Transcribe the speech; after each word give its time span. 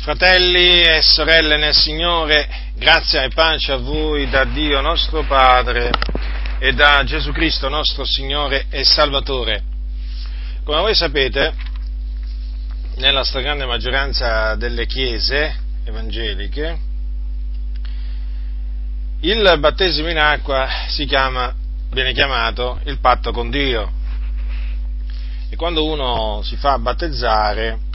Fratelli 0.00 0.80
e 0.80 1.02
sorelle 1.02 1.58
nel 1.58 1.74
Signore, 1.74 2.48
grazia 2.74 3.22
e 3.22 3.28
pace 3.28 3.72
a 3.72 3.76
voi 3.76 4.30
da 4.30 4.44
Dio 4.44 4.80
nostro 4.80 5.24
Padre 5.24 5.90
e 6.58 6.72
da 6.72 7.04
Gesù 7.04 7.32
Cristo 7.32 7.68
nostro 7.68 8.06
Signore 8.06 8.64
e 8.70 8.82
Salvatore. 8.82 9.62
Come 10.64 10.80
voi 10.80 10.94
sapete, 10.94 11.52
nella 12.96 13.24
stragrande 13.24 13.66
maggioranza 13.66 14.54
delle 14.54 14.86
chiese 14.86 15.54
evangeliche, 15.84 16.78
il 19.20 19.54
battesimo 19.58 20.08
in 20.08 20.18
acqua 20.18 20.66
chiama, 21.06 21.54
viene 21.90 22.14
chiamato 22.14 22.80
il 22.84 22.98
patto 23.00 23.32
con 23.32 23.50
Dio. 23.50 23.92
E 25.50 25.56
quando 25.56 25.84
uno 25.84 26.40
si 26.42 26.56
fa 26.56 26.78
battezzare, 26.78 27.88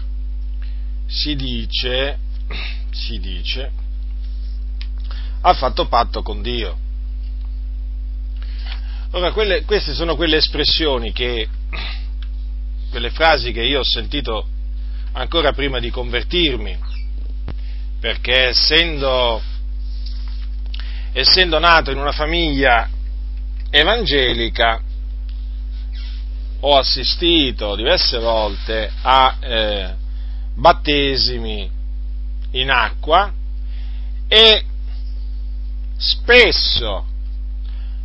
si 1.07 1.35
dice, 1.35 2.17
si 2.91 3.19
dice, 3.19 3.71
ha 5.41 5.53
fatto 5.53 5.87
patto 5.87 6.21
con 6.21 6.41
Dio. 6.41 6.77
Ora, 9.11 9.31
quelle, 9.31 9.63
queste 9.63 9.93
sono 9.93 10.15
quelle 10.15 10.37
espressioni 10.37 11.11
che, 11.11 11.47
quelle 12.89 13.09
frasi 13.11 13.51
che 13.51 13.61
io 13.61 13.79
ho 13.79 13.83
sentito 13.83 14.47
ancora 15.13 15.53
prima 15.53 15.79
di 15.79 15.89
convertirmi, 15.89 16.77
perché 17.99 18.47
essendo, 18.47 19.41
essendo 21.13 21.59
nato 21.59 21.91
in 21.91 21.97
una 21.97 22.11
famiglia 22.11 22.89
evangelica, 23.69 24.81
ho 26.59 26.77
assistito 26.77 27.75
diverse 27.75 28.17
volte 28.17 28.91
a 29.01 29.37
eh, 29.39 29.95
battesimi 30.55 31.69
in 32.51 32.69
acqua 32.71 33.31
e 34.27 34.63
spesso 35.97 37.05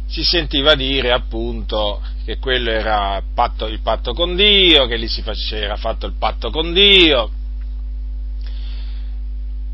si 0.06 0.24
sentiva 0.24 0.74
dire 0.74 1.12
appunto 1.12 2.02
che 2.24 2.38
quello 2.38 2.70
era 2.70 3.22
patto, 3.32 3.66
il 3.66 3.80
patto 3.80 4.12
con 4.12 4.34
Dio, 4.34 4.86
che 4.86 4.96
lì 4.96 5.08
si 5.08 5.22
era 5.50 5.76
fatto 5.76 6.06
il 6.06 6.14
patto 6.18 6.50
con 6.50 6.72
Dio. 6.72 7.30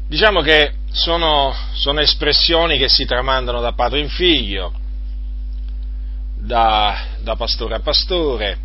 Diciamo 0.07 0.41
che 0.41 0.75
sono, 0.93 1.55
sono 1.73 2.01
espressioni 2.01 2.79
che 2.79 2.89
si 2.89 3.07
tramandano 3.07 3.61
da 3.61 3.73
padre 3.73 4.01
in 4.01 4.09
figlio, 4.09 4.73
da, 6.37 6.97
da 7.21 7.35
pastore 7.35 7.75
a 7.75 7.81
pastore, 7.81 8.59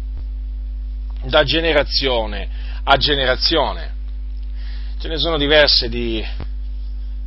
da 1.24 1.44
generazione 1.44 2.50
a 2.84 2.98
generazione. 2.98 4.00
Ce 5.02 5.08
ne 5.08 5.18
sono 5.18 5.40
diverse 5.40 5.90
di, 5.90 6.24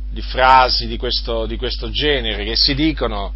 di 0.09 0.21
frasi 0.21 0.87
di 0.87 0.95
questo, 0.95 1.45
di 1.45 1.57
questo 1.57 1.89
genere 1.89 2.45
che 2.45 2.55
si 2.55 2.73
dicono 2.73 3.33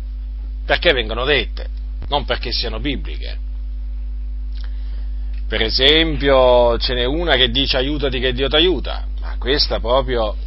perché 0.65 0.93
vengono 0.93 1.25
dette, 1.25 1.67
non 2.07 2.23
perché 2.23 2.53
siano 2.53 2.79
bibliche. 2.79 3.37
Per 5.45 5.61
esempio, 5.61 6.77
ce 6.77 6.93
n'è 6.93 7.03
una 7.03 7.35
che 7.35 7.49
dice 7.49 7.75
aiutati 7.75 8.21
che 8.21 8.31
Dio 8.31 8.47
ti 8.47 8.55
aiuta, 8.55 9.05
ma 9.19 9.35
questa 9.37 9.81
proprio, 9.81 10.37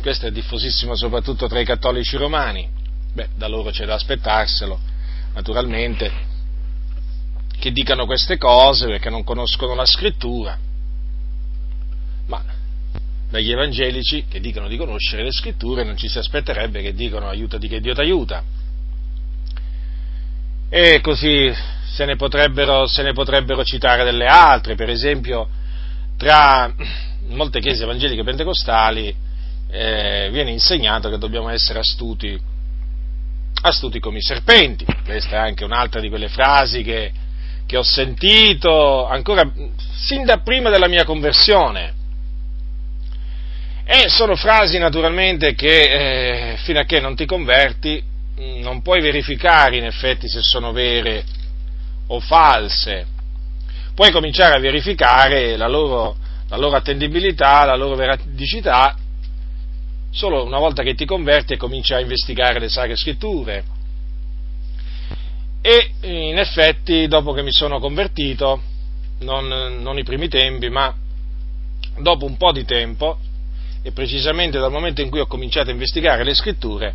questa 0.00 0.28
è 0.28 0.30
diffusissima 0.30 0.94
soprattutto 0.94 1.46
tra 1.46 1.60
i 1.60 1.66
cattolici 1.66 2.16
romani. 2.16 2.66
Beh, 3.12 3.28
da 3.36 3.46
loro 3.46 3.72
c'è 3.72 3.84
da 3.84 3.92
aspettarselo, 3.92 4.80
naturalmente, 5.34 6.10
che 7.58 7.72
dicano 7.72 8.06
queste 8.06 8.38
cose 8.38 8.86
perché 8.86 9.10
non 9.10 9.22
conoscono 9.22 9.74
la 9.74 9.84
scrittura. 9.84 10.63
Dagli 13.34 13.50
evangelici 13.50 14.26
che 14.30 14.38
dicono 14.38 14.68
di 14.68 14.76
conoscere 14.76 15.24
le 15.24 15.32
scritture, 15.32 15.82
non 15.82 15.96
ci 15.96 16.06
si 16.06 16.18
aspetterebbe 16.18 16.82
che 16.82 16.94
dicano 16.94 17.28
aiutati 17.28 17.66
che 17.66 17.80
Dio 17.80 17.92
ti 17.92 18.00
aiuta. 18.00 18.44
E 20.68 21.00
così 21.00 21.52
se 21.84 22.04
ne, 22.04 22.14
potrebbero, 22.14 22.86
se 22.86 23.02
ne 23.02 23.12
potrebbero 23.12 23.64
citare 23.64 24.04
delle 24.04 24.26
altre, 24.26 24.76
per 24.76 24.88
esempio 24.88 25.48
tra 26.16 26.72
molte 27.30 27.58
chiese 27.58 27.82
evangeliche 27.82 28.22
pentecostali 28.22 29.12
eh, 29.68 30.28
viene 30.30 30.52
insegnato 30.52 31.10
che 31.10 31.18
dobbiamo 31.18 31.48
essere 31.48 31.80
astuti, 31.80 32.40
astuti 33.62 33.98
come 33.98 34.18
i 34.18 34.22
serpenti. 34.22 34.86
Questa 35.04 35.34
è 35.34 35.38
anche 35.38 35.64
un'altra 35.64 36.00
di 36.00 36.08
quelle 36.08 36.28
frasi 36.28 36.84
che, 36.84 37.12
che 37.66 37.76
ho 37.76 37.82
sentito 37.82 39.04
ancora 39.08 39.42
sin 39.96 40.24
da 40.24 40.36
prima 40.36 40.70
della 40.70 40.86
mia 40.86 41.04
conversione 41.04 42.02
e 43.84 44.08
sono 44.08 44.34
frasi 44.34 44.78
naturalmente 44.78 45.54
che 45.54 46.52
eh, 46.52 46.56
fino 46.58 46.80
a 46.80 46.84
che 46.84 47.00
non 47.00 47.14
ti 47.14 47.26
converti 47.26 48.02
mm, 48.40 48.60
non 48.60 48.80
puoi 48.80 49.00
verificare 49.02 49.76
in 49.76 49.84
effetti 49.84 50.28
se 50.28 50.40
sono 50.42 50.72
vere 50.72 51.24
o 52.06 52.18
false. 52.20 53.06
Puoi 53.94 54.10
cominciare 54.10 54.56
a 54.56 54.58
verificare 54.58 55.56
la 55.56 55.68
loro, 55.68 56.16
la 56.48 56.56
loro 56.56 56.76
attendibilità, 56.76 57.64
la 57.64 57.76
loro 57.76 57.94
veridicità 57.94 58.96
solo 60.10 60.44
una 60.44 60.58
volta 60.58 60.82
che 60.82 60.94
ti 60.94 61.04
converti 61.04 61.52
e 61.52 61.56
cominci 61.56 61.92
a 61.92 62.00
investigare 62.00 62.60
le 62.60 62.68
sacre 62.68 62.96
scritture. 62.96 63.64
E 65.60 65.90
in 66.02 66.38
effetti, 66.38 67.06
dopo 67.08 67.32
che 67.32 67.42
mi 67.42 67.52
sono 67.52 67.80
convertito, 67.80 68.62
non, 69.20 69.46
non 69.80 69.98
i 69.98 70.04
primi 70.04 70.28
tempi, 70.28 70.68
ma 70.68 70.94
dopo 71.98 72.26
un 72.26 72.36
po' 72.36 72.52
di 72.52 72.64
tempo, 72.64 73.18
e 73.86 73.92
precisamente 73.92 74.58
dal 74.58 74.70
momento 74.70 75.02
in 75.02 75.10
cui 75.10 75.20
ho 75.20 75.26
cominciato 75.26 75.68
a 75.68 75.72
investigare 75.72 76.24
le 76.24 76.34
scritture, 76.34 76.94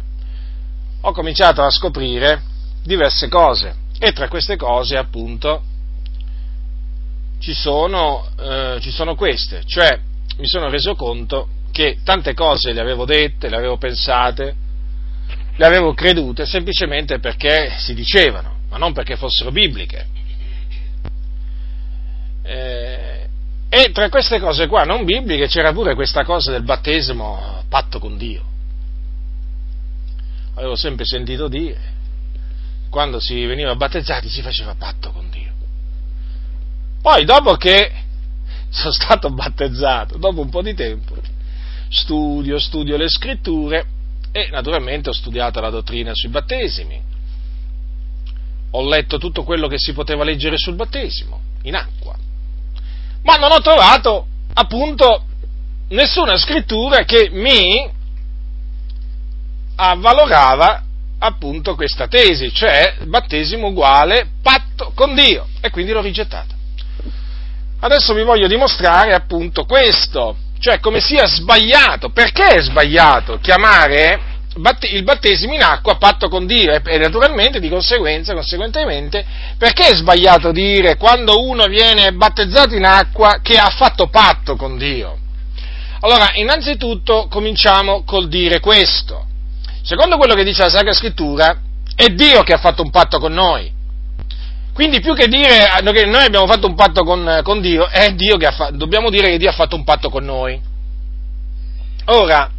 ho 1.01 1.11
cominciato 1.11 1.61
a 1.61 1.69
scoprire 1.69 2.41
diverse 2.83 3.27
cose 3.27 3.75
e 3.99 4.11
tra 4.11 4.27
queste 4.27 4.55
cose 4.55 4.97
appunto 4.97 5.61
ci 7.39 7.53
sono, 7.53 8.27
eh, 8.39 8.79
ci 8.81 8.89
sono 8.89 9.13
queste, 9.13 9.61
cioè 9.65 9.99
mi 10.37 10.47
sono 10.47 10.67
reso 10.67 10.95
conto 10.95 11.49
che 11.71 11.99
tante 12.03 12.33
cose 12.33 12.73
le 12.73 12.81
avevo 12.81 13.05
dette, 13.05 13.49
le 13.49 13.55
avevo 13.55 13.77
pensate, 13.77 14.55
le 15.55 15.65
avevo 15.65 15.93
credute 15.93 16.47
semplicemente 16.47 17.19
perché 17.19 17.75
si 17.77 17.93
dicevano, 17.93 18.61
ma 18.69 18.77
non 18.77 18.93
perché 18.93 19.15
fossero 19.15 19.51
bibliche. 19.51 20.07
Eh, 22.41 23.18
e 23.69 23.91
tra 23.91 24.09
queste 24.09 24.39
cose 24.39 24.65
qua 24.65 24.83
non 24.83 25.05
bibliche 25.05 25.47
c'era 25.47 25.71
pure 25.71 25.93
questa 25.93 26.23
cosa 26.23 26.49
del 26.49 26.63
battesimo 26.63 27.63
patto 27.69 27.99
con 27.99 28.17
Dio. 28.17 28.43
Avevo 30.55 30.75
sempre 30.75 31.05
sentito 31.05 31.47
dire, 31.47 31.79
quando 32.89 33.19
si 33.19 33.45
veniva 33.45 33.75
battezzati 33.75 34.27
si 34.27 34.41
faceva 34.41 34.73
patto 34.73 35.11
con 35.11 35.29
Dio. 35.29 35.53
Poi 36.99 37.23
dopo 37.25 37.55
che 37.57 37.91
sono 38.69 38.91
stato 38.91 39.29
battezzato, 39.29 40.17
dopo 40.17 40.41
un 40.41 40.49
po' 40.49 40.63
di 40.63 40.73
tempo, 40.73 41.15
studio, 41.89 42.57
studio 42.57 42.97
le 42.97 43.07
scritture 43.07 43.85
e 44.31 44.49
naturalmente 44.49 45.09
ho 45.09 45.13
studiato 45.13 45.61
la 45.61 45.69
dottrina 45.69 46.11
sui 46.15 46.29
battesimi. 46.29 46.99
Ho 48.71 48.87
letto 48.87 49.19
tutto 49.19 49.43
quello 49.43 49.67
che 49.67 49.77
si 49.77 49.93
poteva 49.93 50.23
leggere 50.23 50.57
sul 50.57 50.75
battesimo, 50.75 51.39
in 51.63 51.75
acqua 51.75 52.18
ma 53.29 53.35
non 53.37 53.51
ho 53.51 53.61
trovato 53.61 54.25
appunto 54.53 55.23
nessuna 55.89 56.35
scrittura 56.35 57.03
che 57.03 57.29
mi 57.31 57.87
avvalorava 59.75 60.83
appunto 61.19 61.75
questa 61.75 62.07
tesi, 62.07 62.51
cioè 62.51 62.95
battesimo 63.03 63.67
uguale 63.67 64.29
patto 64.41 64.91
con 64.95 65.13
Dio, 65.13 65.47
e 65.61 65.69
quindi 65.69 65.91
l'ho 65.91 66.01
rigettata. 66.01 66.55
Adesso 67.81 68.13
vi 68.13 68.23
voglio 68.23 68.47
dimostrare 68.47 69.13
appunto 69.13 69.65
questo, 69.65 70.35
cioè 70.59 70.79
come 70.79 70.99
sia 70.99 71.27
sbagliato, 71.27 72.09
perché 72.09 72.45
è 72.45 72.61
sbagliato 72.61 73.37
chiamare 73.37 74.19
il 74.55 75.03
battesimo 75.03 75.53
in 75.53 75.61
acqua 75.61 75.97
patto 75.97 76.27
con 76.27 76.47
Dio 76.47 76.73
e, 76.73 76.97
naturalmente 76.97 77.59
di 77.59 77.69
conseguenza, 77.69 78.33
conseguentemente, 78.33 79.23
perché 79.57 79.89
è 79.89 79.95
sbagliato 79.95 80.51
dire 80.51 80.97
quando 80.97 81.43
uno 81.43 81.65
viene 81.67 82.11
battezzato 82.13 82.75
in 82.75 82.83
acqua 82.83 83.39
che 83.41 83.57
ha 83.57 83.69
fatto 83.69 84.07
patto 84.07 84.55
con 84.55 84.77
Dio? 84.77 85.17
Allora, 86.01 86.31
innanzitutto 86.33 87.27
cominciamo 87.29 88.03
col 88.03 88.27
dire 88.27 88.59
questo. 88.59 89.25
Secondo 89.83 90.17
quello 90.17 90.33
che 90.33 90.43
dice 90.43 90.63
la 90.63 90.69
Sacra 90.69 90.93
Scrittura, 90.93 91.59
è 91.95 92.07
Dio 92.07 92.41
che 92.43 92.53
ha 92.53 92.59
fatto 92.59 92.81
un 92.81 92.89
patto 92.89 93.19
con 93.19 93.33
noi. 93.33 93.77
Quindi 94.73 95.01
più 95.01 95.13
che 95.13 95.27
dire 95.27 95.67
che 95.91 96.05
noi 96.05 96.23
abbiamo 96.23 96.47
fatto 96.47 96.67
un 96.67 96.75
patto 96.75 97.03
con, 97.03 97.41
con 97.43 97.59
Dio, 97.59 97.87
è 97.87 98.13
Dio 98.13 98.37
che 98.37 98.45
ha 98.45 98.51
fatto, 98.51 98.77
dobbiamo 98.77 99.09
dire 99.09 99.29
che 99.29 99.37
Dio 99.37 99.49
ha 99.49 99.53
fatto 99.53 99.75
un 99.75 99.83
patto 99.83 100.09
con 100.09 100.23
noi. 100.23 100.59
Ora, 102.05 102.49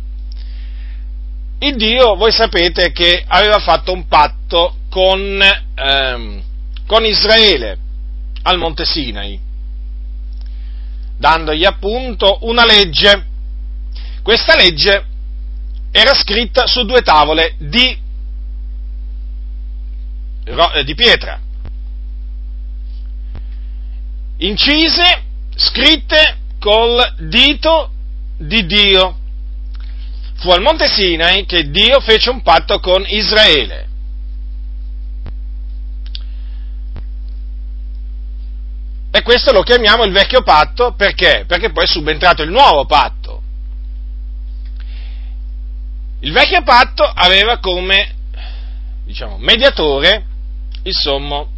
il 1.62 1.76
Dio, 1.76 2.14
voi 2.16 2.32
sapete 2.32 2.90
che 2.92 3.22
aveva 3.26 3.58
fatto 3.58 3.92
un 3.92 4.06
patto 4.06 4.76
con, 4.88 5.42
ehm, 5.74 6.42
con 6.86 7.04
Israele 7.04 7.78
al 8.42 8.56
Monte 8.58 8.86
Sinai, 8.86 9.38
dandogli 11.18 11.64
appunto 11.64 12.38
una 12.42 12.64
legge, 12.64 13.26
questa 14.22 14.56
legge 14.56 15.04
era 15.90 16.14
scritta 16.14 16.66
su 16.66 16.84
due 16.86 17.02
tavole 17.02 17.54
di, 17.58 17.98
eh, 20.44 20.84
di 20.84 20.94
pietra, 20.94 21.38
incise, 24.38 25.22
scritte 25.56 26.38
col 26.58 27.14
dito 27.18 27.90
di 28.38 28.64
Dio. 28.64 29.19
Fu 30.40 30.48
al 30.50 30.62
Monte 30.62 30.88
Sinai 30.88 31.44
che 31.44 31.68
Dio 31.68 32.00
fece 32.00 32.30
un 32.30 32.40
patto 32.40 32.80
con 32.80 33.04
Israele. 33.06 33.88
E 39.12 39.22
questo 39.22 39.52
lo 39.52 39.62
chiamiamo 39.62 40.04
il 40.04 40.12
vecchio 40.12 40.42
patto 40.42 40.94
perché? 40.94 41.44
Perché 41.46 41.72
poi 41.72 41.84
è 41.84 41.86
subentrato 41.86 42.42
il 42.42 42.50
nuovo 42.50 42.86
patto. 42.86 43.42
Il 46.20 46.32
vecchio 46.32 46.62
patto 46.62 47.04
aveva 47.04 47.58
come, 47.58 48.14
diciamo, 49.04 49.36
mediatore 49.36 50.24
il 50.84 50.94
sommo, 50.94 51.50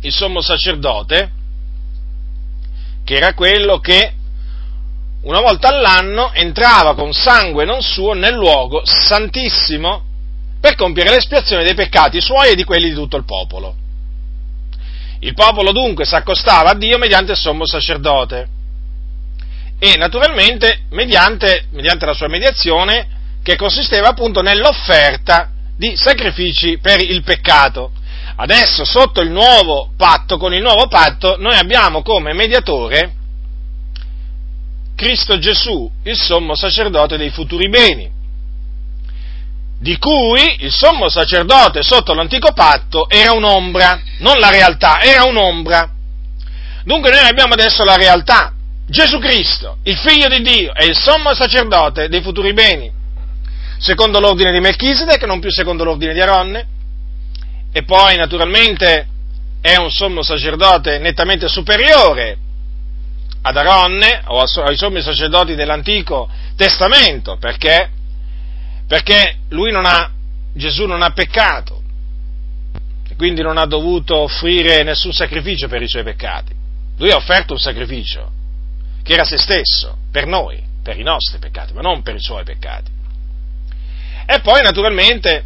il 0.00 0.12
sommo 0.12 0.40
sacerdote, 0.40 1.32
che 3.02 3.16
era 3.16 3.34
quello 3.34 3.80
che 3.80 4.13
una 5.24 5.40
volta 5.40 5.68
all'anno 5.68 6.32
entrava 6.32 6.94
con 6.94 7.12
sangue 7.12 7.64
non 7.64 7.82
suo 7.82 8.12
nel 8.12 8.34
luogo 8.34 8.82
santissimo 8.84 10.02
per 10.60 10.74
compiere 10.74 11.10
l'espiazione 11.10 11.64
dei 11.64 11.74
peccati 11.74 12.20
suoi 12.20 12.50
e 12.50 12.54
di 12.54 12.64
quelli 12.64 12.88
di 12.88 12.94
tutto 12.94 13.16
il 13.16 13.24
popolo. 13.24 13.74
Il 15.20 15.34
popolo 15.34 15.72
dunque 15.72 16.04
si 16.04 16.14
accostava 16.14 16.70
a 16.70 16.74
Dio 16.74 16.98
mediante 16.98 17.32
il 17.32 17.38
sommo 17.38 17.66
sacerdote 17.66 18.48
e 19.78 19.96
naturalmente 19.96 20.84
mediante, 20.90 21.66
mediante 21.70 22.04
la 22.04 22.14
sua 22.14 22.28
mediazione 22.28 23.08
che 23.42 23.56
consisteva 23.56 24.08
appunto 24.08 24.42
nell'offerta 24.42 25.50
di 25.76 25.96
sacrifici 25.96 26.78
per 26.78 27.00
il 27.00 27.22
peccato. 27.22 27.92
Adesso 28.36 28.84
sotto 28.84 29.22
il 29.22 29.30
nuovo 29.30 29.92
patto, 29.96 30.36
con 30.36 30.52
il 30.52 30.60
nuovo 30.60 30.86
patto, 30.86 31.36
noi 31.38 31.56
abbiamo 31.56 32.02
come 32.02 32.34
mediatore 32.34 33.22
Cristo 34.96 35.38
Gesù, 35.38 35.90
il 36.04 36.16
sommo 36.16 36.54
sacerdote 36.54 37.16
dei 37.16 37.30
futuri 37.30 37.68
beni 37.68 38.14
di 39.84 39.98
cui 39.98 40.56
il 40.60 40.72
sommo 40.72 41.10
sacerdote 41.10 41.82
sotto 41.82 42.14
l'antico 42.14 42.52
patto 42.52 43.06
era 43.06 43.32
un'ombra, 43.32 44.00
non 44.20 44.38
la 44.38 44.48
realtà, 44.48 45.02
era 45.02 45.24
un'ombra. 45.24 45.90
Dunque 46.84 47.10
noi 47.10 47.26
abbiamo 47.26 47.52
adesso 47.52 47.84
la 47.84 47.96
realtà. 47.96 48.54
Gesù 48.86 49.18
Cristo, 49.18 49.78
il 49.82 49.96
figlio 49.98 50.28
di 50.28 50.40
Dio, 50.40 50.72
è 50.72 50.84
il 50.84 50.96
sommo 50.96 51.34
sacerdote 51.34 52.08
dei 52.08 52.22
futuri 52.22 52.54
beni, 52.54 52.90
secondo 53.78 54.20
l'ordine 54.20 54.52
di 54.52 54.60
Melchisedec, 54.60 55.22
non 55.24 55.40
più 55.40 55.50
secondo 55.50 55.84
l'ordine 55.84 56.14
di 56.14 56.20
Aronne, 56.20 56.66
e 57.70 57.82
poi 57.82 58.16
naturalmente 58.16 59.08
è 59.60 59.76
un 59.76 59.90
sommo 59.90 60.22
sacerdote 60.22 60.98
nettamente 60.98 61.46
superiore 61.48 62.38
ad 63.46 63.56
Aronne 63.56 64.22
o 64.26 64.40
ai 64.40 64.76
sommi 64.76 65.02
sacerdoti 65.02 65.54
dell'Antico 65.54 66.30
Testamento, 66.56 67.36
perché 67.36 67.90
perché 68.86 69.36
lui 69.50 69.70
non 69.70 69.86
ha, 69.86 70.10
Gesù 70.54 70.86
non 70.86 71.02
ha 71.02 71.10
peccato, 71.10 71.82
e 73.08 73.16
quindi 73.16 73.42
non 73.42 73.56
ha 73.56 73.66
dovuto 73.66 74.16
offrire 74.16 74.82
nessun 74.82 75.12
sacrificio 75.12 75.68
per 75.68 75.82
i 75.82 75.88
suoi 75.88 76.04
peccati. 76.04 76.52
Lui 76.98 77.10
ha 77.10 77.16
offerto 77.16 77.54
un 77.54 77.58
sacrificio, 77.58 78.30
che 79.02 79.14
era 79.14 79.24
se 79.24 79.38
stesso, 79.38 79.96
per 80.10 80.26
noi, 80.26 80.62
per 80.82 80.98
i 80.98 81.02
nostri 81.02 81.38
peccati, 81.38 81.72
ma 81.72 81.80
non 81.80 82.02
per 82.02 82.14
i 82.14 82.20
suoi 82.20 82.44
peccati. 82.44 82.90
E 84.26 84.40
poi, 84.40 84.62
naturalmente, 84.62 85.44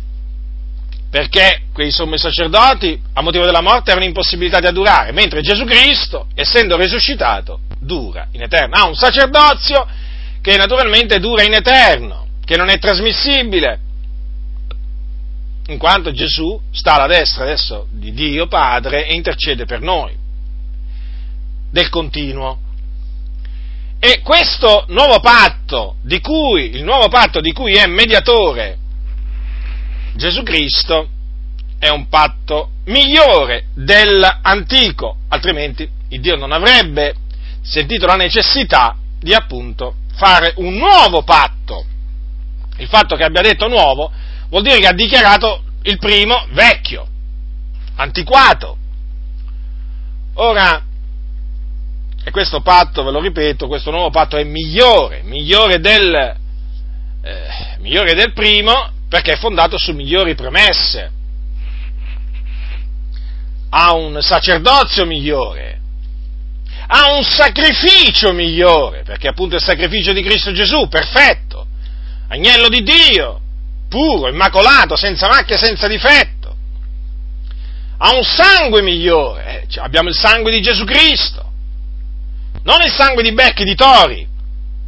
perché 1.11 1.63
quei 1.73 1.91
sommi 1.91 2.19
sacerdoti, 2.19 3.01
a 3.15 3.23
motivo 3.23 3.45
della 3.45 3.63
morte, 3.63 3.91
erano 3.91 4.07
impossibilitati 4.07 4.67
a 4.67 4.73
durare, 4.73 5.13
mentre 5.13 5.41
Gesù 5.41 5.65
Cristo, 5.65 6.27
essendo 6.35 6.77
risuscitato, 6.77 7.61
dura 7.89 8.29
in 8.33 8.43
eterno. 8.43 8.77
Ha 8.77 8.87
un 8.87 8.95
sacerdozio 8.95 9.87
che 10.41 10.57
naturalmente 10.57 11.19
dura 11.19 11.43
in 11.43 11.55
eterno 11.55 12.27
che 12.45 12.57
non 12.57 12.69
è 12.69 12.79
trasmissibile, 12.79 13.81
in 15.67 15.79
quanto 15.79 16.13
Gesù 16.13 16.59
sta 16.71 16.95
alla 16.95 17.07
destra 17.07 17.45
adesso 17.45 17.89
di 17.91 18.13
Dio 18.13 18.47
Padre 18.47 19.07
e 19.07 19.15
intercede 19.15 19.65
per 19.65 19.81
noi, 19.81 20.17
del 21.71 21.89
continuo. 21.89 22.61
E 23.99 24.21
questo 24.23 24.85
nuovo 24.89 25.21
patto, 25.21 25.97
di 26.03 26.21
cui, 26.21 26.71
il 26.75 26.85
nuovo 26.85 27.09
patto 27.09 27.41
di 27.41 27.53
cui 27.53 27.73
è 27.73 27.87
mediatore 27.87 28.79
Gesù 30.15 30.43
Cristo, 30.43 31.09
è 31.79 31.89
un 31.89 32.09
patto 32.09 32.71
migliore 32.87 33.67
dell'antico, 33.75 35.19
altrimenti 35.29 35.89
il 36.09 36.21
Dio 36.21 36.37
non 36.37 36.53
avrebbe 36.53 37.15
sentito 37.69 38.07
la 38.07 38.17
necessità 38.17 38.97
di 39.21 39.35
appunto 39.35 39.97
fare 40.15 40.55
un 40.57 40.75
nuovo 40.75 41.23
patto 41.23 41.85
il 42.79 42.89
fatto 42.89 43.17
che 43.17 43.25
abbia 43.25 43.43
detto 43.43 43.69
nuovo 43.69 44.11
vuol 44.49 44.63
dire 44.63 44.79
che 44.79 44.87
ha 44.87 44.93
dichiarato 44.93 45.63
il 45.83 45.99
primo 45.99 46.47
vecchio, 46.51 47.07
antiquato. 47.97 48.77
Ora, 50.35 50.83
e 52.25 52.31
questo 52.31 52.61
patto, 52.61 53.03
ve 53.03 53.11
lo 53.11 53.21
ripeto, 53.21 53.67
questo 53.67 53.91
nuovo 53.91 54.11
patto 54.11 54.37
è 54.37 54.45
migliore, 54.45 55.23
migliore 55.23 55.81
del, 55.81 56.15
eh, 57.23 57.77
migliore 57.79 58.15
del 58.15 58.33
primo 58.33 58.93
perché 59.09 59.33
è 59.33 59.39
fondato 59.39 59.79
su 59.79 59.93
migliori 59.93 60.35
promesse, 60.35 61.11
ha 63.71 63.95
un 63.95 64.19
sacerdozio 64.21 65.05
migliore, 65.07 65.78
ha 66.91 67.13
un 67.15 67.23
sacrificio 67.23 68.33
migliore, 68.33 69.03
perché 69.03 69.29
appunto 69.29 69.55
è 69.55 69.59
il 69.59 69.65
sacrificio 69.65 70.13
di 70.13 70.23
Cristo 70.23 70.53
Gesù, 70.53 70.89
perfetto, 70.89 71.67
agnello 72.29 72.69
di 72.69 72.83
Dio, 72.83 73.41
puro, 73.89 74.29
immacolato, 74.29 74.97
senza 74.97 75.29
macchia, 75.29 75.59
senza 75.59 75.87
difetto. 75.87 76.57
Ha 77.99 78.15
un 78.15 78.23
sangue 78.23 78.81
migliore, 78.81 79.67
eh, 79.69 79.81
abbiamo 79.81 80.09
il 80.09 80.15
sangue 80.15 80.51
di 80.51 80.63
Gesù 80.63 80.85
Cristo, 80.85 81.51
non 82.63 82.79
il 82.83 82.93
sangue 82.93 83.23
di 83.23 83.33
becchi, 83.33 83.65
di 83.65 83.75
tori, 83.75 84.27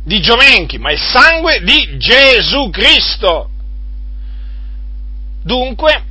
di 0.02 0.20
giomenchi, 0.20 0.78
ma 0.78 0.92
il 0.92 1.00
sangue 1.00 1.60
di 1.62 1.98
Gesù 1.98 2.70
Cristo. 2.70 3.50
Dunque, 5.42 6.04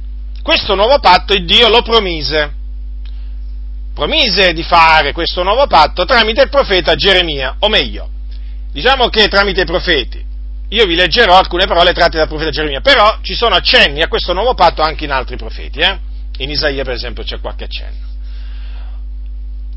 questo 0.44 0.76
nuovo 0.76 1.00
patto 1.00 1.34
il 1.34 1.46
Dio 1.46 1.68
lo 1.68 1.82
promise. 1.82 2.58
Promise 4.00 4.54
di 4.54 4.64
fare 4.64 5.12
questo 5.12 5.44
nuovo 5.44 5.68
patto 5.68 6.06
tramite 6.06 6.44
il 6.44 6.50
profeta 6.50 6.96
Geremia, 6.96 7.58
o 7.60 7.68
meglio, 7.68 8.10
diciamo 8.72 9.10
che 9.10 9.28
tramite 9.28 9.64
i 9.64 9.66
profeti, 9.66 10.24
io 10.70 10.86
vi 10.86 10.96
leggerò 10.96 11.38
alcune 11.38 11.66
parole 11.66 11.92
tratte 11.92 12.18
dal 12.18 12.30
profeta 12.30 12.50
Geremia, 12.50 12.80
però 12.80 13.18
ci 13.22 13.36
sono 13.36 13.56
accenni 13.56 14.02
a 14.02 14.08
questo 14.08 14.32
nuovo 14.32 14.54
patto 14.54 14.82
anche 14.82 15.04
in 15.04 15.12
altri 15.12 15.36
profeti, 15.36 15.80
eh? 15.80 16.00
in 16.38 16.50
Isaia 16.50 16.82
per 16.86 16.94
esempio 16.94 17.24
c'è 17.24 17.42
qualche 17.42 17.66
accenno. 17.66 18.08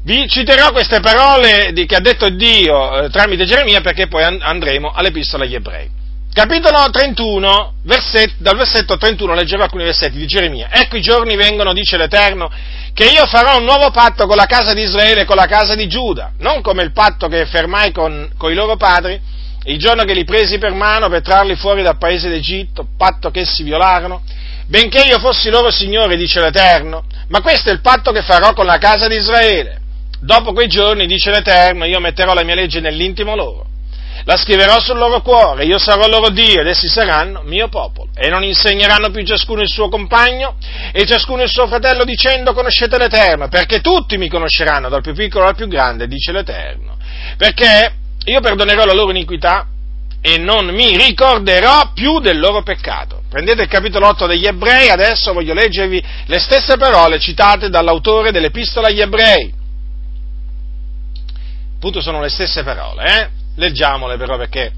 Vi 0.04 0.28
citerò 0.28 0.70
queste 0.70 1.00
parole 1.00 1.72
di, 1.72 1.84
che 1.84 1.96
ha 1.96 2.00
detto 2.00 2.28
Dio 2.28 3.02
eh, 3.02 3.10
tramite 3.10 3.44
Geremia 3.44 3.80
perché 3.80 4.06
poi 4.06 4.22
andremo 4.22 4.92
all'epistola 4.92 5.42
agli 5.42 5.56
ebrei. 5.56 5.90
Capitolo 6.34 6.88
31, 6.88 7.74
verset, 7.82 8.36
dal 8.38 8.56
versetto 8.56 8.96
31 8.96 9.34
leggerò 9.34 9.64
alcuni 9.64 9.84
versetti 9.84 10.16
di 10.16 10.24
Geremia. 10.24 10.68
Ecco 10.70 10.96
i 10.96 11.02
giorni 11.02 11.36
vengono, 11.36 11.74
dice 11.74 11.98
l'Eterno, 11.98 12.50
che 12.94 13.04
io 13.04 13.26
farò 13.26 13.58
un 13.58 13.64
nuovo 13.64 13.90
patto 13.90 14.26
con 14.26 14.36
la 14.36 14.46
casa 14.46 14.72
di 14.72 14.80
Israele 14.80 15.20
e 15.20 15.24
con 15.26 15.36
la 15.36 15.44
casa 15.44 15.74
di 15.74 15.86
Giuda, 15.88 16.32
non 16.38 16.62
come 16.62 16.84
il 16.84 16.92
patto 16.92 17.28
che 17.28 17.44
fermai 17.44 17.92
con, 17.92 18.30
con 18.38 18.50
i 18.50 18.54
loro 18.54 18.76
padri, 18.76 19.20
il 19.64 19.78
giorno 19.78 20.04
che 20.04 20.14
li 20.14 20.24
presi 20.24 20.56
per 20.56 20.72
mano 20.72 21.10
per 21.10 21.20
trarli 21.20 21.54
fuori 21.54 21.82
dal 21.82 21.98
paese 21.98 22.30
d'Egitto, 22.30 22.88
patto 22.96 23.30
che 23.30 23.40
essi 23.40 23.62
violarono, 23.62 24.22
benché 24.68 25.02
io 25.02 25.18
fossi 25.18 25.50
loro 25.50 25.70
Signore, 25.70 26.16
dice 26.16 26.40
l'Eterno, 26.40 27.04
ma 27.28 27.42
questo 27.42 27.68
è 27.68 27.72
il 27.72 27.82
patto 27.82 28.10
che 28.10 28.22
farò 28.22 28.54
con 28.54 28.64
la 28.64 28.78
casa 28.78 29.06
di 29.06 29.16
Israele. 29.16 29.80
Dopo 30.18 30.54
quei 30.54 30.68
giorni, 30.68 31.06
dice 31.06 31.30
l'Eterno, 31.30 31.84
io 31.84 32.00
metterò 32.00 32.32
la 32.32 32.42
mia 32.42 32.54
legge 32.54 32.80
nell'intimo 32.80 33.36
loro, 33.36 33.66
la 34.24 34.36
scriverò 34.36 34.80
sul 34.80 34.98
loro 34.98 35.20
cuore, 35.20 35.64
io 35.64 35.78
sarò 35.78 36.06
loro 36.06 36.30
Dio 36.30 36.60
ed 36.60 36.66
essi 36.66 36.88
saranno 36.88 37.42
mio 37.44 37.68
popolo. 37.68 38.10
E 38.14 38.28
non 38.28 38.44
insegneranno 38.44 39.10
più 39.10 39.24
ciascuno 39.24 39.62
il 39.62 39.68
suo 39.68 39.88
compagno 39.88 40.56
e 40.92 41.04
ciascuno 41.04 41.42
il 41.42 41.50
suo 41.50 41.66
fratello 41.66 42.04
dicendo 42.04 42.52
conoscete 42.52 42.98
l'Eterno, 42.98 43.48
perché 43.48 43.80
tutti 43.80 44.16
mi 44.16 44.28
conosceranno, 44.28 44.88
dal 44.88 45.02
più 45.02 45.14
piccolo 45.14 45.46
al 45.46 45.56
più 45.56 45.66
grande, 45.66 46.06
dice 46.06 46.32
l'Eterno. 46.32 46.96
Perché 47.36 47.94
io 48.24 48.40
perdonerò 48.40 48.84
la 48.84 48.94
loro 48.94 49.10
iniquità 49.10 49.66
e 50.20 50.38
non 50.38 50.66
mi 50.66 50.96
ricorderò 50.96 51.90
più 51.92 52.20
del 52.20 52.38
loro 52.38 52.62
peccato. 52.62 53.22
Prendete 53.28 53.62
il 53.62 53.68
capitolo 53.68 54.06
8 54.08 54.26
degli 54.26 54.46
ebrei, 54.46 54.88
adesso 54.88 55.32
voglio 55.32 55.54
leggervi 55.54 56.02
le 56.26 56.38
stesse 56.38 56.76
parole 56.76 57.18
citate 57.18 57.68
dall'autore 57.68 58.30
dell'epistola 58.30 58.86
agli 58.86 59.00
ebrei. 59.00 59.52
Appunto 61.74 62.00
sono 62.00 62.20
le 62.20 62.28
stesse 62.28 62.62
parole, 62.62 63.04
eh? 63.04 63.41
Leggiamole 63.56 64.16
però 64.16 64.36
perché 64.36 64.72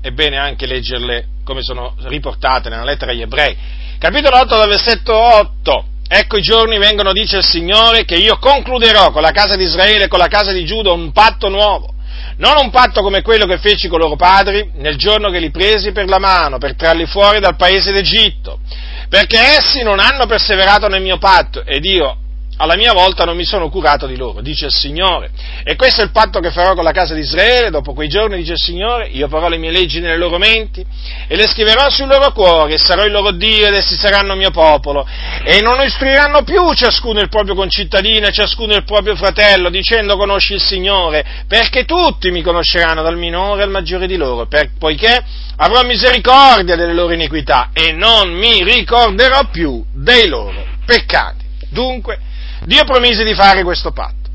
è 0.00 0.10
bene 0.10 0.38
anche 0.38 0.66
leggerle 0.66 1.26
come 1.44 1.62
sono 1.62 1.94
riportate 2.04 2.68
nella 2.68 2.84
lettera 2.84 3.12
agli 3.12 3.22
ebrei. 3.22 3.56
Capitolo 3.98 4.38
8 4.38 4.56
dal 4.56 4.68
versetto 4.68 5.14
8. 5.14 5.84
Ecco 6.08 6.36
i 6.36 6.42
giorni 6.42 6.78
vengono, 6.78 7.12
dice 7.12 7.38
il 7.38 7.44
Signore, 7.44 8.04
che 8.04 8.14
io 8.14 8.38
concluderò 8.38 9.10
con 9.10 9.22
la 9.22 9.32
casa 9.32 9.56
di 9.56 9.64
Israele 9.64 10.04
e 10.04 10.08
con 10.08 10.20
la 10.20 10.28
casa 10.28 10.52
di 10.52 10.64
Giuda 10.64 10.92
un 10.92 11.10
patto 11.10 11.48
nuovo. 11.48 11.94
Non 12.36 12.56
un 12.62 12.70
patto 12.70 13.02
come 13.02 13.22
quello 13.22 13.46
che 13.46 13.58
feci 13.58 13.88
con 13.88 13.98
loro 13.98 14.14
padri 14.14 14.70
nel 14.74 14.96
giorno 14.96 15.30
che 15.30 15.40
li 15.40 15.50
presi 15.50 15.92
per 15.92 16.06
la 16.06 16.18
mano 16.18 16.58
per 16.58 16.76
trarli 16.76 17.06
fuori 17.06 17.40
dal 17.40 17.56
paese 17.56 17.92
d'Egitto, 17.92 18.60
perché 19.08 19.38
essi 19.38 19.82
non 19.82 19.98
hanno 19.98 20.26
perseverato 20.26 20.86
nel 20.86 21.02
mio 21.02 21.18
patto 21.18 21.64
ed 21.64 21.84
io 21.84 22.18
alla 22.58 22.76
mia 22.76 22.92
volta 22.92 23.24
non 23.24 23.36
mi 23.36 23.44
sono 23.44 23.68
curato 23.68 24.06
di 24.06 24.16
loro, 24.16 24.40
dice 24.40 24.66
il 24.66 24.72
Signore. 24.72 25.30
E 25.62 25.76
questo 25.76 26.00
è 26.00 26.04
il 26.04 26.10
patto 26.10 26.40
che 26.40 26.50
farò 26.50 26.74
con 26.74 26.84
la 26.84 26.92
casa 26.92 27.14
di 27.14 27.20
Israele, 27.20 27.70
dopo 27.70 27.92
quei 27.92 28.08
giorni, 28.08 28.36
dice 28.36 28.52
il 28.52 28.62
Signore, 28.62 29.08
io 29.08 29.28
farò 29.28 29.48
le 29.48 29.58
mie 29.58 29.70
leggi 29.70 30.00
nelle 30.00 30.16
loro 30.16 30.38
menti 30.38 30.84
e 31.28 31.36
le 31.36 31.46
scriverò 31.46 31.90
sui 31.90 32.06
loro 32.06 32.32
cuori 32.32 32.72
e 32.72 32.78
sarò 32.78 33.04
il 33.04 33.12
loro 33.12 33.32
Dio 33.32 33.66
ed 33.66 33.74
essi 33.74 33.96
saranno 33.96 34.34
mio 34.34 34.50
popolo. 34.50 35.06
E 35.44 35.60
non 35.60 35.82
istruiranno 35.84 36.42
più 36.44 36.72
ciascuno 36.72 37.20
il 37.20 37.28
proprio 37.28 37.54
concittadino 37.54 38.26
e 38.26 38.32
ciascuno 38.32 38.74
il 38.74 38.84
proprio 38.84 39.16
fratello, 39.16 39.68
dicendo 39.68 40.16
conosci 40.16 40.54
il 40.54 40.62
Signore, 40.62 41.24
perché 41.46 41.84
tutti 41.84 42.30
mi 42.30 42.42
conosceranno 42.42 43.02
dal 43.02 43.18
minore 43.18 43.62
al 43.62 43.70
maggiore 43.70 44.06
di 44.06 44.16
loro, 44.16 44.46
per, 44.46 44.70
poiché 44.78 45.22
avrò 45.56 45.82
misericordia 45.84 46.76
delle 46.76 46.94
loro 46.94 47.12
iniquità 47.12 47.70
e 47.72 47.92
non 47.92 48.30
mi 48.30 48.62
ricorderò 48.62 49.48
più 49.50 49.84
dei 49.92 50.26
loro 50.28 50.64
peccati. 50.84 51.44
Dunque, 51.68 52.18
Dio 52.66 52.84
promise 52.84 53.22
di 53.22 53.32
fare 53.32 53.62
questo 53.62 53.92
patto. 53.92 54.28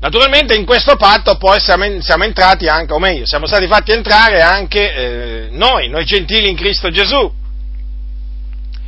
Naturalmente 0.00 0.54
in 0.54 0.64
questo 0.64 0.96
patto 0.96 1.36
poi 1.36 1.60
siamo, 1.60 1.84
siamo 2.00 2.24
entrati 2.24 2.66
anche, 2.66 2.94
o 2.94 2.98
meglio, 2.98 3.26
siamo 3.26 3.46
stati 3.46 3.66
fatti 3.66 3.92
entrare 3.92 4.40
anche 4.40 4.94
eh, 4.94 5.48
noi, 5.50 5.88
noi 5.90 6.06
gentili 6.06 6.48
in 6.48 6.56
Cristo 6.56 6.88
Gesù. 6.90 7.30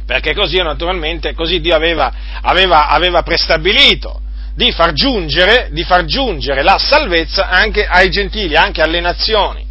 Perché 0.06 0.34
così 0.34 0.56
naturalmente, 0.56 1.34
così 1.34 1.60
Dio 1.60 1.76
aveva, 1.76 2.10
aveva, 2.40 2.88
aveva 2.88 3.22
prestabilito 3.22 4.22
di 4.54 4.72
far, 4.72 4.92
giungere, 4.94 5.68
di 5.70 5.84
far 5.84 6.06
giungere 6.06 6.62
la 6.62 6.78
salvezza 6.78 7.48
anche 7.48 7.86
ai 7.86 8.08
gentili, 8.10 8.56
anche 8.56 8.80
alle 8.80 9.00
nazioni. 9.00 9.64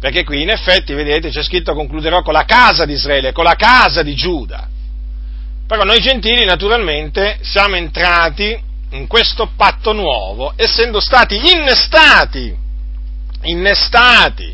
Perché 0.00 0.24
qui 0.24 0.42
in 0.42 0.50
effetti, 0.50 0.94
vedete, 0.94 1.30
c'è 1.30 1.44
scritto 1.44 1.74
concluderò 1.74 2.22
con 2.22 2.32
la 2.32 2.44
casa 2.44 2.84
di 2.84 2.94
Israele, 2.94 3.30
con 3.30 3.44
la 3.44 3.54
casa 3.54 4.02
di 4.02 4.14
Giuda. 4.14 4.68
Però 5.70 5.84
noi 5.84 6.00
gentili 6.00 6.44
naturalmente 6.44 7.38
siamo 7.42 7.76
entrati 7.76 8.60
in 8.90 9.06
questo 9.06 9.52
patto 9.56 9.92
nuovo, 9.92 10.52
essendo 10.56 10.98
stati 10.98 11.36
innestati, 11.36 12.52
innestati 13.42 14.52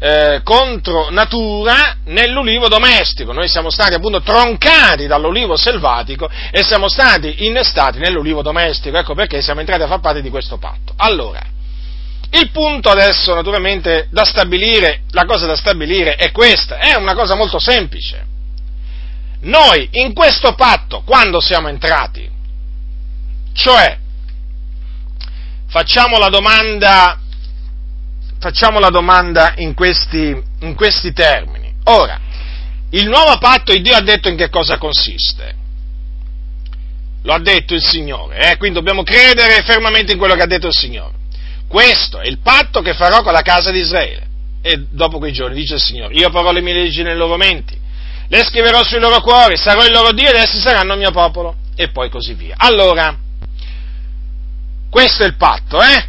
eh, 0.00 0.40
contro 0.42 1.10
natura 1.10 1.98
nell'ulivo 2.06 2.66
domestico. 2.66 3.32
Noi 3.32 3.46
siamo 3.46 3.70
stati 3.70 3.94
appunto 3.94 4.20
troncati 4.20 5.06
dall'ulivo 5.06 5.56
selvatico 5.56 6.28
e 6.50 6.64
siamo 6.64 6.88
stati 6.88 7.46
innestati 7.46 8.00
nell'ulivo 8.00 8.42
domestico. 8.42 8.98
Ecco 8.98 9.14
perché 9.14 9.40
siamo 9.40 9.60
entrati 9.60 9.82
a 9.82 9.86
far 9.86 10.00
parte 10.00 10.22
di 10.22 10.28
questo 10.28 10.56
patto. 10.56 10.92
Allora, 10.96 11.40
il 12.30 12.50
punto 12.50 12.90
adesso 12.90 13.32
naturalmente 13.32 14.08
da 14.10 14.24
stabilire, 14.24 15.02
la 15.12 15.24
cosa 15.24 15.46
da 15.46 15.54
stabilire 15.54 16.16
è 16.16 16.32
questa, 16.32 16.78
è 16.78 16.96
una 16.96 17.14
cosa 17.14 17.36
molto 17.36 17.60
semplice 17.60 18.34
noi 19.40 19.88
in 19.92 20.14
questo 20.14 20.54
patto, 20.54 21.02
quando 21.02 21.40
siamo 21.40 21.68
entrati, 21.68 22.28
cioè, 23.52 23.96
facciamo 25.68 26.18
la 26.18 26.28
domanda, 26.28 27.20
facciamo 28.38 28.80
la 28.80 28.90
domanda 28.90 29.54
in 29.56 29.74
questi, 29.74 30.36
in 30.60 30.74
questi 30.74 31.12
termini. 31.12 31.72
Ora, 31.84 32.20
il 32.90 33.08
nuovo 33.08 33.38
patto, 33.38 33.72
il 33.72 33.82
Dio 33.82 33.94
ha 33.94 34.00
detto 34.00 34.28
in 34.28 34.36
che 34.36 34.48
cosa 34.48 34.78
consiste. 34.78 35.54
Lo 37.22 37.32
ha 37.32 37.40
detto 37.40 37.74
il 37.74 37.82
Signore, 37.82 38.50
eh? 38.50 38.56
quindi 38.56 38.78
dobbiamo 38.78 39.02
credere 39.02 39.62
fermamente 39.62 40.12
in 40.12 40.18
quello 40.18 40.34
che 40.34 40.42
ha 40.42 40.46
detto 40.46 40.68
il 40.68 40.74
Signore. 40.74 41.16
Questo 41.68 42.20
è 42.20 42.26
il 42.26 42.38
patto 42.38 42.80
che 42.80 42.94
farò 42.94 43.22
con 43.22 43.32
la 43.32 43.42
casa 43.42 43.70
di 43.70 43.80
Israele. 43.80 44.26
E 44.62 44.86
dopo 44.90 45.18
quei 45.18 45.32
giorni, 45.32 45.54
dice 45.54 45.74
il 45.74 45.80
Signore, 45.80 46.14
io 46.14 46.30
porrò 46.30 46.50
le 46.50 46.60
mie 46.60 46.74
leggi 46.74 47.02
nei 47.02 47.16
loro 47.16 47.36
menti 47.36 47.86
le 48.28 48.44
scriverò 48.44 48.82
sui 48.84 49.00
loro 49.00 49.20
cuori, 49.20 49.56
sarò 49.56 49.84
il 49.84 49.92
loro 49.92 50.12
Dio 50.12 50.28
ed 50.28 50.36
essi 50.36 50.60
saranno 50.60 50.92
il 50.92 50.98
mio 50.98 51.10
popolo, 51.10 51.56
e 51.74 51.90
poi 51.90 52.10
così 52.10 52.34
via. 52.34 52.54
Allora, 52.58 53.16
questo 54.90 55.22
è 55.22 55.26
il 55.26 55.36
patto, 55.36 55.80
eh? 55.80 56.06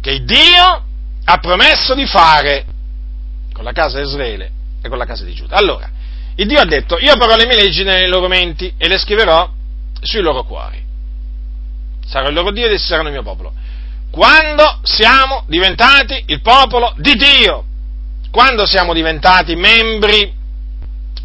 Che 0.00 0.24
Dio 0.24 0.84
ha 1.24 1.38
promesso 1.38 1.94
di 1.94 2.06
fare 2.06 2.64
con 3.52 3.64
la 3.64 3.72
casa 3.72 4.00
di 4.00 4.06
Israele 4.06 4.50
e 4.82 4.88
con 4.88 4.98
la 4.98 5.04
casa 5.04 5.24
di 5.24 5.34
Giuda. 5.34 5.56
Allora, 5.56 5.88
il 6.34 6.46
Dio 6.46 6.58
ha 6.58 6.64
detto, 6.64 6.98
io 6.98 7.16
porrò 7.16 7.36
le 7.36 7.46
mie 7.46 7.56
leggi 7.56 7.84
nei 7.84 8.08
loro 8.08 8.26
menti 8.26 8.72
e 8.76 8.88
le 8.88 8.98
scriverò 8.98 9.48
sui 10.00 10.22
loro 10.22 10.44
cuori. 10.44 10.82
Sarò 12.06 12.28
il 12.28 12.34
loro 12.34 12.50
Dio 12.50 12.66
ed 12.66 12.72
essi 12.72 12.86
saranno 12.86 13.08
il 13.08 13.14
mio 13.14 13.22
popolo. 13.22 13.52
Quando 14.10 14.80
siamo 14.82 15.44
diventati 15.46 16.24
il 16.26 16.40
popolo 16.40 16.94
di 16.96 17.14
Dio, 17.14 17.64
quando 18.30 18.64
siamo 18.66 18.94
diventati 18.94 19.54
membri 19.54 20.38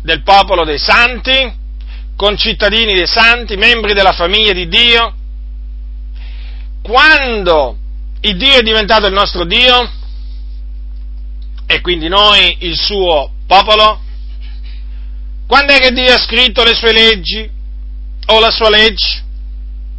del 0.06 0.22
popolo 0.22 0.64
dei 0.64 0.78
santi, 0.78 1.52
concittadini 2.16 2.94
dei 2.94 3.08
santi, 3.08 3.58
membri 3.58 3.94
della 3.94 4.12
famiglia 4.12 4.54
di 4.54 4.68
Dio. 4.68 5.16
Quando 6.84 7.76
il 8.22 8.38
Dio 8.38 8.54
è 8.54 8.62
diventato 8.62 9.08
il 9.08 9.14
nostro 9.14 9.46
Dio 9.46 9.92
e 11.66 11.82
quindi 11.82 12.08
noi 12.08 12.58
il 12.60 12.78
suo 12.78 13.32
popolo, 13.48 14.00
quando 15.48 15.74
è 15.74 15.80
che 15.80 15.92
Dio 15.92 16.14
ha 16.14 16.20
scritto 16.20 16.64
le 16.64 16.76
sue 16.76 16.92
leggi 16.92 17.50
o 18.28 18.40
la 18.40 18.52
sua 18.52 18.70
legge 18.70 19.24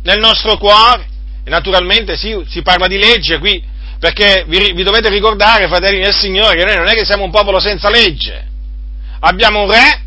nel 0.04 0.20
nostro 0.20 0.56
cuore? 0.56 1.04
E 1.42 1.50
naturalmente 1.50 2.16
sì, 2.16 2.44
si 2.46 2.62
parla 2.62 2.86
di 2.86 2.96
legge 2.96 3.38
qui, 3.40 3.60
perché 3.98 4.44
vi, 4.46 4.72
vi 4.72 4.84
dovete 4.84 5.08
ricordare, 5.08 5.66
fratelli 5.66 6.00
del 6.00 6.14
Signore, 6.14 6.56
che 6.56 6.64
noi 6.64 6.76
non 6.76 6.86
è 6.86 6.94
che 6.94 7.04
siamo 7.04 7.24
un 7.24 7.32
popolo 7.32 7.58
senza 7.58 7.90
legge 7.90 8.54
abbiamo 9.20 9.62
un 9.62 9.70
re 9.70 10.00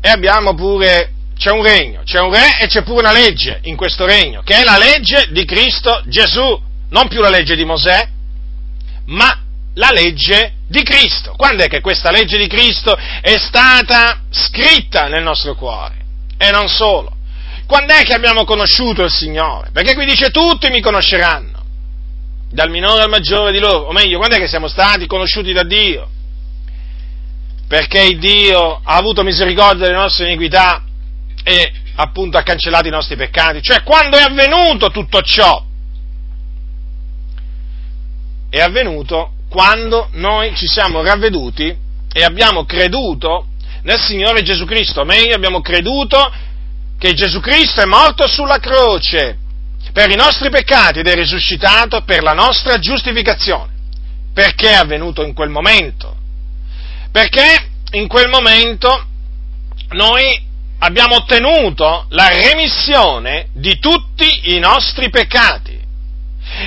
e 0.00 0.08
abbiamo 0.08 0.54
pure, 0.54 1.12
c'è 1.36 1.50
un 1.50 1.62
regno, 1.62 2.02
c'è 2.04 2.18
un 2.20 2.32
re 2.32 2.58
e 2.60 2.66
c'è 2.66 2.82
pure 2.82 3.00
una 3.00 3.12
legge 3.12 3.60
in 3.62 3.76
questo 3.76 4.04
regno, 4.04 4.42
che 4.42 4.60
è 4.60 4.64
la 4.64 4.78
legge 4.78 5.28
di 5.30 5.44
Cristo 5.44 6.02
Gesù, 6.06 6.60
non 6.90 7.08
più 7.08 7.20
la 7.20 7.30
legge 7.30 7.54
di 7.54 7.64
Mosè, 7.64 8.08
ma 9.06 9.40
la 9.74 9.90
legge 9.92 10.54
di 10.68 10.82
Cristo. 10.82 11.34
Quando 11.36 11.64
è 11.64 11.68
che 11.68 11.80
questa 11.80 12.10
legge 12.10 12.36
di 12.36 12.46
Cristo 12.46 12.96
è 12.96 13.36
stata 13.38 14.22
scritta 14.30 15.06
nel 15.06 15.22
nostro 15.22 15.54
cuore? 15.54 15.94
E 16.36 16.50
non 16.50 16.68
solo. 16.68 17.16
Quando 17.66 17.94
è 17.94 18.02
che 18.02 18.12
abbiamo 18.12 18.44
conosciuto 18.44 19.04
il 19.04 19.10
Signore? 19.10 19.70
Perché 19.72 19.94
qui 19.94 20.04
dice 20.04 20.30
tutti 20.30 20.68
mi 20.68 20.80
conosceranno, 20.80 21.51
dal 22.52 22.70
minore 22.70 23.02
al 23.02 23.08
maggiore 23.08 23.50
di 23.50 23.58
loro, 23.58 23.86
o 23.86 23.92
meglio, 23.92 24.18
quando 24.18 24.36
è 24.36 24.38
che 24.38 24.46
siamo 24.46 24.68
stati 24.68 25.06
conosciuti 25.06 25.52
da 25.52 25.64
Dio? 25.64 26.08
perché 27.72 28.18
Dio 28.18 28.82
ha 28.84 28.96
avuto 28.96 29.22
misericordia 29.22 29.86
delle 29.86 29.96
nostre 29.96 30.26
iniquità 30.26 30.84
e 31.42 31.72
appunto 31.94 32.36
ha 32.36 32.42
cancellato 32.42 32.86
i 32.86 32.90
nostri 32.90 33.16
peccati. 33.16 33.62
Cioè, 33.62 33.82
quando 33.82 34.18
è 34.18 34.20
avvenuto 34.20 34.90
tutto 34.90 35.22
ciò? 35.22 35.64
È 38.50 38.60
avvenuto 38.60 39.36
quando 39.48 40.10
noi 40.12 40.54
ci 40.54 40.66
siamo 40.66 41.02
ravveduti 41.02 41.74
e 42.12 42.22
abbiamo 42.22 42.66
creduto 42.66 43.46
nel 43.84 43.98
Signore 43.98 44.42
Gesù 44.42 44.66
Cristo, 44.66 45.00
o 45.00 45.04
meglio 45.04 45.34
abbiamo 45.34 45.62
creduto 45.62 46.30
che 46.98 47.14
Gesù 47.14 47.40
Cristo 47.40 47.80
è 47.80 47.86
morto 47.86 48.28
sulla 48.28 48.58
croce 48.58 49.38
per 49.92 50.10
i 50.10 50.16
nostri 50.16 50.48
peccati 50.50 51.00
ed 51.00 51.06
è 51.06 51.14
risuscitato 51.14 52.02
per 52.02 52.22
la 52.22 52.32
nostra 52.32 52.78
giustificazione. 52.78 53.70
Perché 54.32 54.70
è 54.70 54.74
avvenuto 54.74 55.22
in 55.22 55.34
quel 55.34 55.50
momento? 55.50 56.16
Perché 57.10 57.68
in 57.92 58.08
quel 58.08 58.28
momento 58.28 59.06
noi 59.90 60.40
abbiamo 60.78 61.16
ottenuto 61.16 62.06
la 62.10 62.28
remissione 62.28 63.48
di 63.52 63.78
tutti 63.78 64.54
i 64.54 64.58
nostri 64.58 65.10
peccati. 65.10 65.78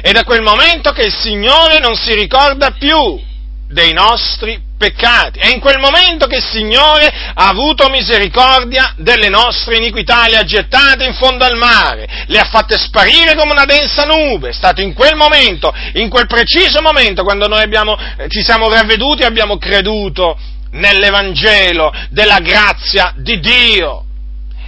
È 0.02 0.12
da 0.12 0.24
quel 0.24 0.42
momento 0.42 0.92
che 0.92 1.04
il 1.04 1.14
Signore 1.14 1.80
non 1.80 1.96
si 1.96 2.14
ricorda 2.14 2.72
più 2.72 3.20
dei 3.68 3.94
nostri 3.94 4.65
peccati. 4.78 5.40
È 5.40 5.48
in 5.48 5.60
quel 5.60 5.80
momento 5.80 6.28
che 6.28 6.38
il 6.38 6.44
Signore 6.44 7.08
ha 7.08 7.48
avuto 7.48 7.90
misericordia 7.90 8.94
delle 8.98 9.30
nostre 9.30 9.78
iniquità, 9.78 10.28
le 10.28 10.38
ha 10.38 10.44
gettate 10.44 11.06
in 11.06 11.14
fondo 11.14 11.44
al 11.44 11.58
mare, 11.58 12.26
le 12.28 12.40
ha 12.40 12.46
fatte 12.46 12.78
sparire 12.78 13.36
come 13.36 13.52
una 13.52 13.66
densa 13.66 14.06
nube. 14.06 14.50
È 14.50 14.54
stato 14.54 14.82
in 14.82 14.94
quel 14.94 15.16
momento, 15.16 15.74
in 15.94 16.10
quel 16.10 16.28
preciso 16.28 16.82
momento, 16.82 17.24
quando 17.24 17.48
noi 17.48 17.62
abbiamo, 17.62 17.98
eh, 18.18 18.28
ci 18.30 18.44
siamo 18.44 18.70
ravveduti 18.70 19.22
e 19.22 19.26
abbiamo 19.26 19.58
creduto 19.58 20.38
nell'Evangelo 20.72 21.94
della 22.10 22.40
grazia 22.40 23.14
di 23.16 23.40
Dio 23.40 24.04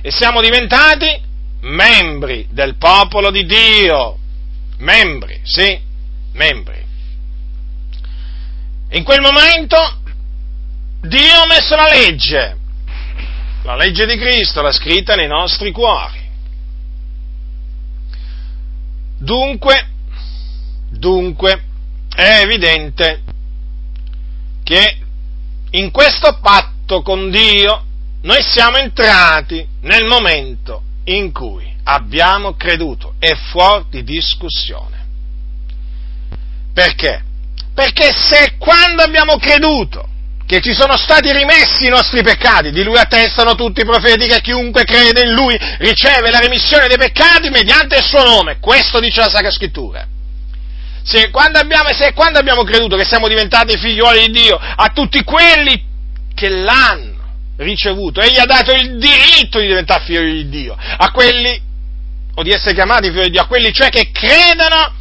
e 0.02 0.12
siamo 0.12 0.42
diventati 0.42 1.22
membri 1.62 2.48
del 2.50 2.78
popolo 2.78 3.30
di 3.30 3.46
Dio. 3.46 4.18
Membri, 4.78 5.42
sì, 5.44 5.78
membri. 6.34 6.87
In 8.90 9.04
quel 9.04 9.22
momento 9.22 9.78
Dio 11.02 11.42
ha 11.42 11.46
messo 11.46 11.76
la 11.76 11.90
legge, 11.90 12.58
la 13.64 13.76
legge 13.76 14.06
di 14.06 14.18
Cristo, 14.18 14.62
l'ha 14.62 14.72
scritta 14.72 15.16
nei 15.16 15.28
nostri 15.28 15.72
cuori. 15.72 16.26
Dunque, 19.18 19.90
dunque, 20.90 21.64
è 22.16 22.42
evidente 22.42 23.24
che 24.64 24.98
in 25.72 25.92
questo 25.92 26.40
patto 26.40 27.02
con 27.02 27.30
Dio 27.30 27.84
noi 28.22 28.42
siamo 28.42 28.78
entrati 28.78 29.68
nel 29.82 30.06
momento 30.06 30.82
in 31.06 31.32
cui 31.32 31.76
abbiamo 31.84 32.56
creduto, 32.56 33.16
è 33.20 33.34
fuori 33.52 33.86
di 33.90 34.04
discussione. 34.04 35.06
Perché? 36.74 37.24
Perché 37.78 38.10
se 38.12 38.56
quando 38.58 39.04
abbiamo 39.04 39.38
creduto 39.38 40.04
che 40.48 40.62
ci 40.62 40.74
sono 40.74 40.98
stati 40.98 41.32
rimessi 41.32 41.86
i 41.86 41.90
nostri 41.90 42.24
peccati, 42.24 42.72
di 42.72 42.82
lui 42.82 42.98
attestano 42.98 43.54
tutti 43.54 43.82
i 43.82 43.86
profeti 43.86 44.26
che 44.26 44.42
chiunque 44.42 44.84
crede 44.84 45.26
in 45.26 45.34
lui 45.34 45.56
riceve 45.78 46.32
la 46.32 46.40
remissione 46.40 46.88
dei 46.88 46.98
peccati 46.98 47.52
mediante 47.52 47.98
il 47.98 48.04
suo 48.04 48.24
nome, 48.24 48.58
questo 48.60 49.00
dice 49.00 49.20
la 49.20 49.30
Sacra 49.30 49.52
Scrittura. 49.52 50.08
Se 51.04 51.30
quando, 51.30 51.60
abbiamo, 51.60 51.90
se 51.94 52.14
quando 52.14 52.40
abbiamo 52.40 52.64
creduto 52.64 52.96
che 52.96 53.06
siamo 53.06 53.28
diventati 53.28 53.78
figlioli 53.78 54.26
di 54.26 54.32
Dio, 54.32 54.58
a 54.58 54.88
tutti 54.88 55.24
quelli 55.24 55.80
che 56.34 56.50
l'hanno 56.50 57.26
ricevuto, 57.58 58.22
egli 58.22 58.40
ha 58.40 58.46
dato 58.46 58.72
il 58.74 58.98
diritto 58.98 59.60
di 59.60 59.68
diventare 59.68 60.04
figlioli 60.04 60.34
di 60.34 60.50
Dio, 60.50 60.76
a 60.76 61.12
quelli, 61.12 61.62
o 62.34 62.42
di 62.42 62.50
essere 62.50 62.74
chiamati 62.74 63.12
figli 63.12 63.26
di 63.26 63.30
Dio, 63.30 63.42
a 63.42 63.46
quelli 63.46 63.72
cioè 63.72 63.90
che 63.90 64.10
credono 64.12 64.96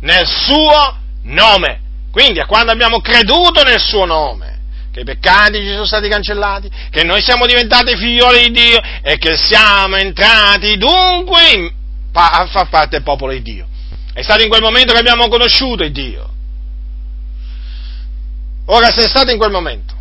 nel 0.00 0.26
suo 0.26 0.94
nome. 1.22 1.86
Quindi 2.18 2.40
a 2.40 2.46
quando 2.46 2.72
abbiamo 2.72 3.00
creduto 3.00 3.62
nel 3.62 3.78
suo 3.78 4.04
nome, 4.04 4.58
che 4.92 5.02
i 5.02 5.04
peccati 5.04 5.60
ci 5.60 5.70
sono 5.70 5.84
stati 5.84 6.08
cancellati, 6.08 6.68
che 6.90 7.04
noi 7.04 7.22
siamo 7.22 7.46
diventati 7.46 7.96
figlioli 7.96 8.46
di 8.46 8.50
Dio 8.50 8.80
e 9.02 9.18
che 9.18 9.36
siamo 9.36 9.94
entrati 9.94 10.76
dunque 10.76 11.50
in, 11.52 11.72
a 12.14 12.44
far 12.46 12.68
parte 12.70 12.96
del 12.96 13.04
popolo 13.04 13.30
di 13.30 13.42
Dio. 13.42 13.68
È 14.12 14.20
stato 14.22 14.42
in 14.42 14.48
quel 14.48 14.62
momento 14.62 14.92
che 14.92 14.98
abbiamo 14.98 15.28
conosciuto 15.28 15.84
il 15.84 15.92
Dio. 15.92 16.28
Ora, 18.66 18.90
se 18.90 19.04
è 19.04 19.08
stato 19.08 19.30
in 19.30 19.38
quel 19.38 19.52
momento 19.52 19.94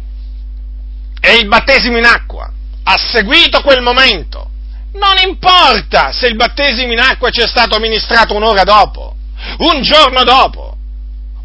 e 1.22 1.36
il 1.36 1.48
battesimo 1.48 2.00
in 2.00 2.06
acqua 2.06 2.52
ha 2.82 2.98
seguito 2.98 3.62
quel 3.62 3.84
momento, 3.84 4.50
non 4.94 5.18
importa 5.24 6.12
se 6.12 6.26
il 6.26 6.36
battesimo 6.36 6.94
in 6.94 7.00
acqua 7.00 7.30
ci 7.30 7.42
è 7.42 7.48
stato 7.48 7.76
amministrato 7.76 8.34
un'ora 8.34 8.64
dopo, 8.64 9.16
un 9.60 9.84
giorno 9.84 10.24
dopo, 10.24 10.77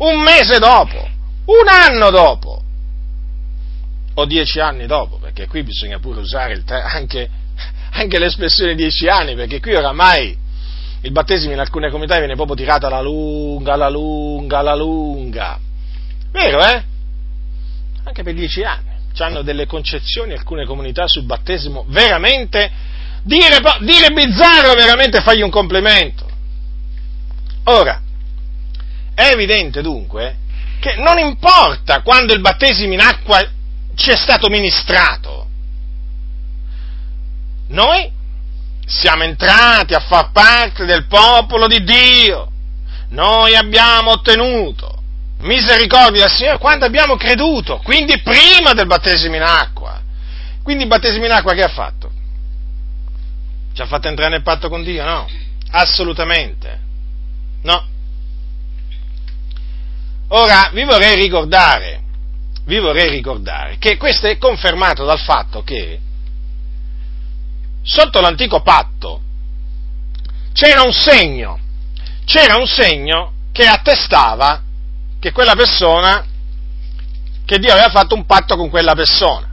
un 0.03 0.21
mese 0.21 0.59
dopo, 0.59 1.09
un 1.45 1.69
anno 1.69 2.11
dopo, 2.11 2.63
o 4.15 4.25
dieci 4.25 4.61
anni 4.61 4.87
dopo, 4.87 5.19
perché 5.19 5.47
qui 5.47 5.63
bisogna 5.63 5.99
pure 5.99 6.21
usare 6.21 6.63
te- 6.65 6.75
anche, 6.75 7.29
anche 7.93 8.19
l'espressione 8.19 8.75
dieci 8.75 9.09
anni, 9.09 9.35
perché 9.35 9.61
qui 9.61 9.75
oramai 9.75 10.37
il 11.05 11.11
battesimo 11.13 11.53
in 11.53 11.59
alcune 11.59 11.91
comunità 11.91 12.19
viene 12.19 12.35
proprio 12.35 12.57
tirato 12.57 12.87
alla 12.87 13.01
lunga, 13.01 13.73
alla 13.75 13.89
lunga, 13.89 14.59
alla 14.59 14.75
lunga. 14.75 15.59
Vero, 16.31 16.65
eh? 16.65 16.83
Anche 18.05 18.23
per 18.23 18.35
dieci 18.35 18.63
anni. 18.63 18.91
Hanno 19.19 19.43
delle 19.43 19.67
concezioni 19.67 20.33
alcune 20.33 20.65
comunità 20.65 21.07
sul 21.07 21.25
battesimo 21.25 21.85
veramente, 21.89 22.71
dire, 23.23 23.59
dire 23.81 24.09
bizzarro 24.13 24.73
veramente 24.75 25.21
fargli 25.21 25.43
un 25.43 25.51
complimento. 25.51 26.27
Ora, 27.65 28.01
è 29.23 29.33
evidente 29.33 29.83
dunque 29.83 30.37
che 30.81 30.97
non 30.97 31.19
importa 31.19 32.03
quando 32.03 32.33
il 32.33 32.41
battesimo 32.41 32.93
in 32.93 33.01
acqua 33.01 33.41
ci 33.95 34.11
è 34.11 34.17
stato 34.17 34.49
ministrato, 34.49 35.47
noi 37.69 38.11
siamo 38.85 39.23
entrati 39.23 39.95
a 39.95 40.01
far 40.01 40.33
parte 40.33 40.85
del 40.85 41.07
popolo 41.07 41.69
di 41.69 41.85
Dio, 41.85 42.51
noi 43.11 43.55
abbiamo 43.55 44.11
ottenuto 44.11 45.01
misericordia 45.43 46.25
del 46.27 46.31
Signore 46.31 46.59
quando 46.59 46.85
abbiamo 46.85 47.17
creduto, 47.17 47.79
quindi 47.79 48.21
prima 48.23 48.73
del 48.73 48.87
battesimo 48.87 49.37
in 49.37 49.43
acqua. 49.43 50.01
Quindi 50.63 50.85
il 50.85 50.89
battesimo 50.89 51.25
in 51.25 51.33
acqua 51.33 51.55
che 51.55 51.63
ha 51.63 51.69
fatto? 51.69 52.11
Ci 53.73 53.83
ha 53.83 53.87
fatto 53.87 54.09
entrare 54.09 54.31
nel 54.31 54.43
patto 54.43 54.69
con 54.69 54.83
Dio? 54.83 55.05
No, 55.05 55.29
assolutamente. 55.71 56.79
No. 57.63 57.91
Ora 60.35 60.71
vi 60.73 60.85
vorrei 60.85 61.15
ricordare, 61.17 62.01
vi 62.65 62.79
vorrei 62.79 63.11
ricordare 63.11 63.77
che 63.79 63.99
questo 63.99 64.29
è 64.29 64.39
confermato 64.39 65.05
dal 65.05 65.19
fatto 65.19 65.63
che 65.63 66.01
sotto 67.83 68.21
l'antico 68.21 68.63
patto 68.63 69.21
c'era 70.55 70.83
un 70.83 70.93
segno, 70.93 71.59
c'era 72.25 72.57
un 72.57 72.67
segno 72.67 73.33
che 73.53 73.67
attestava 73.67 74.63
che 75.21 75.33
quella 75.33 75.55
persona, 75.55 76.25
che 77.45 77.59
Dio 77.59 77.73
aveva 77.73 77.91
fatto 77.91 78.15
un 78.15 78.25
patto 78.25 78.57
con 78.57 78.71
quella 78.71 78.95
persona. 78.95 79.49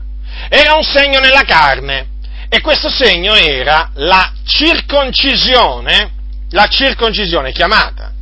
Era 0.48 0.76
un 0.76 0.82
segno 0.82 1.18
nella 1.18 1.42
carne 1.42 2.08
e 2.48 2.62
questo 2.62 2.88
segno 2.88 3.34
era 3.34 3.90
la 3.96 4.32
circoncisione, 4.44 6.12
la 6.50 6.66
circoncisione 6.68 7.52
chiamata 7.52 8.14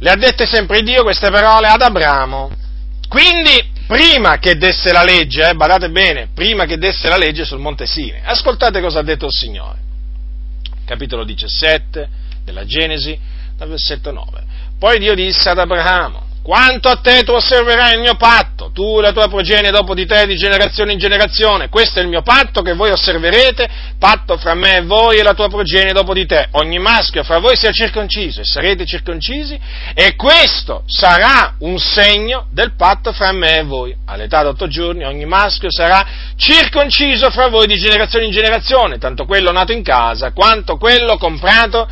le 0.00 0.10
ha 0.10 0.16
dette 0.16 0.46
sempre 0.46 0.82
Dio 0.82 1.02
queste 1.02 1.30
parole 1.30 1.68
ad 1.68 1.82
Abramo. 1.82 2.50
Quindi, 3.08 3.70
prima 3.86 4.38
che 4.38 4.56
desse 4.56 4.92
la 4.92 5.02
legge, 5.02 5.48
eh, 5.48 5.54
badate 5.54 5.90
bene, 5.90 6.28
prima 6.34 6.64
che 6.64 6.78
desse 6.78 7.08
la 7.08 7.16
legge 7.16 7.44
sul 7.44 7.58
Monte 7.58 7.86
Sine, 7.86 8.22
ascoltate 8.24 8.80
cosa 8.80 9.00
ha 9.00 9.02
detto 9.02 9.26
il 9.26 9.32
Signore. 9.32 9.78
Capitolo 10.84 11.24
17 11.24 12.08
della 12.44 12.64
Genesi, 12.64 13.18
dal 13.56 13.68
versetto 13.68 14.10
9. 14.10 14.42
Poi 14.78 14.98
Dio 14.98 15.14
disse 15.14 15.48
ad 15.50 15.58
Abramo, 15.58 16.26
quanto 16.42 16.88
a 16.88 16.96
te 16.96 17.22
tu 17.22 17.32
osserverai 17.32 17.94
il 17.94 18.00
mio 18.00 18.14
patto, 18.14 18.70
tu 18.72 18.98
e 18.98 19.02
la 19.02 19.12
tua 19.12 19.28
progenie 19.28 19.70
dopo 19.70 19.94
di 19.94 20.06
te 20.06 20.26
di 20.26 20.36
generazione 20.36 20.92
in 20.92 20.98
generazione. 20.98 21.68
Questo 21.68 21.98
è 21.98 22.02
il 22.02 22.08
mio 22.08 22.22
patto 22.22 22.62
che 22.62 22.72
voi 22.72 22.90
osserverete, 22.90 23.68
patto 23.98 24.36
fra 24.38 24.54
me 24.54 24.78
e 24.78 24.82
voi 24.82 25.18
e 25.18 25.22
la 25.22 25.34
tua 25.34 25.48
progenie 25.48 25.92
dopo 25.92 26.14
di 26.14 26.26
te. 26.26 26.48
Ogni 26.52 26.78
maschio 26.78 27.22
fra 27.22 27.38
voi 27.38 27.56
sia 27.56 27.72
circonciso 27.72 28.40
e 28.40 28.44
sarete 28.44 28.86
circoncisi 28.86 29.58
e 29.94 30.16
questo 30.16 30.82
sarà 30.86 31.56
un 31.60 31.78
segno 31.78 32.46
del 32.50 32.74
patto 32.74 33.12
fra 33.12 33.32
me 33.32 33.58
e 33.58 33.62
voi. 33.64 33.94
All'età 34.06 34.40
di 34.40 34.48
otto 34.48 34.66
giorni 34.66 35.04
ogni 35.04 35.26
maschio 35.26 35.70
sarà 35.70 36.06
circonciso 36.36 37.30
fra 37.30 37.48
voi 37.48 37.66
di 37.66 37.76
generazione 37.76 38.24
in 38.24 38.30
generazione, 38.30 38.98
tanto 38.98 39.26
quello 39.26 39.52
nato 39.52 39.72
in 39.72 39.82
casa 39.82 40.32
quanto 40.32 40.76
quello 40.76 41.18
comprato 41.18 41.88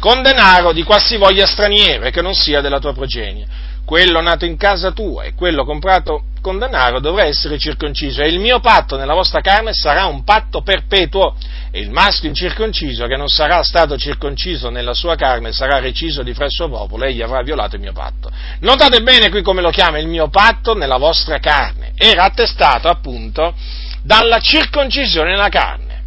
con 0.00 0.22
denaro 0.22 0.72
di 0.72 0.82
qualsivoglia 0.82 1.46
straniero 1.46 2.10
che 2.10 2.22
non 2.22 2.34
sia 2.34 2.60
della 2.60 2.80
tua 2.80 2.92
progenie 2.92 3.70
quello 3.84 4.20
nato 4.20 4.44
in 4.44 4.56
casa 4.56 4.92
tua 4.92 5.24
e 5.24 5.34
quello 5.34 5.64
comprato 5.64 6.24
con 6.42 6.58
denaro 6.58 6.98
dovrà 6.98 7.24
essere 7.24 7.56
circonciso 7.56 8.20
e 8.20 8.28
il 8.28 8.40
mio 8.40 8.58
patto 8.58 8.96
nella 8.96 9.14
vostra 9.14 9.40
carne 9.40 9.72
sarà 9.72 10.06
un 10.06 10.24
patto 10.24 10.60
perpetuo 10.62 11.36
e 11.70 11.80
il 11.80 11.90
maschio 11.90 12.28
incirconciso 12.28 13.06
che 13.06 13.16
non 13.16 13.28
sarà 13.28 13.62
stato 13.62 13.96
circonciso 13.96 14.68
nella 14.68 14.92
sua 14.92 15.14
carne 15.14 15.52
sarà 15.52 15.78
reciso 15.78 16.22
di 16.22 16.34
fra 16.34 16.46
il 16.46 16.50
suo 16.50 16.68
popolo 16.68 17.04
e 17.04 17.10
egli 17.10 17.22
avrà 17.22 17.42
violato 17.42 17.76
il 17.76 17.82
mio 17.82 17.92
patto. 17.92 18.30
Notate 18.60 19.00
bene 19.02 19.30
qui 19.30 19.40
come 19.40 19.62
lo 19.62 19.70
chiama 19.70 19.98
il 19.98 20.08
mio 20.08 20.28
patto 20.28 20.74
nella 20.74 20.98
vostra 20.98 21.38
carne. 21.38 21.92
Era 21.96 22.24
attestato 22.24 22.88
appunto 22.88 23.54
dalla 24.02 24.40
circoncisione 24.40 25.30
nella 25.30 25.48
carne. 25.48 26.02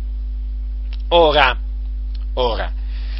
Ora, 1.09 1.57
ora, 2.33 2.71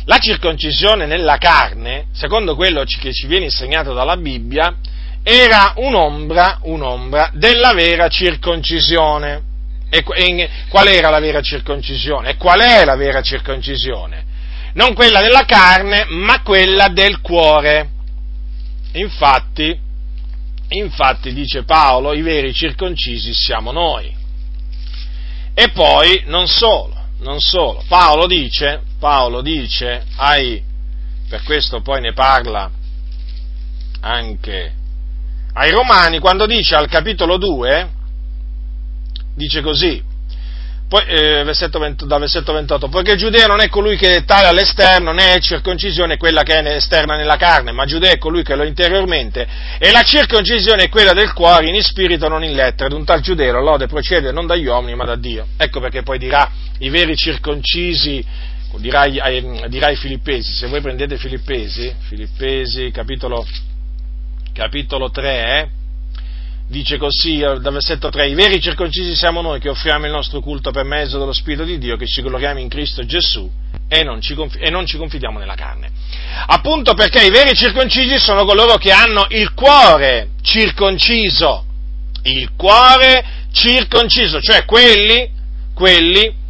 la 0.06 0.18
circoncisione 0.20 1.06
nella 1.06 1.38
carne, 1.38 2.06
secondo 2.14 2.56
quello 2.56 2.84
che 2.84 3.12
ci 3.12 3.28
viene 3.28 3.46
insegnato 3.46 3.94
dalla 3.94 4.18
Bibbia, 4.18 4.76
era 5.24 5.74
un'ombra, 5.78 6.60
un'ombra 6.64 7.32
della 7.34 7.74
vera 7.74 8.08
circoncisione. 8.08 9.42
E 9.90 10.04
qual 10.04 10.88
era 10.88 11.10
la 11.10 11.20
vera 11.20 11.42
circoncisione? 11.42 12.32
E 12.32 12.36
qual 12.38 12.60
è 12.60 12.86
la 12.86 12.96
vera 12.96 13.22
circoncisione? 13.22 14.24
Non 14.74 14.94
quella 14.94 15.22
della 15.22 15.46
carne, 15.46 16.06
ma 16.10 16.42
quella 16.42 16.90
del 16.90 17.22
cuore. 17.22 17.90
Infatti, 18.94 19.80
infatti 20.70 21.34
dice 21.34 21.64
Paolo, 21.64 22.14
i 22.14 22.22
veri 22.22 22.54
circoncisi 22.54 23.34
siamo 23.34 23.72
noi. 23.72 24.14
E 25.54 25.70
poi, 25.70 26.24
non 26.26 26.48
solo, 26.48 27.05
non 27.20 27.40
solo, 27.40 27.84
Paolo 27.88 28.28
dice, 28.28 28.82
Paolo 29.00 29.42
dice 29.42 30.06
ai, 30.18 30.64
per 31.30 31.44
questo 31.44 31.82
poi 31.82 32.02
ne 32.02 32.14
parla 32.14 32.70
anche 34.02 34.74
ai 35.54 35.72
Romani, 35.72 36.20
quando 36.20 36.46
dice 36.46 36.76
al 36.76 36.88
capitolo 36.88 37.38
2, 37.38 37.90
dice 39.36 39.62
così, 39.62 40.04
poi, 40.88 41.04
eh, 41.08 41.44
versetto 41.44 41.80
20, 41.80 42.06
dal 42.06 42.20
versetto 42.20 42.54
28, 42.54 42.90
poiché 42.90 43.14
il 43.14 43.18
giudeo 43.18 43.48
non 43.48 43.60
è 43.60 43.70
colui 43.70 43.98
che 43.98 44.18
è 44.18 44.24
tale 44.26 44.48
all'esterno, 44.48 45.14
né 45.14 45.34
è 45.34 45.40
circoncisione 45.40 46.18
quella 46.18 46.44
che 46.44 46.60
è 46.60 46.76
esterna 46.76 47.16
nella 47.16 47.38
carne, 47.38 47.72
ma 47.72 47.86
giudeo 47.86 48.12
è 48.12 48.18
colui 48.18 48.44
che 48.44 48.56
lo 48.56 48.64
è 48.64 48.68
interiormente, 48.68 49.48
e 49.80 49.92
la 49.92 50.04
circoncisione 50.04 50.84
è 50.84 50.90
quella 50.90 51.14
del 51.14 51.34
cuore, 51.34 51.68
in 51.68 51.82
spirito, 51.82 52.28
non 52.28 52.44
in 52.44 52.54
lettera, 52.54 52.86
ed 52.88 52.94
un 52.94 53.04
tal 53.04 53.22
giudeo 53.22 53.60
lode 53.62 53.88
procede 53.88 54.32
non 54.32 54.46
dagli 54.46 54.68
uomini, 54.68 54.96
ma 54.96 55.06
da 55.06 55.16
Dio. 55.16 55.48
Ecco 55.58 55.80
perché 55.80 56.04
poi 56.04 56.20
dirà 56.20 56.50
i 56.80 56.90
veri 56.90 57.16
circoncisi, 57.16 58.24
dirai 58.78 59.20
ai 59.20 59.96
filippesi, 59.96 60.52
se 60.54 60.68
voi 60.68 60.82
prendete 60.82 61.18
Filippesi, 61.18 61.94
Filippesi 62.08 62.92
capitolo, 62.92 63.46
capitolo 64.54 65.10
3, 65.10 65.30
eh, 65.30 65.70
dice 66.68 66.98
così 66.98 67.38
dal 67.38 67.62
versetto 67.62 68.10
3, 68.10 68.28
i 68.28 68.34
veri 68.34 68.60
circoncisi 68.60 69.16
siamo 69.16 69.42
noi 69.42 69.60
che 69.60 69.70
offriamo 69.70 70.06
il 70.06 70.12
nostro 70.12 70.42
culto 70.42 70.72
per 70.72 70.84
mezzo 70.84 71.18
dello 71.18 71.34
Spirito 71.34 71.64
di 71.64 71.78
Dio, 71.78 71.96
che 71.96 72.08
ci 72.08 72.22
gloriamo 72.22 72.60
in 72.60 72.68
Cristo 72.68 73.06
Gesù 73.06 73.50
e 73.88 74.04
non, 74.04 74.20
ci, 74.20 74.36
e 74.58 74.70
non 74.70 74.86
ci 74.86 74.98
confidiamo 74.98 75.40
nella 75.40 75.56
carne. 75.56 75.90
Appunto 76.48 76.94
perché 76.94 77.24
i 77.24 77.30
veri 77.30 77.56
circoncisi 77.56 78.18
sono 78.18 78.44
coloro 78.44 78.76
che 78.76 78.92
hanno 78.92 79.28
il 79.30 79.54
cuore 79.54 80.32
circonciso, 80.42 81.66
il 82.24 82.50
cuore 82.58 83.24
circonciso, 83.54 84.42
cioè 84.42 84.66
quelli, 84.66 85.30
quelli 85.74 86.44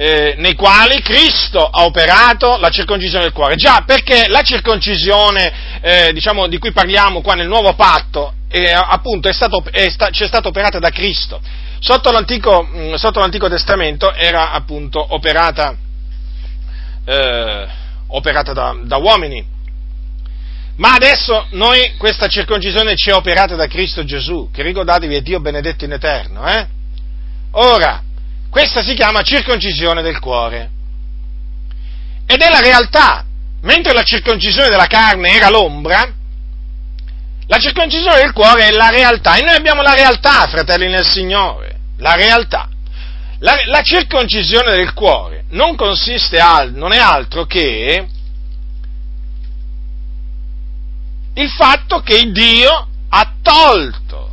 eh, 0.00 0.36
nei 0.38 0.54
quali 0.54 1.02
Cristo 1.02 1.66
ha 1.66 1.82
operato 1.82 2.56
la 2.58 2.70
circoncisione 2.70 3.24
del 3.24 3.32
cuore. 3.32 3.56
Già, 3.56 3.82
perché 3.84 4.28
la 4.28 4.42
circoncisione, 4.42 5.80
eh, 5.80 6.12
diciamo, 6.12 6.46
di 6.46 6.56
cui 6.58 6.70
parliamo 6.70 7.20
qua 7.20 7.34
nel 7.34 7.48
nuovo 7.48 7.74
patto, 7.74 8.34
eh, 8.48 8.70
appunto 8.70 9.28
è 9.28 9.32
stato, 9.32 9.60
è 9.72 9.90
sta, 9.90 10.10
c'è 10.10 10.28
stata 10.28 10.46
operata 10.46 10.78
da 10.78 10.90
Cristo. 10.90 11.40
Sotto 11.80 12.12
l'Antico, 12.12 12.62
mh, 12.62 12.94
sotto 12.94 13.18
l'Antico 13.18 13.48
Testamento 13.48 14.14
era 14.14 14.52
appunto 14.52 15.04
operata, 15.14 15.76
eh, 17.04 17.66
operata 18.06 18.52
da, 18.52 18.76
da, 18.80 18.96
uomini. 18.98 19.44
Ma 20.76 20.92
adesso 20.92 21.48
noi 21.50 21.96
questa 21.96 22.28
circoncisione 22.28 22.94
ci 22.94 23.10
è 23.10 23.14
operata 23.14 23.56
da 23.56 23.66
Cristo 23.66 24.04
Gesù, 24.04 24.48
che 24.52 24.62
ricordatevi 24.62 25.16
è 25.16 25.22
Dio 25.22 25.40
benedetto 25.40 25.84
in 25.84 25.90
eterno. 25.90 26.46
Eh? 26.46 26.66
Ora, 27.50 28.02
questa 28.58 28.82
si 28.82 28.94
chiama 28.94 29.22
circoncisione 29.22 30.02
del 30.02 30.18
cuore. 30.18 30.68
Ed 32.26 32.40
è 32.40 32.50
la 32.50 32.58
realtà. 32.58 33.24
Mentre 33.62 33.92
la 33.92 34.02
circoncisione 34.02 34.68
della 34.68 34.86
carne 34.86 35.30
era 35.30 35.48
l'ombra, 35.48 36.12
la 37.46 37.58
circoncisione 37.58 38.20
del 38.20 38.32
cuore 38.32 38.66
è 38.66 38.72
la 38.72 38.88
realtà 38.88 39.36
e 39.36 39.42
noi 39.42 39.54
abbiamo 39.54 39.80
la 39.80 39.94
realtà, 39.94 40.48
fratelli 40.48 40.88
nel 40.88 41.06
Signore, 41.06 41.78
la 41.98 42.14
realtà. 42.14 42.68
La, 43.38 43.54
la 43.66 43.82
circoncisione 43.82 44.72
del 44.72 44.92
cuore 44.92 45.44
non 45.50 45.76
consiste 45.76 46.40
al, 46.40 46.72
non 46.72 46.92
è 46.92 46.98
altro 46.98 47.46
che 47.46 48.08
il 51.34 51.50
fatto 51.50 52.00
che 52.00 52.28
Dio 52.32 52.88
ha 53.08 53.32
tolto 53.40 54.30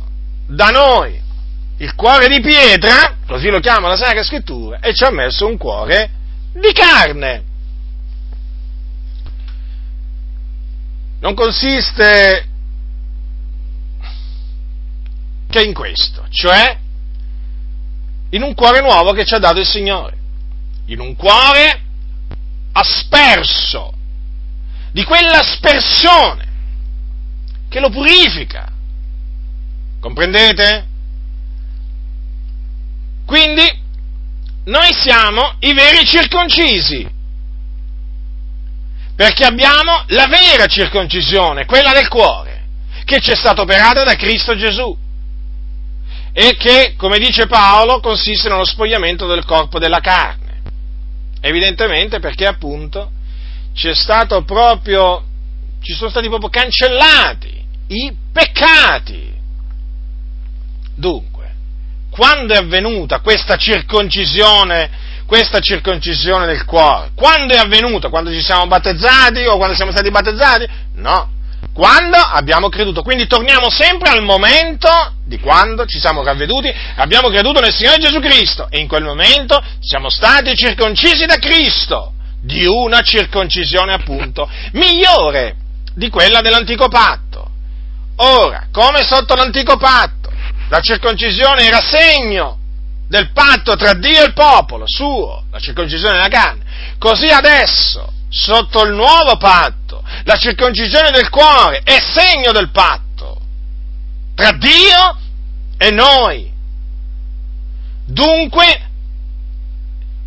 da 0.48 0.70
noi 0.70 1.22
il 1.78 1.94
cuore 1.94 2.28
di 2.28 2.40
pietra, 2.40 3.16
così 3.26 3.48
lo 3.48 3.60
chiama 3.60 3.88
la 3.88 3.96
Sacra 3.96 4.22
Scrittura, 4.22 4.80
e 4.80 4.94
ci 4.94 5.04
ha 5.04 5.10
messo 5.10 5.46
un 5.46 5.56
cuore 5.56 6.10
di 6.52 6.72
carne. 6.72 7.44
Non 11.20 11.34
consiste 11.34 12.48
che 15.48 15.62
in 15.62 15.74
questo, 15.74 16.26
cioè 16.30 16.78
in 18.30 18.42
un 18.42 18.54
cuore 18.54 18.80
nuovo 18.80 19.12
che 19.12 19.24
ci 19.24 19.34
ha 19.34 19.38
dato 19.38 19.60
il 19.60 19.66
Signore, 19.66 20.16
in 20.86 21.00
un 21.00 21.14
cuore 21.14 21.82
asperso, 22.72 23.92
di 24.92 25.04
quella 25.04 25.40
aspersione 25.40 26.46
che 27.68 27.80
lo 27.80 27.90
purifica. 27.90 28.70
Comprendete? 30.00 30.86
Quindi 33.26 33.84
noi 34.66 34.92
siamo 34.94 35.56
i 35.60 35.74
veri 35.74 36.06
circoncisi, 36.06 37.06
perché 39.14 39.44
abbiamo 39.44 40.04
la 40.08 40.26
vera 40.26 40.66
circoncisione, 40.66 41.66
quella 41.66 41.92
del 41.92 42.08
cuore, 42.08 42.64
che 43.04 43.20
ci 43.20 43.32
è 43.32 43.36
stata 43.36 43.62
operata 43.62 44.04
da 44.04 44.14
Cristo 44.14 44.56
Gesù 44.56 44.96
e 46.32 46.56
che, 46.56 46.94
come 46.96 47.18
dice 47.18 47.46
Paolo, 47.46 48.00
consiste 48.00 48.48
nello 48.48 48.64
spogliamento 48.64 49.26
del 49.26 49.44
corpo 49.44 49.78
della 49.78 50.00
carne. 50.00 50.62
Evidentemente 51.40 52.18
perché 52.18 52.46
appunto 52.46 53.10
stato 53.94 54.42
proprio, 54.44 55.24
ci 55.82 55.94
sono 55.94 56.10
stati 56.10 56.28
proprio 56.28 56.48
cancellati 56.48 57.64
i 57.88 58.14
peccati. 58.32 59.34
Dunque, 60.94 61.35
quando 62.16 62.54
è 62.54 62.56
avvenuta 62.56 63.20
questa 63.20 63.56
circoncisione, 63.56 64.90
questa 65.26 65.60
circoncisione 65.60 66.46
del 66.46 66.64
cuore? 66.64 67.10
Quando 67.14 67.54
è 67.54 67.58
avvenuta? 67.58 68.08
Quando 68.08 68.30
ci 68.30 68.40
siamo 68.40 68.66
battezzati 68.66 69.44
o 69.44 69.58
quando 69.58 69.76
siamo 69.76 69.92
stati 69.92 70.10
battezzati? 70.10 70.66
No, 70.94 71.28
quando 71.74 72.16
abbiamo 72.16 72.70
creduto. 72.70 73.02
Quindi 73.02 73.26
torniamo 73.26 73.68
sempre 73.68 74.08
al 74.08 74.22
momento 74.22 74.88
di 75.26 75.38
quando 75.38 75.84
ci 75.84 76.00
siamo 76.00 76.22
ravveduti, 76.24 76.72
abbiamo 76.96 77.28
creduto 77.28 77.60
nel 77.60 77.74
Signore 77.74 77.98
Gesù 77.98 78.18
Cristo 78.20 78.66
e 78.70 78.78
in 78.78 78.88
quel 78.88 79.04
momento 79.04 79.62
siamo 79.80 80.08
stati 80.08 80.56
circoncisi 80.56 81.26
da 81.26 81.36
Cristo, 81.36 82.14
di 82.40 82.64
una 82.64 83.02
circoncisione 83.02 83.92
appunto 83.92 84.48
migliore 84.72 85.56
di 85.94 86.08
quella 86.08 86.40
dell'antico 86.40 86.88
patto. 86.88 87.50
Ora, 88.18 88.68
come 88.72 89.02
sotto 89.02 89.34
l'antico 89.34 89.76
patto, 89.76 90.15
la 90.68 90.80
circoncisione 90.80 91.64
era 91.64 91.80
segno 91.80 92.58
del 93.08 93.30
patto 93.32 93.76
tra 93.76 93.94
Dio 93.94 94.22
e 94.22 94.26
il 94.26 94.32
popolo 94.32 94.84
suo, 94.86 95.44
la 95.50 95.58
circoncisione 95.58 96.14
della 96.14 96.28
carne, 96.28 96.64
così 96.98 97.26
adesso, 97.26 98.12
sotto 98.28 98.84
il 98.84 98.92
nuovo 98.92 99.36
patto, 99.36 100.02
la 100.24 100.36
circoncisione 100.36 101.10
del 101.10 101.28
cuore 101.28 101.80
è 101.84 101.98
segno 102.00 102.52
del 102.52 102.70
patto 102.70 103.40
tra 104.34 104.52
Dio 104.52 105.18
e 105.78 105.90
noi. 105.90 106.52
Dunque, 108.04 108.80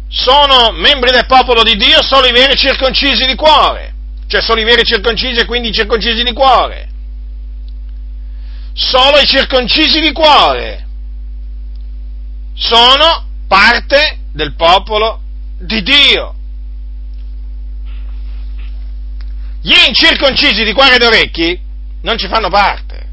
sono 0.10 0.72
membri 0.72 1.12
del 1.12 1.28
popolo 1.28 1.64
di 1.64 1.76
Dio 1.76 2.02
solo 2.02 2.26
i 2.26 2.32
veri 2.32 2.58
circoncisi 2.58 3.26
di 3.26 3.36
cuore, 3.36 3.94
cioè 4.28 4.42
solo 4.42 4.60
i 4.60 4.66
veri 4.66 4.84
circoncisi 4.84 5.40
e 5.40 5.46
quindi 5.46 5.70
i 5.70 5.74
circoncisi 5.74 6.24
di 6.24 6.34
cuore. 6.34 6.89
Solo 8.80 9.20
i 9.20 9.28
circoncisi 9.28 10.00
di 10.00 10.14
cuore 10.14 10.86
sono 12.56 13.26
parte 13.46 14.20
del 14.32 14.56
popolo 14.56 15.20
di 15.60 15.84
Dio. 15.84 16.34
Gli 19.62 19.76
incirconcisi 19.86 20.64
di 20.64 20.72
cuore 20.72 20.96
ed 20.96 21.04
orecchi 21.04 21.60
non 22.04 22.18
ci 22.18 22.30
fanno 22.30 22.48
parte. 22.48 23.10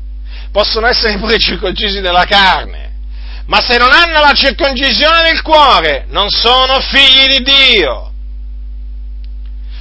Possono 0.52 0.86
essere 0.86 1.18
pure 1.18 1.36
circoncisi 1.36 2.00
della 2.00 2.26
carne. 2.26 2.92
Ma 3.46 3.60
se 3.60 3.76
non 3.76 3.90
hanno 3.92 4.20
la 4.20 4.32
circoncisione 4.34 5.22
del 5.22 5.42
cuore, 5.42 6.06
non 6.10 6.30
sono 6.30 6.78
figli 6.78 7.38
di 7.38 7.42
Dio. 7.42 8.12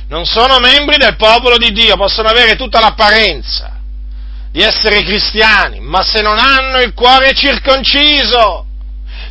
Non 0.07 0.25
sono 0.25 0.57
membri 0.57 0.97
del 0.97 1.15
popolo 1.15 1.57
di 1.57 1.71
Dio, 1.71 1.95
possono 1.95 2.27
avere 2.27 2.55
tutta 2.55 2.79
l'apparenza 2.79 3.74
di 4.55 4.61
essere 4.61 5.03
cristiani, 5.03 5.81
ma 5.81 6.01
se 6.01 6.21
non 6.21 6.37
hanno 6.37 6.79
il 6.79 6.93
cuore 6.93 7.33
circonciso, 7.33 8.65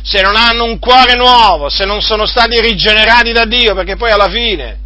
se 0.03 0.21
non 0.21 0.35
hanno 0.35 0.65
un 0.65 0.77
cuore 0.77 1.15
nuovo, 1.15 1.67
se 1.67 1.83
non 1.83 1.99
sono 1.99 2.27
stati 2.27 2.61
rigenerati 2.61 3.31
da 3.31 3.45
Dio, 3.45 3.73
perché 3.73 3.95
poi 3.95 4.11
alla 4.11 4.29
fine 4.29 4.77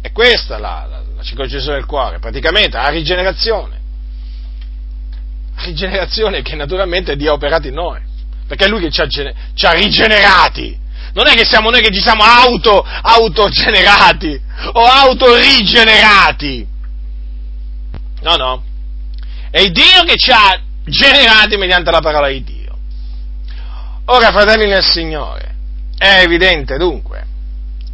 è 0.00 0.12
questa 0.12 0.58
la, 0.58 1.02
circoncisione 1.22 1.78
del 1.78 1.86
cuore, 1.86 2.20
praticamente 2.20 2.76
la 2.76 2.88
rigenerazione. 2.90 3.80
Rigenerazione 5.56 6.42
che 6.42 6.54
naturalmente 6.54 7.16
Dio 7.16 7.32
ha 7.32 7.34
operato 7.34 7.66
in 7.66 7.74
noi, 7.74 7.98
perché 8.46 8.66
è 8.66 8.68
Lui 8.68 8.80
che 8.80 8.92
ci 8.92 9.00
ha, 9.00 9.08
ci 9.08 9.66
ha 9.66 9.72
rigenerati. 9.72 10.78
Non 11.14 11.26
è 11.26 11.34
che 11.34 11.44
siamo 11.44 11.70
noi 11.70 11.82
che 11.82 11.92
ci 11.92 12.00
siamo 12.00 12.22
auto, 12.22 12.80
autogenerati 12.80 14.40
o 14.74 14.84
autorigenerati. 14.84 16.64
No, 18.20 18.36
no. 18.36 18.72
È 19.54 19.70
Dio 19.70 20.02
che 20.04 20.16
ci 20.16 20.32
ha 20.32 20.60
generati 20.84 21.56
mediante 21.56 21.92
la 21.92 22.00
parola 22.00 22.26
di 22.26 22.42
Dio. 22.42 22.76
Ora, 24.06 24.32
fratelli 24.32 24.66
nel 24.66 24.82
Signore, 24.82 25.54
è 25.96 26.22
evidente 26.24 26.76
dunque 26.76 27.24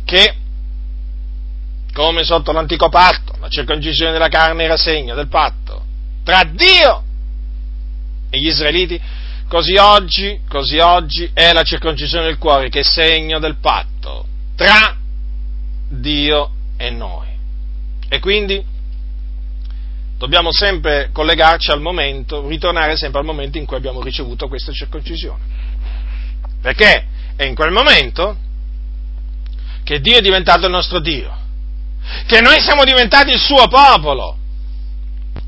che 0.06 0.36
come 1.92 2.24
sotto 2.24 2.52
l'antico 2.52 2.88
patto, 2.88 3.34
la 3.40 3.50
circoncisione 3.50 4.10
della 4.10 4.28
carne 4.28 4.64
era 4.64 4.78
segno 4.78 5.14
del 5.14 5.28
patto 5.28 5.84
tra 6.24 6.44
Dio 6.50 7.02
e 8.30 8.40
gli 8.40 8.46
israeliti, 8.46 8.98
così 9.46 9.76
oggi, 9.76 10.40
così 10.48 10.78
oggi 10.78 11.30
è 11.34 11.52
la 11.52 11.62
circoncisione 11.62 12.24
del 12.24 12.38
cuore 12.38 12.70
che 12.70 12.80
è 12.80 12.84
segno 12.84 13.38
del 13.38 13.56
patto 13.56 14.24
tra 14.56 14.96
Dio 15.90 16.52
e 16.78 16.88
noi. 16.88 17.28
E 18.08 18.18
quindi 18.18 18.64
dobbiamo 20.20 20.52
sempre 20.52 21.08
collegarci 21.14 21.70
al 21.70 21.80
momento, 21.80 22.46
ritornare 22.46 22.94
sempre 22.94 23.20
al 23.20 23.24
momento 23.24 23.56
in 23.56 23.64
cui 23.64 23.78
abbiamo 23.78 24.02
ricevuto 24.02 24.48
questa 24.48 24.70
circoncisione. 24.70 25.40
Perché 26.60 27.06
è 27.36 27.44
in 27.44 27.54
quel 27.54 27.70
momento 27.70 28.36
che 29.82 29.98
Dio 30.00 30.18
è 30.18 30.20
diventato 30.20 30.66
il 30.66 30.72
nostro 30.72 31.00
Dio, 31.00 31.34
che 32.26 32.42
noi 32.42 32.60
siamo 32.60 32.84
diventati 32.84 33.30
il 33.30 33.38
suo 33.38 33.66
popolo. 33.68 34.36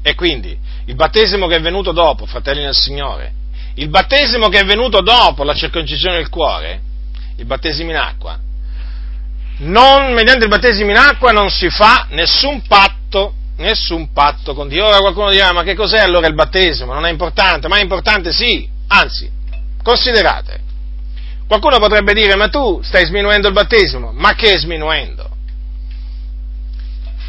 E 0.00 0.14
quindi 0.14 0.58
il 0.87 0.94
battesimo 0.94 1.48
che 1.48 1.56
è 1.56 1.61
venuto 1.61 1.92
dopo, 1.92 2.24
fratelli 2.24 2.62
del 2.62 2.74
Signore, 2.74 3.35
il 3.74 3.90
battesimo 3.90 4.48
che 4.48 4.61
è 4.61 4.64
venuto 4.64 5.02
dopo 5.02 5.44
la 5.44 5.54
circoncisione 5.54 6.16
del 6.16 6.30
cuore, 6.30 6.80
il 7.37 7.44
battesimo 7.44 7.90
in 7.90 7.96
acqua, 7.96 8.38
non, 9.58 10.14
mediante 10.14 10.44
il 10.44 10.50
battesimo 10.50 10.90
in 10.90 10.96
acqua 10.96 11.30
non 11.30 11.50
si 11.50 11.68
fa 11.68 12.06
nessun 12.08 12.62
patto, 12.66 13.35
nessun 13.62 14.12
patto 14.12 14.55
con 14.55 14.68
Dio. 14.68 14.85
Ora 14.85 14.98
qualcuno 14.98 15.31
dirà, 15.31 15.53
ma 15.53 15.62
che 15.62 15.75
cos'è 15.75 15.98
allora 15.98 16.27
il 16.27 16.35
battesimo? 16.35 16.92
Non 16.92 17.07
è 17.07 17.11
importante, 17.11 17.68
ma 17.68 17.79
è 17.79 17.81
importante 17.81 18.33
sì, 18.33 18.68
anzi, 18.88 19.31
considerate, 19.83 20.61
qualcuno 21.46 21.79
potrebbe 21.79 22.12
dire, 22.12 22.35
ma 22.37 22.48
tu 22.48 22.81
stai 22.83 23.07
sminuendo 23.07 23.46
il 23.48 23.55
battesimo, 23.55 24.12
ma 24.12 24.35
che 24.35 24.59
sminuendo? 24.59 25.31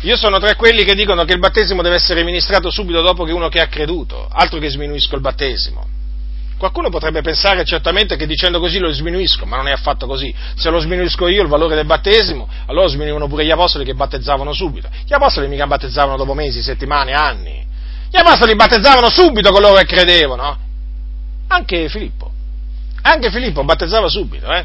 Io 0.02 0.18
sono 0.18 0.38
tra 0.40 0.56
quelli 0.56 0.84
che 0.84 0.96
dicono 0.96 1.24
che 1.24 1.34
il 1.34 1.40
battesimo 1.40 1.82
deve 1.82 1.96
essere 1.96 2.24
ministrato 2.24 2.70
subito 2.70 3.02
dopo 3.02 3.24
che 3.24 3.32
uno 3.32 3.48
che 3.48 3.62
ha 3.62 3.68
creduto, 3.68 4.28
altro 4.30 4.60
che 4.60 4.70
sminuisco 4.70 5.16
il 5.16 5.22
battesimo. 5.22 5.93
Qualcuno 6.64 6.90
potrebbe 6.90 7.22
pensare 7.22 7.66
certamente 7.66 8.16
che 8.16 8.26
dicendo 8.26 8.58
così 8.58 8.80
lo 8.80 8.90
sminuisco, 8.90 9.46
ma 9.46 9.58
non 9.58 9.68
è 9.68 9.74
affatto 9.74 10.08
così. 10.08 10.34
Se 10.56 10.70
lo 10.70 10.80
sminuisco 10.80 11.28
io 11.28 11.42
il 11.42 11.50
valore 11.50 11.76
del 11.76 11.86
battesimo, 11.86 12.48
allora 12.68 12.88
sminuivano 12.88 13.28
pure 13.28 13.44
gli 13.44 13.52
apostoli 13.52 13.84
che 13.84 13.94
battezzavano 13.94 14.54
subito. 14.54 14.88
Gli 15.06 15.14
apostoli 15.14 15.50
mica 15.50 15.68
battezzavano 15.68 16.16
dopo 16.16 16.34
mesi, 16.34 16.64
settimane, 16.64 17.12
anni. 17.12 17.66
Gli 18.10 18.16
apostoli 18.16 18.56
battezzavano 18.56 19.10
subito 19.10 19.52
coloro 19.52 19.74
che 19.74 19.84
credevano. 19.84 20.58
Anche 21.50 21.90
Filippo. 21.90 22.32
Anche 23.02 23.30
Filippo 23.30 23.62
battezzava 23.66 24.08
subito, 24.08 24.50
eh? 24.50 24.64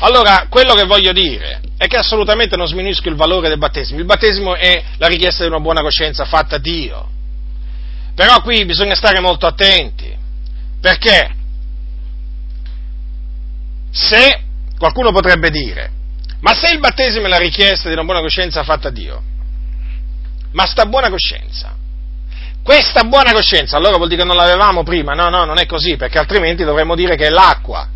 Allora, 0.00 0.46
quello 0.50 0.74
che 0.74 0.84
voglio 0.84 1.12
dire 1.12 1.62
è 1.78 1.86
che 1.86 1.96
assolutamente 1.96 2.54
non 2.54 2.66
sminuisco 2.66 3.08
il 3.08 3.16
valore 3.16 3.48
del 3.48 3.56
battesimo. 3.56 3.98
Il 3.98 4.04
battesimo 4.04 4.54
è 4.54 4.82
la 4.98 5.06
richiesta 5.06 5.42
di 5.42 5.48
una 5.48 5.60
buona 5.60 5.80
coscienza 5.80 6.26
fatta 6.26 6.56
a 6.56 6.58
Dio. 6.58 7.08
Però 8.14 8.42
qui 8.42 8.62
bisogna 8.66 8.94
stare 8.94 9.20
molto 9.20 9.46
attenti, 9.46 10.24
perché 10.86 11.34
se 13.90 14.40
qualcuno 14.78 15.10
potrebbe 15.10 15.50
dire, 15.50 15.90
ma 16.38 16.54
se 16.54 16.70
il 16.72 16.78
battesimo 16.78 17.26
è 17.26 17.28
la 17.28 17.38
richiesta 17.38 17.88
di 17.88 17.94
una 17.94 18.04
buona 18.04 18.20
coscienza 18.20 18.62
fatta 18.62 18.86
a 18.86 18.90
Dio, 18.92 19.20
ma 20.52 20.64
sta 20.64 20.86
buona 20.86 21.10
coscienza, 21.10 21.74
questa 22.62 23.02
buona 23.02 23.32
coscienza 23.32 23.76
allora 23.76 23.96
vuol 23.96 24.08
dire 24.08 24.22
che 24.22 24.28
non 24.28 24.36
l'avevamo 24.36 24.84
prima? 24.84 25.12
No, 25.14 25.28
no, 25.28 25.44
non 25.44 25.58
è 25.58 25.66
così, 25.66 25.96
perché 25.96 26.18
altrimenti 26.18 26.62
dovremmo 26.62 26.94
dire 26.94 27.16
che 27.16 27.26
è 27.26 27.30
l'acqua 27.30 27.88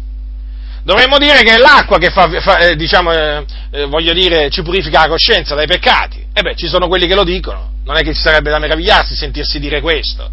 Dovremmo 0.83 1.19
dire 1.19 1.43
che 1.43 1.55
è 1.55 1.59
l'acqua 1.59 1.99
che 1.99 2.09
fa, 2.09 2.29
fa 2.41 2.59
eh, 2.59 2.75
diciamo, 2.75 3.13
eh, 3.13 3.45
eh, 3.71 3.85
voglio 3.85 4.15
dire, 4.15 4.49
ci 4.49 4.63
purifica 4.63 5.01
la 5.01 5.09
coscienza 5.09 5.55
dai 5.55 5.67
peccati. 5.67 6.25
E 6.33 6.41
beh, 6.41 6.57
ci 6.57 6.69
sono 6.69 6.89
quelli 6.89 7.07
che 7.07 7.15
lo 7.15 7.23
dicono, 7.23 7.73
non 7.85 7.97
è 7.97 8.01
che 8.01 8.15
ci 8.15 8.21
sarebbe 8.21 8.51
da 8.51 8.59
meravigliarsi 8.59 9.15
sentirsi 9.15 9.61
dire 9.61 9.83
questo. 9.83 10.31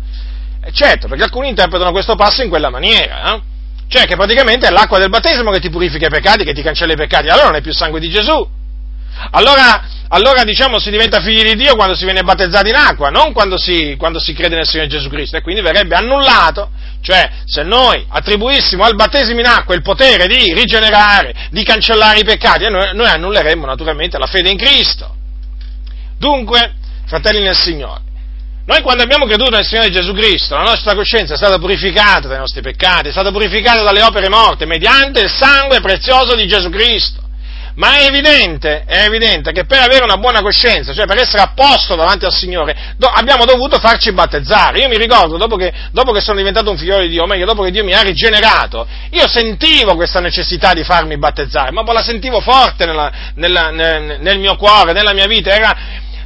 E 0.63 0.71
certo, 0.71 1.07
perché 1.07 1.23
alcuni 1.23 1.49
interpretano 1.49 1.91
questo 1.91 2.15
passo 2.15 2.43
in 2.43 2.49
quella 2.49 2.69
maniera, 2.69 3.33
eh? 3.33 3.41
cioè 3.87 4.05
che 4.05 4.15
praticamente 4.15 4.67
è 4.67 4.71
l'acqua 4.71 4.99
del 4.99 5.09
battesimo 5.09 5.51
che 5.51 5.59
ti 5.59 5.69
purifica 5.69 6.07
i 6.07 6.09
peccati, 6.09 6.43
che 6.43 6.53
ti 6.53 6.61
cancella 6.61 6.93
i 6.93 6.97
peccati, 6.97 7.29
allora 7.29 7.47
non 7.47 7.55
è 7.55 7.61
più 7.61 7.73
sangue 7.73 7.99
di 7.99 8.09
Gesù. 8.09 8.55
Allora, 9.31 9.83
allora 10.09 10.43
diciamo 10.43 10.77
si 10.77 10.91
diventa 10.91 11.21
figli 11.21 11.41
di 11.41 11.55
Dio 11.55 11.75
quando 11.75 11.95
si 11.95 12.03
viene 12.03 12.21
battezzati 12.21 12.69
in 12.69 12.75
acqua, 12.75 13.09
non 13.09 13.33
quando 13.33 13.57
si, 13.57 13.95
quando 13.97 14.19
si 14.19 14.33
crede 14.33 14.55
nel 14.55 14.67
Signore 14.67 14.89
Gesù 14.89 15.09
Cristo, 15.09 15.37
e 15.37 15.41
quindi 15.41 15.61
verrebbe 15.61 15.95
annullato 15.95 16.69
cioè, 17.01 17.29
se 17.45 17.63
noi 17.63 18.05
attribuissimo 18.09 18.83
al 18.83 18.95
battesimo 18.95 19.39
in 19.39 19.45
acqua 19.45 19.75
il 19.75 19.81
potere 19.81 20.27
di 20.27 20.53
rigenerare, 20.53 21.47
di 21.51 21.63
cancellare 21.63 22.19
i 22.19 22.23
peccati, 22.25 22.69
noi, 22.69 22.93
noi 22.95 23.07
annulleremmo 23.07 23.65
naturalmente 23.65 24.17
la 24.17 24.25
fede 24.25 24.49
in 24.49 24.57
Cristo. 24.57 25.15
Dunque, 26.17 26.73
fratelli 27.05 27.41
nel 27.41 27.55
Signore, 27.55 28.01
noi 28.67 28.81
quando 28.81 29.01
abbiamo 29.01 29.25
creduto 29.25 29.55
nel 29.55 29.65
Signore 29.65 29.89
Gesù 29.89 30.11
Cristo, 30.11 30.53
la 30.53 30.63
nostra 30.63 30.93
coscienza 30.93 31.35
è 31.35 31.37
stata 31.37 31.57
purificata 31.57 32.27
dai 32.27 32.37
nostri 32.37 32.61
peccati, 32.61 33.07
è 33.07 33.11
stata 33.11 33.31
purificata 33.31 33.81
dalle 33.81 34.01
opere 34.01 34.27
morte 34.27 34.65
mediante 34.65 35.21
il 35.21 35.29
sangue 35.29 35.79
prezioso 35.79 36.35
di 36.35 36.45
Gesù 36.47 36.69
Cristo. 36.69 37.21
Ma 37.75 37.97
è 37.99 38.07
evidente, 38.07 38.83
è 38.85 39.05
evidente 39.05 39.51
che 39.51 39.65
per 39.65 39.79
avere 39.79 40.03
una 40.03 40.17
buona 40.17 40.41
coscienza, 40.41 40.93
cioè 40.95 41.05
per 41.05 41.19
essere 41.19 41.43
a 41.43 41.53
posto 41.55 41.95
davanti 41.95 42.25
al 42.25 42.33
Signore, 42.33 42.95
do, 42.97 43.07
abbiamo 43.07 43.45
dovuto 43.45 43.77
farci 43.77 44.11
battezzare. 44.11 44.79
Io 44.79 44.89
mi 44.89 44.97
ricordo, 44.97 45.37
dopo 45.37 45.55
che, 45.55 45.71
dopo 45.91 46.11
che, 46.11 46.19
sono 46.19 46.37
diventato 46.37 46.71
un 46.71 46.77
figlio 46.77 46.99
di 46.99 47.07
Dio, 47.07 47.23
o 47.23 47.27
meglio, 47.27 47.45
dopo 47.45 47.61
che 47.61 47.69
Dio 47.69 47.83
mi 47.83 47.93
ha 47.93 48.01
rigenerato, 48.01 48.85
io 49.11 49.27
sentivo 49.27 49.95
questa 49.95 50.19
necessità 50.19 50.73
di 50.73 50.83
farmi 50.83 51.17
battezzare, 51.19 51.71
ma 51.71 51.83
la 51.93 52.01
sentivo 52.01 52.41
forte 52.41 52.85
nella, 52.85 53.11
nella, 53.35 53.69
nel, 53.69 54.17
nel, 54.21 54.39
mio 54.39 54.55
cuore, 54.55 54.91
nella 54.91 55.13
mia 55.13 55.27
vita, 55.27 55.51
era, 55.51 55.77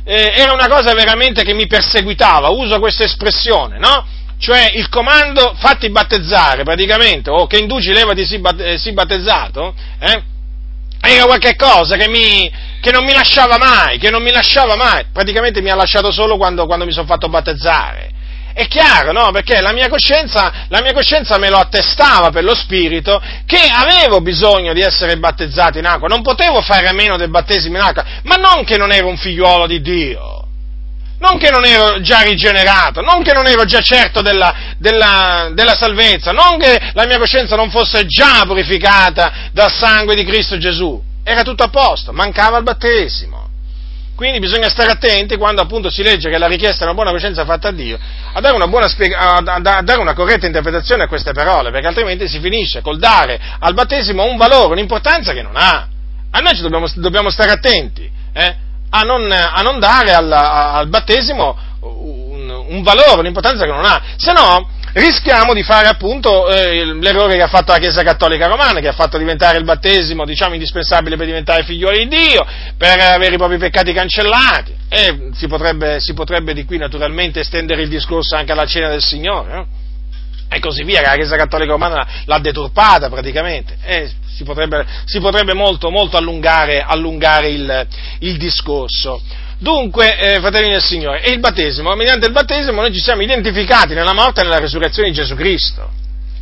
eh, 0.04 0.34
era 0.36 0.54
una 0.54 0.68
cosa 0.68 0.94
veramente 0.94 1.44
che 1.44 1.54
mi 1.54 1.68
perseguitava, 1.68 2.50
uso 2.50 2.80
questa 2.80 3.04
espressione, 3.04 3.78
no? 3.78 4.06
cioè 4.42 4.72
il 4.74 4.90
comando 4.90 5.54
fatti 5.56 5.90
battezzare 5.92 6.64
praticamente, 6.64 7.30
o 7.30 7.46
che 7.46 7.60
induci 7.60 7.94
levati 7.94 8.26
si, 8.26 8.40
battezzato, 8.92 9.76
eh, 10.00 10.24
era 11.00 11.26
qualche 11.26 11.56
cosa 11.56 11.96
che, 11.96 12.08
mi, 12.08 12.52
che, 12.82 12.92
non 12.92 13.04
mi 13.04 13.14
lasciava 13.14 13.58
mai, 13.58 14.00
che 14.00 14.10
non 14.10 14.24
mi 14.24 14.32
lasciava 14.32 14.76
mai, 14.76 15.06
praticamente 15.14 15.62
mi 15.62 15.70
ha 15.70 15.76
lasciato 15.76 16.12
solo 16.12 16.38
quando, 16.38 16.66
quando 16.66 16.86
mi 16.86 16.92
sono 16.92 17.06
fatto 17.06 17.30
battezzare. 17.30 18.10
È 18.54 18.68
chiaro, 18.68 19.12
no? 19.12 19.32
Perché 19.32 19.62
la 19.62 19.72
mia, 19.72 19.88
la 19.88 20.82
mia, 20.82 20.94
coscienza, 20.94 21.38
me 21.38 21.50
lo 21.50 21.58
attestava 21.58 22.30
per 22.32 22.44
lo 22.44 22.54
Spirito 22.54 23.22
che 23.46 23.70
avevo 23.72 24.22
bisogno 24.22 24.74
di 24.74 24.82
essere 24.82 25.18
battezzato 25.18 25.78
in 25.78 25.86
acqua, 25.86 26.08
non 26.08 26.22
potevo 26.22 26.62
fare 26.62 26.88
a 26.88 26.94
meno 26.94 27.18
del 27.18 27.30
battesimo 27.30 27.78
in 27.78 27.84
acqua, 27.84 28.06
ma 28.24 28.36
non 28.36 28.64
che 28.64 28.78
non 28.78 28.92
ero 28.92 29.08
un 29.08 29.18
figliuolo 29.18 29.68
di 29.68 29.82
Dio, 29.82 30.46
non 31.20 31.38
che 31.38 31.50
non 31.50 31.66
ero 31.66 32.02
già 32.02 32.22
rigenerato, 32.22 33.02
non 33.02 33.24
che 33.24 33.34
non 33.34 33.48
ero 33.48 33.64
già 33.64 33.82
certo 33.82 34.22
della, 34.22 34.54
della, 34.78 35.50
della, 35.54 35.76
salvezza, 35.76 36.32
non 36.32 36.58
che 36.58 36.92
la 36.94 37.06
mia 37.06 37.20
coscienza 37.20 37.56
non 37.56 37.70
fosse 37.70 38.06
già 38.06 38.44
purificata 38.46 39.50
dal 39.52 39.72
sangue 39.72 40.16
di 40.16 40.26
Cristo 40.26 40.58
Gesù. 40.58 41.02
Era 41.24 41.44
tutto 41.44 41.64
a 41.64 41.70
posto, 41.70 42.12
mancava 42.12 42.58
il 42.58 42.64
battesimo. 42.64 43.41
Quindi 44.22 44.38
bisogna 44.38 44.70
stare 44.70 44.92
attenti 44.92 45.36
quando 45.36 45.64
appunto 45.64 45.90
si 45.90 46.04
legge 46.04 46.30
che 46.30 46.38
la 46.38 46.46
richiesta 46.46 46.82
è 46.82 46.84
una 46.84 46.94
buona 46.94 47.10
coscienza 47.10 47.44
fatta 47.44 47.70
a 47.70 47.72
Dio, 47.72 47.98
a 48.34 48.40
dare 48.40 48.54
una, 48.54 48.68
buona 48.68 48.86
a 48.86 49.82
dare 49.82 50.00
una 50.00 50.14
corretta 50.14 50.46
interpretazione 50.46 51.02
a 51.02 51.08
queste 51.08 51.32
parole, 51.32 51.72
perché 51.72 51.88
altrimenti 51.88 52.28
si 52.28 52.40
finisce 52.40 52.82
col 52.82 53.00
dare 53.00 53.42
al 53.58 53.74
battesimo 53.74 54.24
un 54.24 54.38
valore, 54.38 54.74
un'importanza 54.74 55.34
che 55.34 55.42
non 55.42 55.54
ha. 55.56 55.88
A 56.30 56.40
noi 56.40 56.54
ci 56.54 56.62
dobbiamo, 56.62 56.86
dobbiamo 56.94 57.32
stare 57.32 57.50
attenti. 57.50 58.08
Eh? 58.32 58.56
a 58.92 59.02
non, 59.02 59.32
a 59.32 59.60
non 59.62 59.80
dare 59.80 60.14
al, 60.14 60.32
al 60.32 60.88
battesimo 60.88 61.58
un, 61.80 62.48
un, 62.68 62.84
valore, 62.84 63.22
un'importanza 63.22 63.66
che 63.66 63.72
non 63.72 63.86
ha, 63.86 64.04
se 64.18 64.34
no 64.34 64.70
rischiamo 64.94 65.54
di 65.54 65.64
fare 65.64 65.88
appunto 65.88 66.50
eh, 66.50 66.84
l'errore 66.86 67.36
che 67.36 67.42
ha 67.42 67.48
fatto 67.48 67.72
la 67.72 67.78
Chiesa 67.78 68.04
Cattolica 68.04 68.48
Romana, 68.48 68.80
che 68.80 68.88
ha 68.88 68.94
fatto 68.94 69.18
diventare 69.18 69.58
il 69.58 69.64
battesimo, 69.64 70.26
diciamo, 70.26 70.54
indispensabile 70.54 71.18
per 71.18 71.26
diventare 71.26 71.64
figlioli 71.64 72.08
di 72.08 72.16
Dio, 72.16 72.46
per 72.78 73.00
avere 73.00 73.36
i 73.36 73.38
propri 73.38 73.58
peccati 73.58 73.94
cancellati, 73.94 74.74
e 74.90 75.30
si 75.34 75.48
potrebbe, 75.48 76.00
si 76.00 76.14
potrebbe 76.14 76.54
di 76.54 76.66
qui 76.66 76.78
naturalmente 76.78 77.40
estendere 77.40 77.84
il 77.84 77.90
discorso 77.90 78.36
anche 78.36 78.52
alla 78.52 78.66
cena 78.66 78.90
del 78.90 79.02
Signore, 79.02 79.54
no? 79.54 79.68
e 80.54 80.60
così 80.60 80.84
via, 80.84 81.00
che 81.00 81.08
la 81.08 81.16
Chiesa 81.16 81.38
Cattolica 81.38 81.72
Romana 81.72 82.06
l'ha 82.26 82.40
deturpata 82.40 83.08
praticamente, 83.08 83.78
e 83.84 84.12
si 84.36 84.44
potrebbe, 84.44 84.86
si 85.06 85.20
potrebbe 85.20 85.54
molto, 85.54 85.90
molto 85.90 86.18
allungare, 86.18 86.82
allungare 86.82 87.50
il, 87.50 87.88
il, 88.20 88.38
discorso. 88.38 89.22
Dunque, 89.62 90.18
eh, 90.18 90.40
fratelli 90.40 90.72
del 90.72 90.82
Signore, 90.82 91.22
e 91.22 91.34
il 91.34 91.40
battesimo, 91.40 91.94
mediante 91.94 92.26
il 92.26 92.32
battesimo 92.32 92.82
noi 92.82 92.92
ci 92.92 93.00
siamo 93.00 93.22
identificati 93.22 93.94
nella 93.94 94.12
morte 94.12 94.42
e 94.42 94.44
nella 94.44 94.58
resurrezione 94.58 95.10
di 95.10 95.14
Gesù 95.14 95.36
Cristo. 95.36 95.88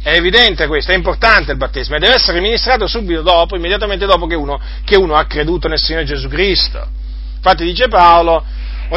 È 0.02 0.14
evidente 0.14 0.68
questo, 0.68 0.94
è 0.94 0.96
importante 0.96 1.52
il 1.52 1.58
battesimo 1.58 1.98
e 1.98 2.00
deve 2.00 2.14
essere 2.14 2.40
ministrato 2.40 2.88
subito 2.88 3.22
dopo, 3.22 3.58
immediatamente 3.58 4.06
dopo 4.06 4.26
che 4.26 4.36
uno, 4.36 4.58
che 4.86 4.96
uno 4.96 5.16
ha 5.16 5.26
creduto 5.26 5.68
nel 5.68 5.80
Signore 5.80 6.06
Gesù 6.06 6.30
Cristo. 6.30 6.88
Infatti 7.36 7.66
dice 7.66 7.90
Paolo, 7.90 8.42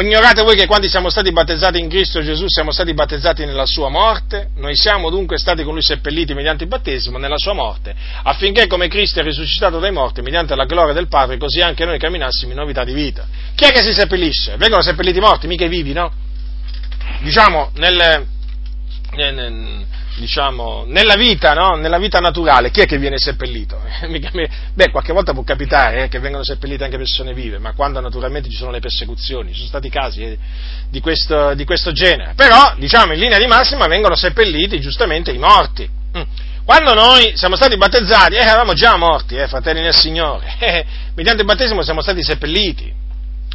ignorate 0.01 0.41
voi 0.41 0.55
che 0.55 0.65
quando 0.65 0.87
siamo 0.87 1.09
stati 1.09 1.31
battezzati 1.31 1.77
in 1.77 1.87
Cristo 1.87 2.23
Gesù 2.23 2.45
siamo 2.47 2.71
stati 2.71 2.93
battezzati 2.95 3.45
nella 3.45 3.67
sua 3.67 3.89
morte? 3.89 4.49
Noi 4.55 4.75
siamo 4.75 5.11
dunque 5.11 5.37
stati 5.37 5.63
con 5.63 5.73
lui 5.73 5.83
seppelliti 5.83 6.33
mediante 6.33 6.63
il 6.63 6.69
battesimo 6.69 7.19
nella 7.19 7.37
sua 7.37 7.53
morte, 7.53 7.93
affinché 8.23 8.65
come 8.65 8.87
Cristo 8.87 9.19
è 9.19 9.23
risuscitato 9.23 9.79
dai 9.79 9.91
morti 9.91 10.21
mediante 10.21 10.55
la 10.55 10.65
gloria 10.65 10.93
del 10.93 11.07
Padre, 11.07 11.37
così 11.37 11.61
anche 11.61 11.85
noi 11.85 11.99
camminassimo 11.99 12.51
in 12.51 12.57
novità 12.57 12.83
di 12.83 12.93
vita. 12.93 13.27
Chi 13.53 13.65
è 13.65 13.71
che 13.71 13.83
si 13.83 13.93
seppellisce? 13.93 14.57
Vengono 14.57 14.81
seppelliti 14.81 15.19
morti, 15.19 15.45
mica 15.45 15.65
i 15.65 15.69
vivi, 15.69 15.93
no? 15.93 16.11
Diciamo, 17.21 17.69
nel, 17.75 18.25
nel, 19.15 19.85
diciamo, 20.15 20.83
nella 20.87 21.15
vita, 21.15 21.53
no? 21.53 21.75
nella 21.75 21.97
vita 21.97 22.19
naturale, 22.19 22.71
chi 22.71 22.81
è 22.81 22.85
che 22.85 22.97
viene 22.97 23.17
seppellito? 23.17 23.81
Beh, 24.73 24.91
qualche 24.91 25.13
volta 25.13 25.33
può 25.33 25.43
capitare 25.43 26.03
eh, 26.03 26.07
che 26.07 26.19
vengano 26.19 26.43
seppellite 26.43 26.83
anche 26.83 26.97
persone 26.97 27.33
vive, 27.33 27.57
ma 27.57 27.73
quando 27.73 27.99
naturalmente 27.99 28.49
ci 28.49 28.57
sono 28.57 28.71
le 28.71 28.79
persecuzioni, 28.79 29.49
ci 29.49 29.57
sono 29.57 29.67
stati 29.67 29.89
casi 29.89 30.23
eh, 30.23 30.37
di, 30.89 30.99
questo, 30.99 31.53
di, 31.55 31.65
questo, 31.65 31.91
genere. 31.91 32.33
Però, 32.35 32.75
diciamo, 32.77 33.13
in 33.13 33.19
linea 33.19 33.37
di 33.37 33.47
massima 33.47 33.87
vengono 33.87 34.15
seppelliti 34.15 34.79
giustamente 34.79 35.31
i 35.31 35.37
morti. 35.37 35.89
Mm. 36.17 36.21
Quando 36.65 36.93
noi 36.93 37.35
siamo 37.35 37.55
stati 37.55 37.75
battezzati, 37.75 38.35
eh, 38.35 38.39
eravamo 38.39 38.73
già 38.73 38.95
morti, 38.95 39.35
eh, 39.35 39.47
fratelli 39.47 39.81
nel 39.81 39.95
Signore, 39.95 40.55
eh, 40.59 40.85
mediante 41.15 41.41
il 41.41 41.47
battesimo 41.47 41.81
siamo 41.81 42.01
stati 42.01 42.23
seppelliti. 42.23 43.01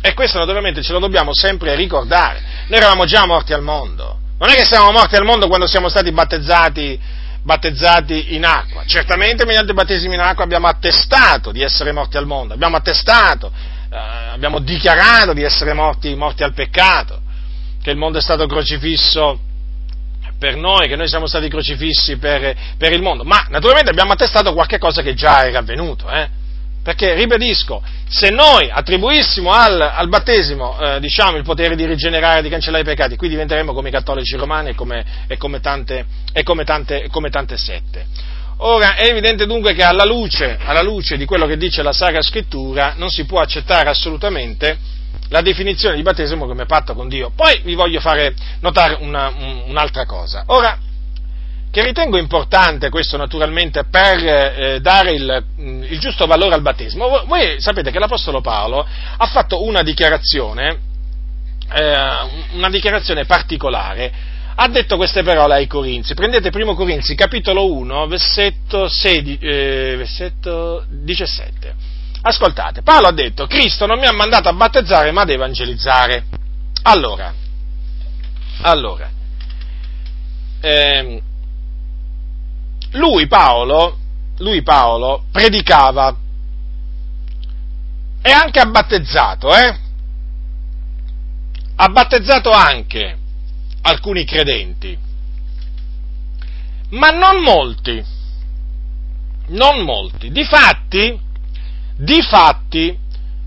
E 0.01 0.15
questo 0.15 0.39
naturalmente 0.39 0.83
ce 0.83 0.93
lo 0.93 1.01
dobbiamo 1.01 1.35
sempre 1.35 1.75
ricordare. 1.75 2.41
Noi 2.69 2.79
eravamo 2.79 3.05
già 3.05 3.27
morti 3.27 3.53
al 3.53 3.63
mondo. 3.63 4.27
Non 4.39 4.51
è 4.51 4.55
che 4.55 4.65
siamo 4.65 4.93
morti 4.93 5.17
al 5.17 5.25
mondo 5.25 5.49
quando 5.49 5.67
siamo 5.67 5.89
stati 5.89 6.13
battezzati, 6.13 6.99
battezzati 7.43 8.35
in 8.35 8.45
acqua. 8.45 8.85
Certamente 8.87 9.45
mediante 9.45 9.71
il 9.71 9.77
battesimo 9.77 10.15
in 10.15 10.21
acqua 10.21 10.45
abbiamo 10.45 10.69
attestato 10.69 11.51
di 11.51 11.63
essere 11.63 11.91
morti 11.91 12.17
al 12.17 12.27
mondo, 12.27 12.55
abbiamo 12.55 12.77
attestato, 12.77 13.51
eh, 13.91 13.97
abbiamo 14.33 14.61
dichiarato 14.61 15.33
di 15.33 15.43
essere 15.43 15.73
morti, 15.73 16.15
morti 16.15 16.45
al 16.45 16.55
peccato, 16.55 17.21
che 17.83 17.91
il 17.91 17.97
mondo 17.97 18.19
è 18.19 18.23
stato 18.23 18.47
crocifisso 18.47 19.41
per 20.39 20.55
noi, 20.55 20.87
che 20.87 20.95
noi 20.95 21.09
siamo 21.09 21.27
stati 21.27 21.49
crocifissi 21.49 22.17
per, 22.17 22.55
per, 22.77 22.93
il 22.93 23.03
mondo, 23.03 23.25
ma 23.25 23.47
naturalmente 23.49 23.91
abbiamo 23.91 24.13
attestato 24.13 24.55
qualche 24.55 24.79
cosa 24.79 25.03
che 25.03 25.15
già 25.15 25.47
era 25.47 25.59
avvenuto, 25.59 26.09
eh? 26.09 26.29
Perché, 26.89 27.13
ribadisco, 27.13 27.83
se 28.09 28.31
noi 28.31 28.71
attribuissimo 28.73 29.53
al, 29.53 29.79
al 29.79 30.09
battesimo 30.09 30.79
eh, 30.81 31.01
diciamo, 31.01 31.37
il 31.37 31.43
potere 31.43 31.77
di 31.77 31.85
rigenerare, 31.85 32.41
di 32.41 32.49
cancellare 32.49 32.83
i 32.83 32.87
peccati, 32.87 33.15
qui 33.15 33.29
diventeremo 33.29 33.75
come 33.75 33.91
i 33.91 33.93
cattolici 33.93 34.37
romani 34.37 34.71
e 34.71 34.75
come, 34.75 35.05
e 35.27 35.37
come, 35.37 35.61
tante, 35.61 36.07
e 36.33 36.43
come, 36.43 36.65
tante, 36.65 37.09
come 37.11 37.29
tante, 37.29 37.59
sette. 37.59 38.07
Ora, 38.61 38.95
è 38.95 39.07
evidente 39.07 39.45
dunque 39.45 39.75
che 39.75 39.83
alla 39.83 40.07
luce, 40.07 40.57
alla 40.65 40.81
luce 40.81 41.19
di 41.19 41.27
quello 41.27 41.45
che 41.45 41.59
dice 41.59 41.83
la 41.83 41.93
Sacra 41.93 42.23
Scrittura 42.23 42.95
non 42.97 43.11
si 43.11 43.27
può 43.27 43.41
accettare 43.41 43.91
assolutamente 43.91 44.79
la 45.29 45.43
definizione 45.43 45.95
di 45.95 46.01
battesimo 46.01 46.47
come 46.47 46.65
patto 46.65 46.95
con 46.95 47.07
Dio. 47.07 47.33
Poi 47.37 47.61
vi 47.65 47.75
voglio 47.75 48.01
fare 48.01 48.35
notare 48.61 48.97
una, 49.01 49.29
un, 49.29 49.65
un'altra 49.67 50.07
cosa. 50.07 50.45
Ora, 50.47 50.79
che 51.71 51.85
ritengo 51.85 52.17
importante 52.17 52.89
questo 52.89 53.17
naturalmente 53.17 53.85
per 53.85 54.25
eh, 54.25 54.81
dare 54.81 55.13
il, 55.13 55.45
mm, 55.61 55.83
il, 55.85 55.99
giusto 55.99 56.27
valore 56.27 56.55
al 56.55 56.63
battesimo. 56.63 57.25
Voi 57.27 57.61
sapete 57.61 57.91
che 57.91 57.99
l'Apostolo 57.99 58.41
Paolo 58.41 58.87
ha 59.17 59.27
fatto 59.27 59.63
una 59.65 59.83
dichiarazione, 59.83 60.79
eh, 61.75 61.97
una 62.55 62.71
dichiarazione 62.71 63.27
particolare, 63.27 64.13
ha 64.61 64.69
detto 64.69 64.97
queste 64.97 65.23
parole 65.23 65.55
ai 65.55 65.67
Corinzi. 65.67 66.15
Prendete 66.15 66.51
1 66.53 66.75
Corinzi 66.75 67.15
capitolo 67.15 67.73
1, 67.73 68.07
versetto, 68.07 68.89
16, 68.89 69.39
eh, 69.39 69.95
versetto 69.97 70.85
17. 70.89 71.75
Ascoltate, 72.23 72.83
Paolo 72.83 73.07
ha 73.07 73.13
detto, 73.13 73.47
Cristo 73.47 73.87
non 73.87 73.99
mi 73.99 74.07
ha 74.07 74.13
mandato 74.13 74.49
a 74.49 74.53
battezzare 74.53 75.13
ma 75.13 75.23
ad 75.23 75.31
evangelizzare. 75.31 76.25
Allora, 76.83 77.33
allora, 78.63 79.09
ehm, 80.61 81.21
lui 82.93 83.27
Paolo, 83.27 83.99
lui 84.39 84.63
Paolo 84.63 85.25
predicava 85.31 86.17
e 88.23 88.31
anche 88.31 88.61
ha 88.61 88.67
battezzato, 88.67 89.55
eh? 89.55 89.79
Ha 91.77 91.89
battezzato 91.89 92.51
anche 92.51 93.17
alcuni 93.83 94.25
credenti, 94.25 94.99
ma 96.91 97.11
non 97.11 97.43
molti, 97.43 98.05
non 99.49 99.83
molti. 99.85 100.31
Difatti, 100.31 101.19
difatti, 101.97 102.99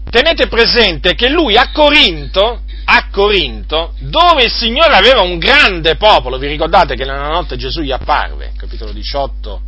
tenete 0.10 0.48
presente 0.48 1.14
che 1.16 1.30
lui 1.30 1.58
a 1.58 1.72
Corinto, 1.72 2.62
a 2.94 3.08
Corinto, 3.10 3.94
dove 4.00 4.44
il 4.44 4.52
Signore 4.52 4.94
aveva 4.96 5.22
un 5.22 5.38
grande 5.38 5.96
popolo, 5.96 6.38
vi 6.38 6.48
ricordate 6.48 6.96
che 6.96 7.06
nella 7.06 7.30
notte 7.30 7.56
Gesù 7.56 7.80
gli 7.80 7.92
apparve, 7.92 8.52
capitolo 8.58 8.92
18, 8.92 9.62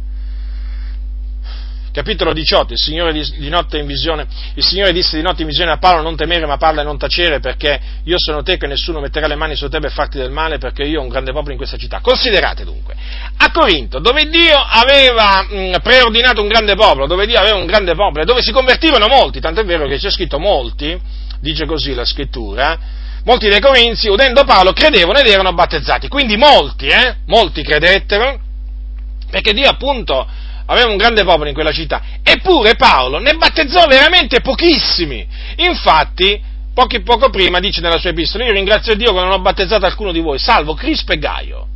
capitolo 1.94 2.34
18, 2.34 2.74
il 2.74 2.80
Signore, 2.80 3.14
di, 3.14 3.24
di 3.38 3.82
visione, 3.84 4.28
il 4.56 4.64
Signore, 4.64 4.92
disse 4.92 5.16
di 5.16 5.22
notte 5.22 5.44
in 5.44 5.48
visione 5.48 5.72
a 5.72 5.78
Paolo 5.78 6.02
non 6.02 6.18
temere 6.18 6.46
ma 6.46 6.58
parla 6.58 6.82
e 6.82 6.84
non 6.84 6.98
tacere 6.98 7.40
perché 7.40 7.80
io 8.04 8.16
sono 8.18 8.44
te 8.44 8.58
che 8.58 8.68
nessuno 8.68 9.00
metterà 9.00 9.28
le 9.28 9.36
mani 9.36 9.56
su 9.56 9.70
te 9.70 9.80
per 9.80 9.92
farti 9.94 10.18
del 10.18 10.30
male 10.30 10.58
perché 10.58 10.84
io 10.84 11.00
ho 11.00 11.04
un 11.04 11.10
grande 11.10 11.32
popolo 11.32 11.52
in 11.52 11.58
questa 11.58 11.78
città. 11.78 12.02
Considerate 12.02 12.66
dunque, 12.66 12.94
a 13.38 13.52
Corinto, 13.52 14.00
dove 14.00 14.28
Dio 14.28 14.58
aveva 14.58 15.46
mh, 15.50 15.80
preordinato 15.82 16.42
un 16.42 16.50
grande 16.50 16.76
popolo, 16.76 17.08
dove 17.08 17.26
Dio 17.26 17.40
aveva 17.40 17.56
un 17.56 17.68
grande 17.68 17.96
popolo 17.96 18.24
e 18.24 18.26
dove 18.26 18.42
si 18.42 18.52
convertivano 18.52 19.08
molti, 19.08 19.40
tanto 19.40 19.62
è 19.62 19.64
vero 19.64 19.88
che 19.88 19.98
c'è 19.98 20.12
scritto 20.12 20.40
molti, 20.40 21.00
dice 21.40 21.66
così 21.66 21.94
la 21.94 22.04
scrittura, 22.04 23.02
molti 23.24 23.50
dei 23.50 23.60
Corinzi, 23.60 24.10
udendo 24.10 24.44
Paolo, 24.44 24.74
credevano 24.74 25.20
ed 25.20 25.28
erano 25.28 25.54
battezzati. 25.54 26.08
Quindi 26.08 26.38
molti, 26.38 26.88
eh, 26.88 27.18
molti 27.28 27.64
credettero, 27.64 28.40
perché 29.30 29.54
Dio 29.54 29.70
appunto 29.70 30.28
aveva 30.66 30.90
un 30.90 30.98
grande 30.98 31.24
popolo 31.24 31.48
in 31.48 31.54
quella 31.54 31.72
città, 31.72 32.02
eppure 32.24 32.76
Paolo 32.76 33.20
ne 33.20 33.34
battezzò 33.34 33.86
veramente 33.88 34.42
pochissimi. 34.42 35.28
Infatti, 35.58 36.42
pochi, 36.74 37.02
poco 37.02 37.30
prima 37.30 37.60
dice 37.60 37.82
nella 37.82 37.98
sua 37.98 38.12
epistola, 38.12 38.46
io 38.46 38.54
ringrazio 38.54 38.96
Dio 38.96 39.14
che 39.14 39.20
non 39.20 39.32
ho 39.32 39.40
battezzato 39.40 39.86
alcuno 39.86 40.12
di 40.12 40.20
voi, 40.20 40.40
salvo 40.40 40.74
Crispo 40.74 41.14
e 41.14 41.18
Gaio. 41.18 41.68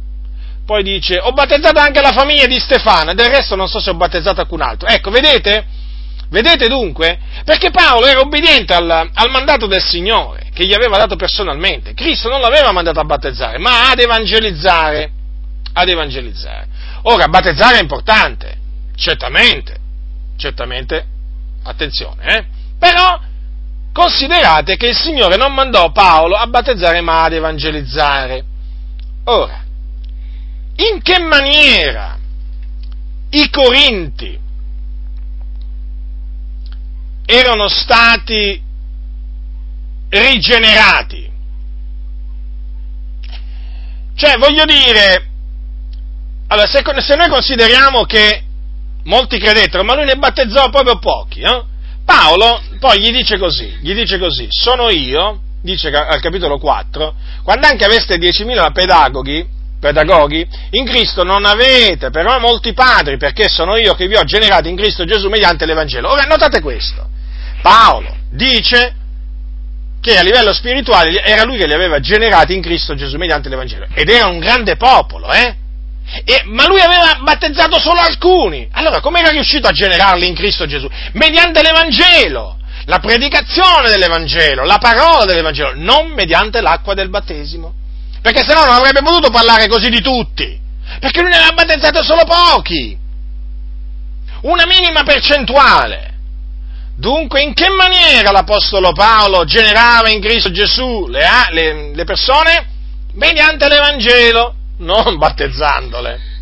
Poi 0.66 0.84
dice, 0.84 1.18
ho 1.18 1.32
battezzato 1.32 1.80
anche 1.80 2.02
la 2.02 2.12
famiglia 2.12 2.46
di 2.46 2.60
Stefano, 2.60 3.14
del 3.14 3.30
resto 3.30 3.56
non 3.56 3.70
so 3.70 3.80
se 3.80 3.90
ho 3.90 3.96
battezzato 3.96 4.42
alcun 4.42 4.62
altro. 4.62 4.90
Ecco, 4.90 5.10
vedete? 5.10 5.66
Vedete 6.30 6.68
dunque? 6.68 7.20
Perché 7.46 7.72
Paolo 7.72 8.06
era 8.06 8.20
obbediente 8.20 8.74
al, 8.74 8.90
al, 8.90 9.30
mandato 9.30 9.66
del 9.66 9.82
Signore, 9.82 10.50
che 10.54 10.66
gli 10.66 10.74
aveva 10.74 10.98
dato 10.98 11.16
personalmente. 11.16 11.94
Cristo 11.94 12.30
non 12.30 12.42
l'aveva 12.42 12.72
mandato 12.72 13.00
a 13.00 13.06
battezzare, 13.06 13.58
ma 13.60 13.90
ad 13.90 14.00
evangelizzare. 14.00 15.12
Ad 15.74 15.88
evangelizzare. 15.88 16.68
Ora, 17.04 17.28
battezzare 17.28 17.78
è 17.78 17.82
importante, 17.82 18.58
certamente, 18.96 19.78
certamente, 20.38 21.06
attenzione, 21.64 22.36
eh? 22.36 22.46
Però 22.78 23.20
considerate 23.94 24.76
che 24.76 24.88
il 24.88 24.96
Signore 24.96 25.38
non 25.38 25.54
mandò 25.54 25.92
Paolo 25.92 26.36
a 26.36 26.48
battezzare 26.48 27.02
ma 27.02 27.24
ad 27.24 27.34
evangelizzare. 27.34 28.44
Ora, 29.26 29.64
in 30.76 31.02
che 31.02 31.20
maniera 31.20 32.18
i 33.30 33.50
Corinti 33.50 34.46
erano 37.28 37.68
stati 37.68 38.60
rigenerati? 40.10 41.30
Cioè, 44.16 44.38
voglio 44.38 44.66
dire, 44.66 45.28
allora, 46.48 46.68
se, 46.68 46.82
se 47.02 47.16
noi 47.16 47.30
consideriamo 47.30 48.06
che 48.06 48.44
molti 49.04 49.38
credettero, 49.38 49.84
ma 49.84 49.96
lui 49.96 50.06
ne 50.06 50.16
battezzò 50.16 50.70
proprio 50.70 50.98
pochi. 50.98 51.42
Eh? 51.42 51.64
Paolo 52.04 52.62
poi 52.80 53.02
gli 53.02 53.12
dice 53.12 53.38
così, 53.38 53.78
gli 53.82 53.94
dice 53.94 54.18
così, 54.18 54.48
sono 54.50 54.90
io, 54.90 55.42
dice 55.62 55.90
al 55.90 56.22
capitolo 56.22 56.58
4, 56.58 57.14
quando 57.44 57.68
anche 57.68 57.84
aveste 57.84 58.16
10.000 58.16 58.72
pedagoghi, 58.72 59.46
pedagoghi, 59.80 60.48
in 60.72 60.86
Cristo 60.86 61.24
non 61.24 61.46
avete 61.46 62.10
però 62.10 62.40
molti 62.40 62.74
padri, 62.74 63.18
perché 63.18 63.50
sono 63.50 63.76
io 63.76 63.94
che 63.94 64.08
vi 64.08 64.16
ho 64.16 64.24
generati 64.24 64.70
in 64.70 64.78
Cristo 64.78 65.04
Gesù 65.04 65.28
mediante 65.28 65.66
l'Evangelo. 65.66 66.10
Ora 66.10 66.24
notate 66.24 66.62
questo, 66.62 67.10
Paolo 67.68 68.16
dice 68.32 68.96
che 70.00 70.18
a 70.18 70.22
livello 70.22 70.54
spirituale 70.54 71.22
era 71.22 71.44
lui 71.44 71.58
che 71.58 71.68
li 71.68 71.74
aveva 71.74 72.00
generati 72.00 72.54
in 72.54 72.62
Cristo 72.62 72.96
Gesù 72.96 73.18
mediante 73.18 73.50
l'Evangelo, 73.50 73.88
ed 73.94 74.10
era 74.10 74.28
un 74.28 74.40
grande 74.40 74.78
popolo, 74.78 75.30
eh? 75.34 75.54
E, 76.24 76.44
ma 76.46 76.66
lui 76.66 76.80
aveva 76.80 77.20
battezzato 77.22 77.78
solo 77.78 78.00
alcuni. 78.00 78.70
Allora, 78.72 79.02
come 79.02 79.20
era 79.20 79.32
riuscito 79.32 79.68
a 79.68 79.74
generarli 79.74 80.26
in 80.26 80.34
Cristo 80.34 80.66
Gesù? 80.66 80.88
Mediante 81.12 81.62
l'Evangelo, 81.62 82.58
la 82.86 83.00
predicazione 83.00 83.90
dell'Evangelo, 83.90 84.64
la 84.64 84.78
parola 84.78 85.26
dell'Evangelo, 85.26 85.74
non 85.76 86.12
mediante 86.12 86.62
l'acqua 86.62 86.94
del 86.94 87.10
battesimo. 87.10 87.74
Perché 88.22 88.46
se 88.46 88.54
no 88.54 88.64
non 88.64 88.76
avrebbe 88.76 89.02
potuto 89.02 89.30
parlare 89.30 89.68
così 89.68 89.90
di 89.90 90.00
tutti. 90.00 90.58
Perché 91.02 91.20
lui 91.20 91.32
ne 91.32 91.36
aveva 91.36 91.52
battezzato 91.52 92.02
solo 92.02 92.24
pochi. 92.24 92.98
Una 94.44 94.66
minima 94.66 95.04
percentuale. 95.04 96.17
Dunque, 96.98 97.44
in 97.44 97.54
che 97.54 97.70
maniera 97.70 98.32
l'Apostolo 98.32 98.92
Paolo 98.92 99.46
generava 99.46 100.10
in 100.10 100.20
Cristo 100.20 100.50
Gesù 100.50 101.06
le, 101.08 101.24
le, 101.52 101.92
le 101.94 102.04
persone? 102.06 102.68
Mediante 103.14 103.68
l'Evangelo 103.68 104.56
non 104.80 105.18
battezzandole. 105.18 106.36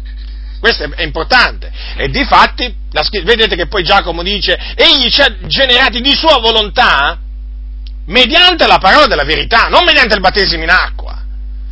Questo 0.61 0.83
è 0.95 1.03
importante. 1.03 1.69
E 1.97 2.07
di 2.07 2.23
fatti, 2.23 2.73
vedete 3.23 3.57
che 3.57 3.67
poi 3.67 3.83
Giacomo 3.83 4.23
dice, 4.23 4.57
egli 4.75 5.09
ci 5.09 5.21
ha 5.21 5.35
generati 5.45 5.99
di 5.99 6.15
sua 6.15 6.39
volontà 6.39 7.19
mediante 8.05 8.65
la 8.65 8.77
parola 8.77 9.07
della 9.07 9.25
verità, 9.25 9.67
non 9.67 9.83
mediante 9.83 10.15
il 10.15 10.21
battesimo 10.21 10.63
in 10.63 10.69
acqua. 10.69 11.21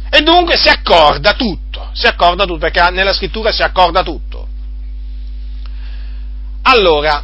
E 0.10 0.22
dunque 0.22 0.58
si 0.58 0.68
accorda 0.68 1.34
tutto. 1.34 1.90
si 1.94 2.06
accorda 2.06 2.44
tutto, 2.44 2.60
perché 2.60 2.90
nella 2.92 3.14
scrittura 3.14 3.54
si 3.54 3.64
accorda 3.64 4.04
tutto. 4.04 4.48
Allora, 6.64 7.24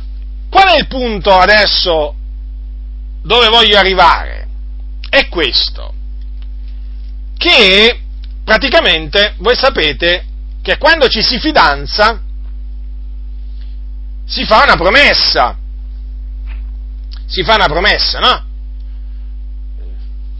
qual 0.50 0.70
è 0.70 0.78
il 0.78 0.88
punto 0.88 1.32
adesso 1.32 2.16
dove 3.22 3.48
voglio 3.50 3.78
arrivare? 3.78 4.48
È 5.10 5.28
questo, 5.28 5.94
che 7.38 8.02
praticamente 8.44 9.36
voi 9.38 9.56
sapete 9.56 10.26
che 10.62 10.78
quando 10.78 11.08
ci 11.08 11.22
si 11.22 11.40
fidanza 11.40 12.22
si 14.26 14.46
fa 14.46 14.64
una 14.64 14.76
promessa, 14.76 15.58
si 17.26 17.44
fa 17.44 17.56
una 17.56 17.66
promessa, 17.66 18.20
no? 18.20 18.46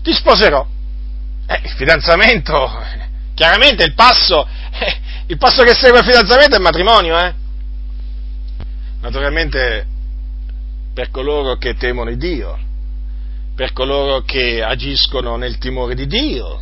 Ti 0.04 0.14
sposerò. 0.14 0.66
Eh, 1.48 1.62
il 1.64 1.72
fidanzamento, 1.72 2.86
chiaramente 3.34 3.84
il 3.84 3.94
passo, 3.94 4.48
eh, 4.72 5.00
il 5.28 5.38
passo 5.38 5.64
che 5.64 5.74
segue 5.74 6.00
il 6.00 6.06
fidanzamento 6.06 6.54
è 6.54 6.58
il 6.58 6.64
matrimonio, 6.64 7.18
eh? 7.18 7.34
Naturalmente 9.02 9.88
per 11.00 11.12
coloro 11.12 11.56
che 11.56 11.76
temono 11.76 12.14
Dio, 12.14 12.60
per 13.56 13.72
coloro 13.72 14.20
che 14.24 14.62
agiscono 14.62 15.38
nel 15.38 15.58
timore 15.58 15.96
di 15.96 16.08
Dio, 16.08 16.60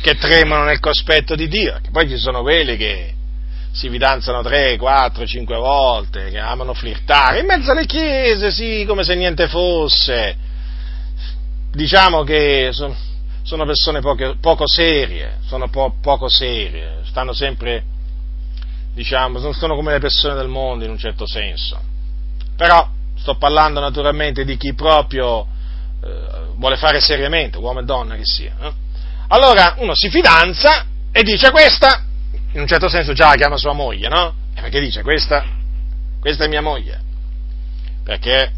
che 0.00 0.14
tremano 0.14 0.62
nel 0.62 0.78
cospetto 0.78 1.34
di 1.34 1.48
Dio, 1.48 1.80
che 1.82 1.90
poi 1.90 2.08
ci 2.08 2.16
sono 2.16 2.42
quelli 2.42 2.76
che 2.76 3.12
si 3.72 3.88
fidanzano 3.88 4.40
tre, 4.42 4.76
quattro, 4.76 5.26
cinque 5.26 5.56
volte, 5.56 6.30
che 6.30 6.38
amano 6.38 6.74
flirtare, 6.74 7.40
in 7.40 7.46
mezzo 7.46 7.72
alle 7.72 7.86
chiese, 7.86 8.52
sì, 8.52 8.84
come 8.86 9.02
se 9.02 9.16
niente 9.16 9.48
fosse. 9.48 10.36
Diciamo 11.72 12.22
che 12.22 12.70
sono, 12.70 13.64
persone 13.64 13.98
poche, 13.98 14.36
poco 14.40 14.68
serie, 14.68 15.38
sono 15.46 15.68
po, 15.70 15.96
poco 16.00 16.28
serie, 16.28 17.00
stanno 17.06 17.32
sempre, 17.32 17.82
diciamo, 18.94 19.40
sono 19.52 19.74
come 19.74 19.90
le 19.90 19.98
persone 19.98 20.34
del 20.34 20.46
mondo 20.46 20.84
in 20.84 20.90
un 20.92 20.98
certo 20.98 21.26
senso. 21.26 21.80
Però 22.54 23.00
sto 23.22 23.36
parlando 23.36 23.78
naturalmente 23.78 24.44
di 24.44 24.56
chi 24.56 24.74
proprio 24.74 25.46
eh, 26.02 26.50
vuole 26.56 26.76
fare 26.76 27.00
seriamente, 27.00 27.56
uomo 27.56 27.78
e 27.78 27.84
donna 27.84 28.16
che 28.16 28.24
sia. 28.24 28.52
Eh? 28.60 28.72
Allora 29.28 29.76
uno 29.78 29.92
si 29.94 30.10
fidanza 30.10 30.86
e 31.12 31.22
dice 31.22 31.52
questa 31.52 32.02
in 32.54 32.60
un 32.60 32.66
certo 32.66 32.88
senso 32.88 33.12
già 33.12 33.28
la 33.28 33.36
chiama 33.36 33.56
sua 33.56 33.74
moglie, 33.74 34.08
no? 34.08 34.34
Perché 34.54 34.80
dice 34.80 35.02
questa, 35.02 35.44
questa 36.20 36.44
è 36.44 36.48
mia 36.48 36.60
moglie, 36.60 37.00
perché 38.02 38.52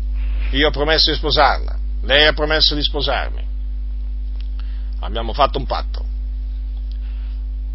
io 0.53 0.69
ho 0.69 0.71
promesso 0.71 1.11
di 1.11 1.17
sposarla, 1.17 1.77
lei 2.05 2.27
ha 2.27 2.33
promesso 2.33 2.75
di 2.75 2.83
sposarmi, 2.83 3.45
abbiamo 5.01 5.35
fatto 5.35 5.59
un 5.59 5.67
patto. 5.67 6.05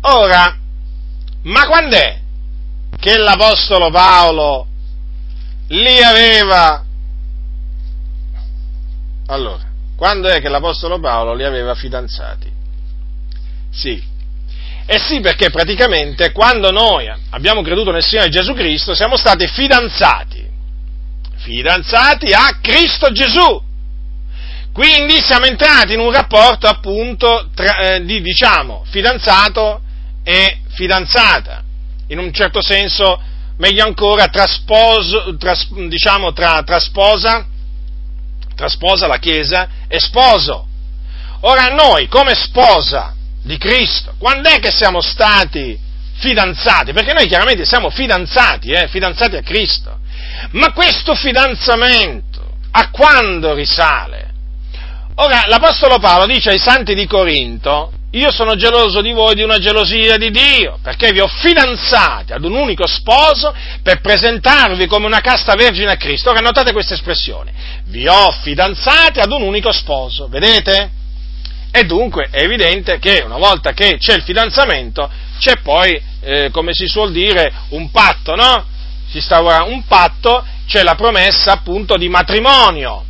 Ora, 0.02 0.58
ma 1.44 1.68
quando 1.68 1.96
è 1.96 2.20
che 3.00 3.16
l'Apostolo 3.16 3.92
Paolo 3.92 4.69
li 5.70 6.02
aveva... 6.02 6.84
Allora, 9.28 9.64
quando 9.96 10.28
è 10.28 10.40
che 10.42 10.50
l'Apostolo 10.50 11.00
Paolo 11.00 11.34
li 11.34 11.44
aveva 11.44 11.76
fidanzati? 11.76 12.52
Sì, 13.72 14.02
eh 14.92 14.98
sì, 14.98 15.20
perché 15.20 15.52
praticamente 15.52 16.32
quando 16.32 16.72
noi 16.72 17.08
abbiamo 17.30 17.62
creduto 17.62 17.92
nel 17.92 18.04
Signore 18.04 18.30
Gesù 18.30 18.56
Cristo 18.56 18.96
siamo 18.96 19.18
stati 19.18 19.46
fidanzati, 19.46 20.44
fidanzati 21.36 22.34
a 22.34 22.58
Cristo 22.60 23.12
Gesù. 23.12 23.62
Quindi 24.74 25.22
siamo 25.22 25.46
entrati 25.46 25.94
in 25.94 26.00
un 26.00 26.12
rapporto 26.12 26.66
appunto 26.66 27.50
tra, 27.54 27.78
eh, 27.78 28.04
di, 28.04 28.20
diciamo, 28.22 28.84
fidanzato 28.90 29.82
e 30.24 30.62
fidanzata. 30.70 31.62
In 32.08 32.18
un 32.18 32.34
certo 32.34 32.60
senso, 32.60 33.22
meglio 33.60 33.86
ancora, 33.86 34.28
tra, 34.28 34.48
sposo, 34.48 35.36
tra, 35.38 35.56
diciamo, 35.88 36.34
tra, 36.34 36.64
tra 36.64 36.80
sposa, 36.80 37.46
tra 38.56 38.68
sposa, 38.68 39.08
la 39.08 39.18
Chiesa, 39.18 39.70
e 39.88 40.00
sposo. 40.00 40.68
Ora 41.42 41.68
noi, 41.68 42.08
come 42.08 42.36
sposa, 42.36 43.14
di 43.42 43.58
Cristo. 43.58 44.16
Quando 44.18 44.50
è 44.50 44.60
che 44.60 44.72
siamo 44.72 45.02
stati 45.02 45.78
fidanzati? 46.16 46.92
Perché 46.94 47.14
noi 47.14 47.28
chiaramente 47.28 47.66
siamo 47.66 47.90
fidanzati, 47.90 48.72
eh, 48.72 48.88
fidanzati 48.88 49.36
a 49.36 49.42
Cristo. 49.42 49.98
Ma 50.52 50.72
questo 50.72 51.16
fidanzamento 51.16 52.58
a 52.72 52.90
quando 52.90 53.54
risale? 53.54 54.28
Ora, 55.16 55.44
l'Apostolo 55.48 56.00
Paolo 56.00 56.26
dice 56.26 56.50
ai 56.52 56.60
santi 56.60 56.94
di 56.94 57.06
Corinto, 57.06 57.92
io 58.12 58.32
sono 58.32 58.56
geloso 58.56 59.02
di 59.02 59.12
voi 59.12 59.36
di 59.36 59.44
una 59.44 59.60
gelosia 59.60 60.18
di 60.18 60.32
Dio, 60.32 60.80
perché 60.82 61.12
vi 61.12 61.20
ho 61.20 61.28
fidanzati 61.28 62.34
ad 62.34 62.44
un 62.44 62.56
unico 62.56 62.88
sposo 62.88 63.54
per 63.84 64.02
presentarvi 64.02 64.88
come 64.88 65.06
una 65.06 65.22
casta 65.22 65.54
vergine 65.54 65.92
a 65.92 65.98
Cristo. 65.98 66.32
Ora 66.32 66.40
notate 66.40 66.72
questa 66.72 66.96
espressione, 66.96 67.54
vi 67.86 68.08
ho 68.08 68.32
fidanzati 68.42 69.20
ad 69.20 69.32
un 69.32 69.44
unico 69.44 69.72
sposo, 69.72 70.28
vedete? 70.28 70.92
E 71.72 71.84
dunque 71.84 72.30
è 72.32 72.42
evidente 72.42 72.98
che 72.98 73.22
una 73.24 73.38
volta 73.38 73.74
che 73.74 73.98
c'è 74.00 74.16
il 74.16 74.24
fidanzamento, 74.24 75.08
c'è 75.38 75.58
poi, 75.62 76.02
eh, 76.22 76.50
come 76.52 76.74
si 76.74 76.88
suol 76.88 77.12
dire, 77.12 77.54
un 77.70 77.92
patto, 77.92 78.34
no? 78.34 78.66
Si 79.08 79.22
sta 79.22 79.40
un 79.40 79.84
patto, 79.86 80.44
c'è 80.68 80.82
la 80.82 80.96
promessa 80.96 81.52
appunto 81.52 81.96
di 81.96 82.10
matrimonio. 82.10 83.06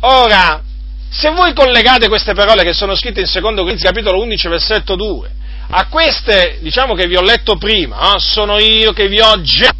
Ora, 0.00 0.62
se 1.10 1.30
voi 1.30 1.52
collegate 1.52 2.08
queste 2.08 2.34
parole 2.34 2.62
che 2.62 2.72
sono 2.72 2.94
scritte 2.94 3.20
in 3.20 3.26
2 3.30 3.54
Corinzi 3.54 3.84
capitolo 3.84 4.20
11 4.22 4.48
versetto 4.48 4.94
2 4.94 5.30
a 5.72 5.86
queste, 5.88 6.58
diciamo 6.62 6.94
che 6.94 7.06
vi 7.06 7.16
ho 7.16 7.22
letto 7.22 7.56
prima, 7.56 8.14
eh, 8.14 8.18
sono 8.18 8.58
io 8.58 8.92
che 8.92 9.08
vi 9.08 9.20
ho 9.20 9.40
già 9.40 9.72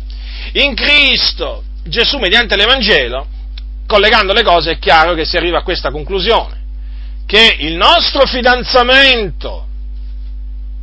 in 0.52 0.74
Cristo, 0.74 1.64
Gesù 1.84 2.18
mediante 2.18 2.56
l'Evangelo, 2.56 3.26
collegando 3.86 4.32
le 4.32 4.44
cose 4.44 4.72
è 4.72 4.78
chiaro 4.78 5.14
che 5.14 5.24
si 5.24 5.36
arriva 5.36 5.58
a 5.58 5.62
questa 5.62 5.90
conclusione 5.90 6.58
che 7.26 7.56
il 7.60 7.76
nostro 7.76 8.26
fidanzamento 8.26 9.66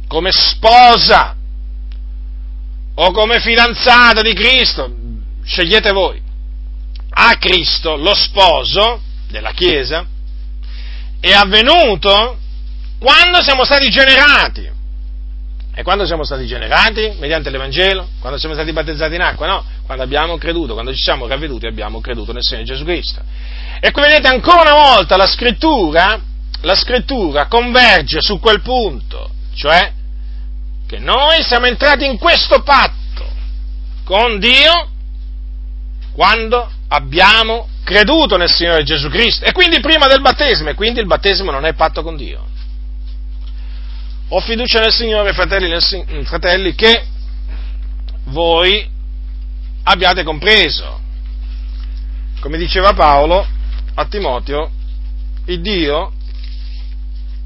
come 0.08 0.32
sposa 0.32 1.36
o 2.96 3.12
come 3.12 3.40
fidanzata 3.40 4.22
di 4.22 4.34
Cristo, 4.34 4.90
scegliete 5.44 5.92
voi, 5.92 6.22
a 7.10 7.38
Cristo, 7.38 7.98
lo 7.98 8.16
sposo 8.16 9.02
della 9.30 9.52
Chiesa, 9.52 10.06
è 11.20 11.32
avvenuto 11.32 12.38
quando 13.00 13.42
siamo 13.42 13.64
stati 13.64 13.90
generati. 13.90 14.76
E 15.74 15.84
quando 15.84 16.08
siamo 16.08 16.24
stati 16.24 16.48
generati? 16.48 17.16
Mediante 17.20 17.52
l'Evangelo? 17.52 18.08
Quando 18.20 18.40
siamo 18.40 18.56
stati 18.56 18.72
battezzati 18.72 19.14
in 19.14 19.22
acqua? 19.22 19.46
No, 19.46 19.64
quando 19.86 20.04
abbiamo 20.04 20.38
creduto, 20.38 20.74
quando 20.74 20.92
ci 20.92 21.02
siamo 21.02 21.28
ravveduti 21.28 21.68
abbiamo 21.68 22.02
creduto 22.02 22.34
nel 22.34 22.42
Signore 22.42 22.66
Gesù 22.66 22.84
Cristo. 22.84 23.22
E 23.80 23.92
qui 23.92 24.02
vedete 24.02 24.28
ancora 24.28 24.62
una 24.62 24.74
volta 24.74 25.16
la 25.18 25.28
scrittura 25.28 26.20
la 26.62 26.76
scrittura 26.76 27.48
converge 27.48 28.22
su 28.22 28.40
quel 28.40 28.62
punto, 28.62 29.30
cioè 29.54 29.94
che 30.88 31.00
noi 31.00 31.44
siamo 31.44 31.66
entrati 31.66 32.06
in 32.06 32.18
questo 32.18 32.64
patto 32.64 33.26
con 34.04 34.40
Dio 34.40 34.90
quando 36.14 36.72
abbiamo 36.88 37.68
creduto 37.88 38.36
nel 38.36 38.50
Signore 38.50 38.84
Gesù 38.84 39.08
Cristo 39.08 39.46
e 39.46 39.54
quindi 39.54 39.80
prima 39.80 40.08
del 40.08 40.20
battesimo, 40.20 40.70
e 40.70 40.74
quindi 40.74 41.00
il 41.00 41.06
battesimo 41.06 41.52
non 41.52 41.66
è 41.66 41.74
patto 41.74 42.04
con 42.04 42.18
Dio. 42.18 42.46
Ho 44.28 44.42
fiducia 44.42 44.82
nel 44.82 44.92
Signore, 44.92 45.32
fratelli, 45.32 45.70
nel, 45.70 46.26
fratelli 46.26 46.76
che 46.76 47.06
voi 48.26 48.86
abbiate 49.84 50.24
compreso. 50.24 51.00
Come 52.42 52.58
diceva 52.58 52.92
Paolo 52.92 53.48
a 53.94 54.06
Timoteo, 54.08 54.70
il 55.46 55.62
Dio 55.62 56.12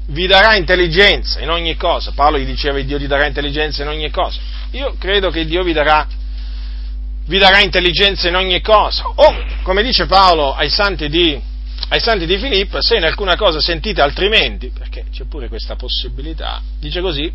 vi 0.06 0.26
darà 0.26 0.56
intelligenza 0.56 1.38
in 1.38 1.50
ogni 1.50 1.76
cosa. 1.76 2.10
Paolo 2.16 2.36
gli 2.36 2.44
diceva 2.44 2.78
che 2.78 2.84
Dio 2.84 2.98
ti 2.98 3.06
darà 3.06 3.26
intelligenza 3.26 3.82
in 3.82 3.88
ogni 3.90 4.10
cosa. 4.10 4.40
Io 4.72 4.96
credo 4.98 5.30
che 5.30 5.44
Dio 5.44 5.62
vi 5.62 5.72
darà, 5.72 6.04
vi 7.26 7.38
darà 7.38 7.60
intelligenza 7.60 8.28
in 8.28 8.36
ogni 8.36 8.60
cosa. 8.60 9.04
O, 9.06 9.44
come 9.62 9.82
dice 9.82 10.06
Paolo 10.06 10.54
ai 10.54 10.70
santi 10.70 11.08
di, 11.08 11.40
ai 11.88 12.00
santi 12.00 12.26
di 12.26 12.38
Filippo, 12.38 12.82
se 12.82 12.96
in 12.96 13.04
alcuna 13.04 13.36
cosa 13.36 13.60
sentite 13.60 14.00
altrimenti, 14.00 14.70
perché 14.76 15.04
c'è 15.12 15.24
pure 15.24 15.48
questa 15.48 15.76
possibilità, 15.76 16.60
dice 16.78 17.00
così, 17.00 17.32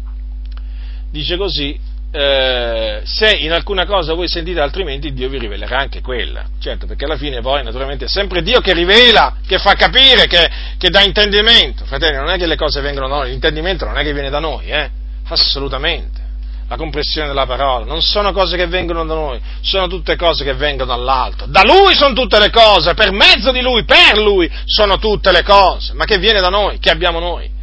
dice 1.11 1.37
così, 1.37 1.79
eh, 2.09 3.01
se 3.03 3.31
in 3.31 3.51
alcuna 3.51 3.85
cosa 3.85 4.13
voi 4.13 4.27
sentite 4.27 4.59
altrimenti, 4.59 5.13
Dio 5.13 5.29
vi 5.29 5.39
rivelerà 5.39 5.79
anche 5.79 6.01
quella. 6.01 6.45
Certo, 6.59 6.85
perché 6.85 7.05
alla 7.05 7.17
fine 7.17 7.41
poi 7.41 7.63
naturalmente 7.63 8.05
è 8.05 8.07
sempre 8.07 8.41
Dio 8.41 8.59
che 8.59 8.73
rivela, 8.73 9.37
che 9.45 9.57
fa 9.57 9.73
capire, 9.73 10.27
che, 10.27 10.49
che 10.77 10.89
dà 10.89 11.01
intendimento. 11.01 11.85
Fratelli, 11.85 12.17
non 12.17 12.29
è 12.29 12.37
che 12.37 12.47
le 12.47 12.55
cose 12.55 12.81
vengono 12.81 13.07
da 13.07 13.15
noi, 13.15 13.29
l'intendimento 13.29 13.85
non 13.85 13.97
è 13.97 14.03
che 14.03 14.13
viene 14.13 14.29
da 14.29 14.39
noi, 14.39 14.67
eh? 14.67 14.89
assolutamente. 15.27 16.26
La 16.69 16.75
compressione 16.75 17.27
della 17.27 17.45
parola, 17.45 17.85
non 17.85 18.01
sono 18.01 18.33
cose 18.33 18.57
che 18.57 18.67
vengono 18.67 19.05
da 19.05 19.13
noi, 19.13 19.39
sono 19.61 19.87
tutte 19.87 20.17
cose 20.17 20.43
che 20.43 20.53
vengono 20.53 20.91
dall'alto. 20.91 21.45
Da 21.47 21.63
Lui 21.63 21.95
sono 21.95 22.13
tutte 22.13 22.39
le 22.39 22.49
cose, 22.49 22.93
per 22.93 23.11
mezzo 23.11 23.51
di 23.51 23.61
Lui, 23.61 23.85
per 23.85 24.17
Lui 24.17 24.51
sono 24.65 24.97
tutte 24.97 25.31
le 25.31 25.43
cose. 25.43 25.93
Ma 25.93 26.03
che 26.03 26.17
viene 26.17 26.41
da 26.41 26.49
noi, 26.49 26.79
che 26.79 26.89
abbiamo 26.89 27.19
noi? 27.19 27.55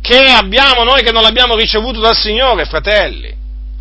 che 0.00 0.16
abbiamo 0.16 0.84
noi 0.84 1.02
che 1.02 1.12
non 1.12 1.22
l'abbiamo 1.22 1.54
ricevuto 1.54 2.00
dal 2.00 2.16
Signore, 2.16 2.64
fratelli? 2.64 3.34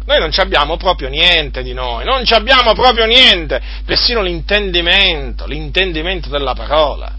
Noi 0.06 0.20
non 0.20 0.30
abbiamo 0.36 0.78
proprio 0.78 1.10
niente 1.10 1.64
di 1.64 1.74
noi, 1.74 2.06
non 2.06 2.24
abbiamo 2.30 2.74
proprio 2.74 3.06
niente, 3.06 3.62
persino 3.86 4.22
l'intendimento, 4.22 5.46
l'intendimento 5.46 6.30
della 6.30 6.54
parola, 6.54 7.14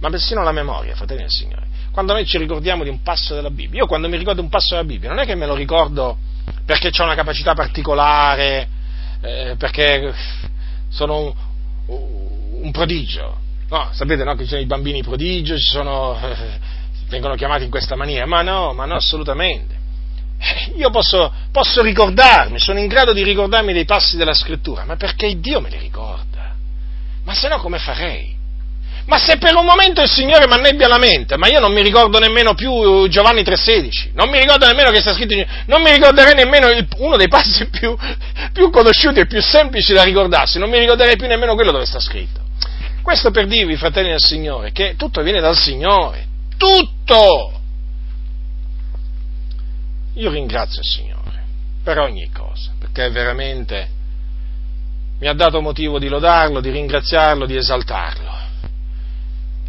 ma 0.00 0.10
persino 0.10 0.42
la 0.42 0.50
memoria, 0.50 0.96
fratelli 0.96 1.20
del 1.20 1.30
Signore. 1.30 1.66
Quando 1.92 2.12
noi 2.12 2.26
ci 2.26 2.38
ricordiamo 2.38 2.82
di 2.82 2.88
un 2.88 3.02
passo 3.02 3.34
della 3.34 3.50
Bibbia, 3.50 3.80
io 3.80 3.86
quando 3.86 4.08
mi 4.08 4.16
ricordo 4.16 4.40
un 4.40 4.48
passo 4.48 4.74
della 4.74 4.86
Bibbia, 4.86 5.08
non 5.08 5.18
è 5.18 5.24
che 5.24 5.36
me 5.36 5.46
lo 5.46 5.54
ricordo 5.54 6.18
perché 6.64 6.90
ho 6.96 7.04
una 7.04 7.14
capacità 7.14 7.54
particolare, 7.54 8.68
eh, 9.20 9.54
perché 9.58 10.14
sono 10.88 11.34
un, 11.86 12.62
un, 12.62 12.70
prodigio. 12.70 13.38
No, 13.68 13.88
sapete 13.92 14.24
no, 14.24 14.34
che 14.34 14.42
ci 14.42 14.50
sono 14.50 14.60
i 14.60 14.66
bambini 14.66 15.02
prodigio, 15.02 15.58
sono, 15.58 16.18
eh, 16.20 16.58
vengono 17.08 17.34
chiamati 17.34 17.64
in 17.64 17.70
questa 17.70 17.96
maniera, 17.96 18.26
ma 18.26 18.42
no, 18.42 18.72
ma 18.72 18.84
no, 18.84 18.96
assolutamente. 18.96 19.80
Eh, 20.38 20.72
io 20.76 20.90
posso, 20.90 21.32
posso 21.50 21.82
ricordarmi, 21.82 22.58
sono 22.58 22.78
in 22.80 22.88
grado 22.88 23.12
di 23.12 23.22
ricordarmi 23.22 23.72
dei 23.72 23.84
passi 23.84 24.16
della 24.16 24.34
scrittura, 24.34 24.84
ma 24.84 24.96
perché 24.96 25.38
Dio 25.38 25.60
me 25.60 25.68
li 25.70 25.78
ricorda? 25.78 26.54
Ma 27.24 27.34
se 27.34 27.48
no 27.48 27.58
come 27.58 27.78
farei? 27.78 28.40
Ma 29.06 29.18
se 29.18 29.36
per 29.36 29.54
un 29.56 29.64
momento 29.64 30.00
il 30.00 30.08
Signore 30.08 30.46
mi 30.46 30.52
annebbia 30.52 30.86
la 30.86 30.98
mente, 30.98 31.36
ma 31.36 31.48
io 31.48 31.58
non 31.58 31.72
mi 31.72 31.82
ricordo 31.82 32.18
nemmeno 32.18 32.54
più 32.54 33.08
Giovanni 33.08 33.42
3,16, 33.42 34.10
non 34.14 34.30
mi 34.30 34.38
ricordo 34.38 34.66
nemmeno 34.66 34.90
che 34.90 35.00
sta 35.00 35.12
scritto, 35.12 35.34
non 35.66 35.82
mi 35.82 35.90
ricorderei 35.90 36.34
nemmeno 36.34 36.68
il, 36.68 36.86
uno 36.98 37.16
dei 37.16 37.28
passi 37.28 37.68
più, 37.68 37.96
più 38.52 38.70
conosciuti 38.70 39.20
e 39.20 39.26
più 39.26 39.40
semplici 39.42 39.92
da 39.92 40.04
ricordarsi, 40.04 40.58
non 40.58 40.70
mi 40.70 40.78
ricorderei 40.78 41.16
più 41.16 41.26
nemmeno 41.26 41.54
quello 41.54 41.72
dove 41.72 41.84
sta 41.84 41.98
scritto. 41.98 42.40
Questo 43.02 43.32
per 43.32 43.48
dirvi, 43.48 43.76
fratelli 43.76 44.10
del 44.10 44.20
Signore, 44.20 44.70
che 44.70 44.94
tutto 44.96 45.22
viene 45.22 45.40
dal 45.40 45.56
Signore, 45.56 46.26
tutto! 46.56 47.60
Io 50.14 50.30
ringrazio 50.30 50.80
il 50.80 50.86
Signore 50.86 51.42
per 51.82 51.98
ogni 51.98 52.30
cosa, 52.32 52.70
perché 52.78 53.10
veramente 53.10 53.88
mi 55.18 55.26
ha 55.26 55.32
dato 55.32 55.60
motivo 55.60 55.98
di 55.98 56.08
lodarlo, 56.08 56.60
di 56.60 56.70
ringraziarlo, 56.70 57.46
di 57.46 57.56
esaltarlo. 57.56 58.41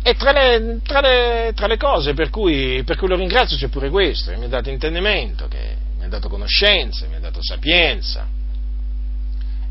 E 0.06 0.16
tra 0.16 0.34
le, 0.34 0.82
tra 0.84 1.00
le, 1.00 1.54
tra 1.56 1.66
le 1.66 1.78
cose 1.78 2.14
per 2.14 2.30
cui, 2.30 2.84
per 2.86 2.98
cui, 2.98 3.08
lo 3.08 3.16
ringrazio 3.16 3.56
c'è 3.56 3.70
pure 3.70 3.90
questo, 3.90 4.32
che 4.32 4.38
mi 4.38 4.46
ha 4.46 4.50
dato 4.50 4.70
intendimento, 4.70 5.48
che 5.48 5.78
mi 5.98 6.04
ha 6.04 6.10
dato 6.10 6.28
conoscenza, 6.28 7.08
mi 7.08 7.16
ha 7.16 7.22
dato 7.22 7.42
sapienza. 7.42 8.28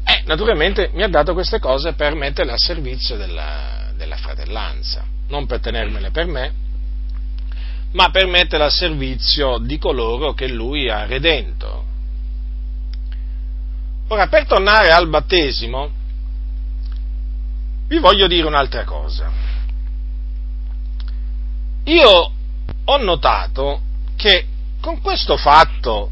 E 0.07 0.22
naturalmente 0.24 0.89
mi 0.95 1.03
ha 1.03 1.09
dato 1.09 1.35
queste 1.35 1.59
cose 1.59 1.93
per 1.93 2.14
metterle 2.14 2.53
a 2.53 2.57
servizio 2.57 3.18
della, 3.18 3.91
della 3.95 4.16
fratellanza, 4.16 5.05
non 5.28 5.45
per 5.45 5.61
tenermele 5.61 6.11
per 6.11 6.24
me, 6.24 6.53
ma 7.93 8.09
per 8.09 8.26
metterle 8.26 8.64
a 8.64 8.70
servizio 8.70 9.59
di 9.59 9.76
coloro 9.76 10.33
che 10.33 10.49
lui 10.49 10.89
ha 10.89 11.05
redento. 11.05 11.85
Ora, 14.09 14.28
per 14.28 14.47
tornare 14.47 14.91
al 14.93 15.11
battesimo, 15.11 15.91
vi 17.87 17.99
voglio 17.99 18.26
dire 18.26 18.47
un'altra 18.47 18.85
cosa 18.85 19.51
io 21.85 22.33
ho 22.85 22.97
notato 22.99 23.80
che 24.16 24.47
con 24.80 25.01
questo 25.01 25.37
fatto 25.37 26.11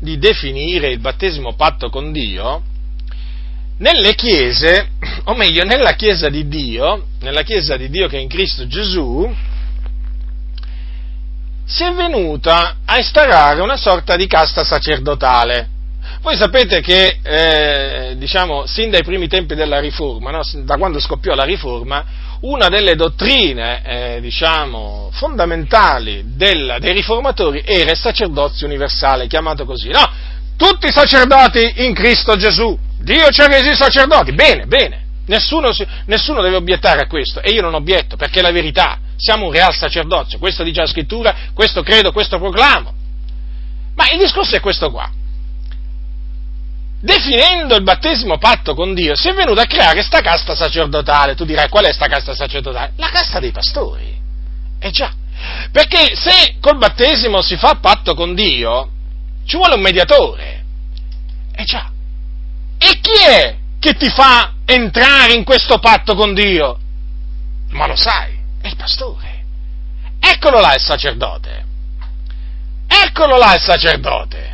di 0.00 0.18
definire 0.18 0.90
il 0.90 0.98
battesimo 0.98 1.54
patto 1.54 1.88
con 1.88 2.10
Dio, 2.12 2.62
nelle 3.78 4.14
chiese, 4.14 4.90
o 5.24 5.34
meglio 5.34 5.64
nella 5.64 5.94
chiesa 5.94 6.28
di 6.28 6.48
Dio, 6.48 7.06
nella 7.20 7.42
chiesa 7.42 7.76
di 7.76 7.88
Dio 7.88 8.08
che 8.08 8.16
è 8.16 8.20
in 8.20 8.28
Cristo 8.28 8.66
Gesù, 8.66 9.32
si 11.64 11.84
è 11.84 11.92
venuta 11.92 12.78
a 12.84 12.98
instaurare 12.98 13.60
una 13.60 13.76
sorta 13.76 14.16
di 14.16 14.26
casta 14.26 14.64
sacerdotale. 14.64 15.68
Voi 16.22 16.36
sapete 16.36 16.80
che, 16.80 17.18
eh, 17.20 18.14
diciamo, 18.16 18.64
sin 18.64 18.90
dai 18.90 19.02
primi 19.02 19.26
tempi 19.26 19.56
della 19.56 19.80
Riforma, 19.80 20.30
no? 20.30 20.42
da 20.62 20.76
quando 20.76 21.00
scoppiò 21.00 21.34
la 21.34 21.42
Riforma, 21.42 22.04
una 22.42 22.68
delle 22.68 22.94
dottrine, 22.94 23.82
eh, 23.84 24.20
diciamo, 24.20 25.10
fondamentali 25.14 26.22
del, 26.36 26.76
dei 26.78 26.92
riformatori 26.92 27.64
era 27.66 27.90
il 27.90 27.96
sacerdozio 27.96 28.68
universale, 28.68 29.26
chiamato 29.26 29.64
così, 29.64 29.88
no? 29.88 30.08
Tutti 30.56 30.86
i 30.86 30.92
sacerdoti 30.92 31.84
in 31.84 31.92
Cristo 31.92 32.36
Gesù. 32.36 32.78
Dio 33.00 33.28
ci 33.30 33.40
ha 33.40 33.48
resi 33.48 33.74
sacerdoti. 33.74 34.30
Bene, 34.32 34.66
bene. 34.66 35.04
Nessuno, 35.26 35.70
nessuno, 36.06 36.40
deve 36.40 36.54
obiettare 36.54 37.00
a 37.00 37.06
questo 37.08 37.42
e 37.42 37.50
io 37.50 37.62
non 37.62 37.74
obietto 37.74 38.14
perché 38.14 38.38
è 38.38 38.42
la 38.42 38.52
verità. 38.52 38.96
Siamo 39.16 39.46
un 39.46 39.52
real 39.52 39.74
sacerdozio. 39.74 40.38
Questo 40.38 40.62
dice 40.62 40.82
la 40.82 40.86
scrittura, 40.86 41.34
questo 41.52 41.82
credo, 41.82 42.12
questo 42.12 42.38
proclamo. 42.38 42.94
Ma 43.96 44.04
il 44.12 44.18
discorso 44.18 44.54
è 44.54 44.60
questo 44.60 44.92
qua 44.92 45.10
definendo 47.02 47.74
il 47.74 47.82
battesimo 47.82 48.38
patto 48.38 48.74
con 48.74 48.94
Dio, 48.94 49.16
si 49.16 49.28
è 49.28 49.34
venuto 49.34 49.60
a 49.60 49.66
creare 49.66 49.94
questa 49.94 50.20
casta 50.20 50.54
sacerdotale. 50.54 51.34
Tu 51.34 51.44
dirai, 51.44 51.68
qual 51.68 51.82
è 51.82 51.88
questa 51.88 52.06
casta 52.06 52.34
sacerdotale? 52.34 52.92
La 52.96 53.08
casta 53.08 53.40
dei 53.40 53.50
pastori. 53.50 54.20
Eh 54.78 54.90
già, 54.90 55.12
perché 55.70 56.14
se 56.14 56.56
col 56.60 56.78
battesimo 56.78 57.42
si 57.42 57.56
fa 57.56 57.76
patto 57.80 58.14
con 58.14 58.34
Dio, 58.34 58.90
ci 59.44 59.56
vuole 59.56 59.74
un 59.74 59.80
mediatore. 59.80 60.64
Eh 61.54 61.64
già. 61.64 61.90
E 62.78 63.00
chi 63.00 63.24
è 63.28 63.56
che 63.78 63.94
ti 63.94 64.08
fa 64.08 64.54
entrare 64.64 65.34
in 65.34 65.44
questo 65.44 65.78
patto 65.78 66.14
con 66.14 66.34
Dio? 66.34 66.78
Ma 67.70 67.86
lo 67.86 67.96
sai, 67.96 68.36
è 68.60 68.68
il 68.68 68.76
pastore. 68.76 69.44
Eccolo 70.20 70.60
là 70.60 70.74
il 70.74 70.80
sacerdote. 70.80 71.64
Eccolo 72.86 73.38
là 73.38 73.54
il 73.54 73.60
sacerdote. 73.60 74.51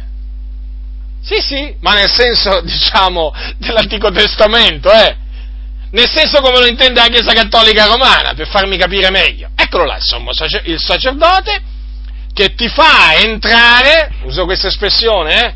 Sì, 1.22 1.40
sì, 1.40 1.74
ma 1.80 1.94
nel 1.94 2.10
senso, 2.10 2.60
diciamo, 2.64 3.32
dell'Antico 3.58 4.10
Testamento, 4.10 4.90
eh? 4.90 5.16
Nel 5.90 6.08
senso 6.08 6.40
come 6.40 6.58
lo 6.58 6.66
intende 6.66 7.00
la 7.00 7.08
Chiesa 7.08 7.32
Cattolica 7.32 7.86
Romana, 7.86 8.34
per 8.34 8.46
farmi 8.48 8.76
capire 8.76 9.10
meglio. 9.10 9.50
Eccolo 9.56 9.84
là, 9.84 9.96
insomma, 9.96 10.32
il 10.64 10.80
sacerdote 10.80 11.62
che 12.32 12.54
ti 12.54 12.68
fa 12.68 13.16
entrare, 13.16 14.12
uso 14.22 14.44
questa 14.44 14.68
espressione, 14.68 15.44
eh? 15.44 15.54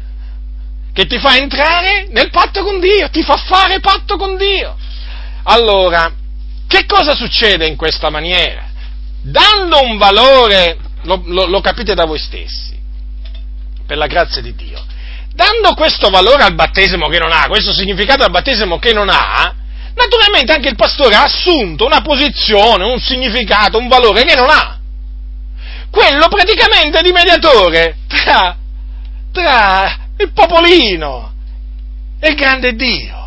Che 0.92 1.06
ti 1.06 1.18
fa 1.18 1.36
entrare 1.36 2.08
nel 2.10 2.30
patto 2.30 2.62
con 2.64 2.80
Dio, 2.80 3.08
ti 3.08 3.22
fa 3.22 3.36
fare 3.36 3.80
patto 3.80 4.16
con 4.16 4.36
Dio. 4.36 4.76
Allora, 5.44 6.12
che 6.66 6.84
cosa 6.86 7.14
succede 7.14 7.66
in 7.66 7.76
questa 7.76 8.10
maniera? 8.10 8.68
Dando 9.22 9.82
un 9.82 9.96
valore, 9.96 10.76
lo, 11.02 11.22
lo, 11.26 11.46
lo 11.46 11.60
capite 11.60 11.94
da 11.94 12.04
voi 12.04 12.18
stessi, 12.18 12.76
per 13.86 13.96
la 13.96 14.06
grazia 14.06 14.42
di 14.42 14.54
Dio, 14.54 14.82
dando 15.34 15.74
questo 15.74 16.10
valore 16.10 16.44
al 16.44 16.54
battesimo 16.54 17.08
che 17.08 17.18
non 17.18 17.32
ha, 17.32 17.46
questo 17.48 17.72
significato 17.72 18.24
al 18.24 18.30
battesimo 18.30 18.78
che 18.78 18.92
non 18.92 19.08
ha, 19.08 19.54
naturalmente 19.94 20.52
anche 20.52 20.68
il 20.68 20.76
pastore 20.76 21.14
ha 21.14 21.24
assunto 21.24 21.84
una 21.84 22.00
posizione, 22.02 22.84
un 22.84 22.98
significato, 22.98 23.78
un 23.78 23.88
valore 23.88 24.24
che 24.24 24.34
non 24.34 24.48
ha. 24.50 24.78
Quello 25.90 26.28
praticamente 26.28 27.02
di 27.02 27.12
mediatore 27.12 27.96
tra, 28.08 28.56
tra 29.32 29.98
il 30.18 30.32
popolino 30.32 31.32
e 32.18 32.30
il 32.30 32.34
grande 32.34 32.74
Dio. 32.74 33.20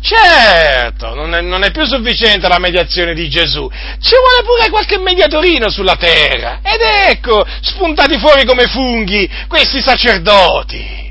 Certo, 0.00 1.14
non 1.14 1.34
è, 1.34 1.40
non 1.40 1.64
è, 1.64 1.70
più 1.70 1.86
sufficiente 1.86 2.46
la 2.46 2.58
mediazione 2.58 3.14
di 3.14 3.26
Gesù, 3.30 3.66
ci 4.00 4.14
vuole 4.14 4.44
pure 4.44 4.68
qualche 4.68 4.98
mediatorino 4.98 5.70
sulla 5.70 5.96
terra. 5.96 6.60
Ed 6.62 6.80
ecco, 7.08 7.44
spuntati 7.62 8.18
fuori 8.18 8.44
come 8.44 8.66
funghi 8.66 9.28
questi 9.48 9.80
sacerdoti 9.80 11.03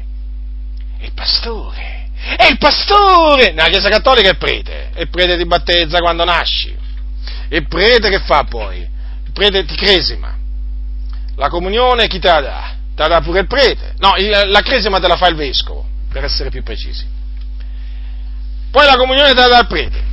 il 1.05 1.13
pastore. 1.13 2.09
È 2.37 2.47
il 2.49 2.57
pastore! 2.57 3.51
Nella 3.51 3.67
Chiesa 3.67 3.89
Cattolica 3.89 4.29
è 4.29 4.35
prete. 4.35 4.91
Il 4.95 5.09
prete 5.09 5.37
ti 5.37 5.45
battezza 5.45 5.99
quando 5.99 6.23
nasci. 6.23 6.75
Il 7.49 7.67
prete 7.67 8.09
che 8.09 8.19
fa 8.19 8.45
poi? 8.45 8.79
Il 8.79 9.31
prete 9.33 9.65
ti 9.65 9.75
cresima. 9.75 10.35
La 11.35 11.49
comunione 11.49 12.07
chi 12.07 12.19
te 12.19 12.27
la 12.27 12.41
dà? 12.41 12.75
Te 12.95 13.01
la 13.01 13.07
dà 13.07 13.21
pure 13.21 13.41
il 13.41 13.47
prete. 13.47 13.93
No, 13.97 14.15
il, 14.17 14.29
la 14.29 14.61
cresima 14.61 14.99
te 14.99 15.07
la 15.07 15.17
fa 15.17 15.27
il 15.27 15.35
vescovo, 15.35 15.85
per 16.11 16.23
essere 16.23 16.49
più 16.49 16.63
precisi. 16.63 17.05
Poi 18.71 18.85
la 18.85 18.95
comunione 18.95 19.33
te 19.33 19.41
la 19.41 19.47
dà 19.47 19.59
il 19.59 19.67
prete. 19.67 20.11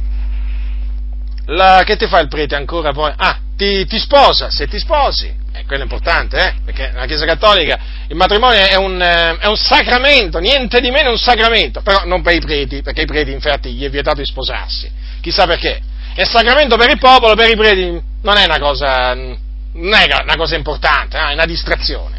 La, 1.46 1.82
che 1.84 1.96
ti 1.96 2.06
fa 2.06 2.20
il 2.20 2.28
prete 2.28 2.54
ancora 2.54 2.92
poi? 2.92 3.12
Ah, 3.16 3.38
ti, 3.56 3.86
ti 3.86 3.98
sposa, 3.98 4.50
se 4.50 4.66
ti 4.66 4.78
sposi, 4.78 5.32
eh, 5.52 5.64
quello 5.66 5.82
è 5.82 5.84
importante, 5.84 6.36
eh? 6.36 6.54
perché 6.64 6.90
nella 6.92 7.06
Chiesa 7.06 7.24
Cattolica 7.24 7.78
il 8.08 8.16
matrimonio 8.16 8.58
è 8.58 8.76
un, 8.76 9.00
eh, 9.00 9.38
è 9.38 9.46
un, 9.46 9.56
sacramento, 9.56 10.38
niente 10.38 10.80
di 10.80 10.90
meno 10.90 11.08
è 11.08 11.12
un 11.12 11.18
sacramento, 11.18 11.80
però 11.82 12.04
non 12.04 12.22
per 12.22 12.34
i 12.34 12.40
preti, 12.40 12.82
perché 12.82 13.02
i 13.02 13.06
preti 13.06 13.32
infatti 13.32 13.72
gli 13.72 13.84
è 13.84 13.90
vietato 13.90 14.18
di 14.18 14.26
sposarsi, 14.26 14.90
chissà 15.20 15.46
perché. 15.46 15.80
È 16.14 16.24
sacramento 16.24 16.76
per 16.76 16.90
il 16.90 16.98
popolo, 16.98 17.34
per 17.34 17.48
i 17.48 17.56
preti 17.56 18.00
non 18.22 18.36
è 18.36 18.44
una 18.44 18.58
cosa, 18.58 19.14
non 19.14 19.94
è 19.94 20.04
una 20.22 20.36
cosa 20.36 20.54
importante, 20.54 21.16
eh? 21.16 21.30
è 21.30 21.32
una 21.32 21.46
distrazione. 21.46 22.18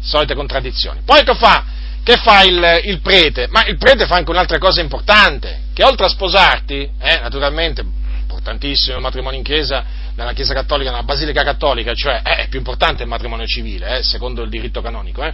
Solite 0.00 0.34
contraddizioni. 0.34 1.00
Poi 1.04 1.22
che 1.22 1.34
fa? 1.34 1.64
Che 2.02 2.16
fa 2.16 2.42
il, 2.42 2.80
il, 2.84 3.00
prete? 3.00 3.46
Ma 3.48 3.64
il 3.66 3.76
prete 3.78 4.06
fa 4.06 4.16
anche 4.16 4.30
un'altra 4.30 4.58
cosa 4.58 4.80
importante, 4.80 5.66
che 5.72 5.84
oltre 5.84 6.06
a 6.06 6.08
sposarti, 6.08 6.90
eh, 6.98 7.20
naturalmente, 7.20 7.84
importantissimo 8.32 8.96
il 8.96 9.02
matrimonio 9.02 9.38
in 9.38 9.44
chiesa, 9.44 9.84
nella 10.14 10.32
Chiesa 10.32 10.54
Cattolica, 10.54 10.90
nella 10.90 11.02
Basilica 11.02 11.42
Cattolica, 11.42 11.92
cioè 11.94 12.22
è 12.22 12.48
più 12.48 12.58
importante 12.58 13.02
il 13.02 13.08
matrimonio 13.08 13.46
civile, 13.46 13.98
eh, 13.98 14.02
secondo 14.02 14.42
il 14.42 14.48
diritto 14.48 14.80
canonico. 14.80 15.22
Eh. 15.22 15.32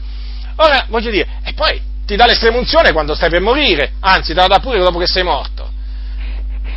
Ora, 0.56 0.86
voglio 0.88 1.10
dire, 1.10 1.28
e 1.44 1.52
poi 1.54 1.80
ti 2.04 2.16
dà 2.16 2.26
l'estremunzione 2.26 2.92
quando 2.92 3.14
stai 3.14 3.30
per 3.30 3.40
morire, 3.40 3.92
anzi 4.00 4.34
te 4.34 4.40
la 4.40 4.46
dà 4.46 4.58
pure 4.58 4.78
dopo 4.78 4.98
che 4.98 5.06
sei 5.06 5.22
morto. 5.22 5.70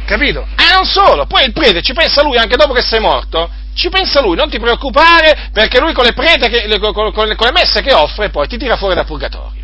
Capito? 0.05 0.45
E 0.57 0.73
non 0.73 0.85
solo, 0.85 1.25
poi 1.25 1.45
il 1.45 1.53
prete 1.53 1.81
ci 1.81 1.93
pensa 1.93 2.21
lui 2.21 2.37
anche 2.37 2.57
dopo 2.57 2.73
che 2.73 2.81
sei 2.81 2.99
morto, 2.99 3.49
ci 3.73 3.89
pensa 3.89 4.21
lui, 4.21 4.35
non 4.35 4.49
ti 4.49 4.59
preoccupare 4.59 5.49
perché 5.53 5.79
lui 5.79 5.93
con 5.93 6.03
le, 6.03 6.13
prete 6.13 6.49
che, 6.49 6.79
con, 6.79 7.11
con, 7.13 7.27
le 7.27 7.51
messe 7.53 7.81
che 7.81 7.93
offre 7.93 8.29
poi 8.29 8.47
ti 8.47 8.57
tira 8.57 8.75
fuori 8.75 8.93
dal 8.93 9.05
purgatorio. 9.05 9.59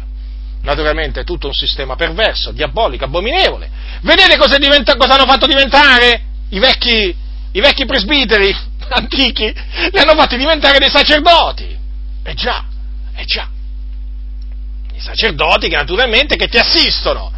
Naturalmente 0.62 1.22
è 1.22 1.24
tutto 1.24 1.48
un 1.48 1.54
sistema 1.54 1.96
perverso, 1.96 2.52
diabolico, 2.52 3.06
abominevole. 3.06 3.70
Vedete 4.02 4.38
cosa, 4.38 4.58
diventa, 4.58 4.96
cosa 4.96 5.14
hanno 5.16 5.26
fatto 5.26 5.46
diventare 5.46 6.27
i 6.50 6.60
vecchi, 6.60 7.16
i 7.52 7.60
vecchi 7.60 7.86
presbiteri 7.86 8.56
antichi? 8.90 9.46
Li 9.92 10.00
hanno 10.00 10.16
fatti 10.16 10.38
diventare 10.38 10.80
dei 10.80 10.90
sacerdoti. 10.90 11.78
E 12.24 12.34
già, 12.34 12.66
e 13.16 13.26
già. 13.26 13.48
I 14.94 15.00
sacerdoti 15.00 15.70
che 15.70 15.76
naturalmente 15.76 16.36
che 16.36 16.48
ti 16.48 16.58
assistono 16.58 17.32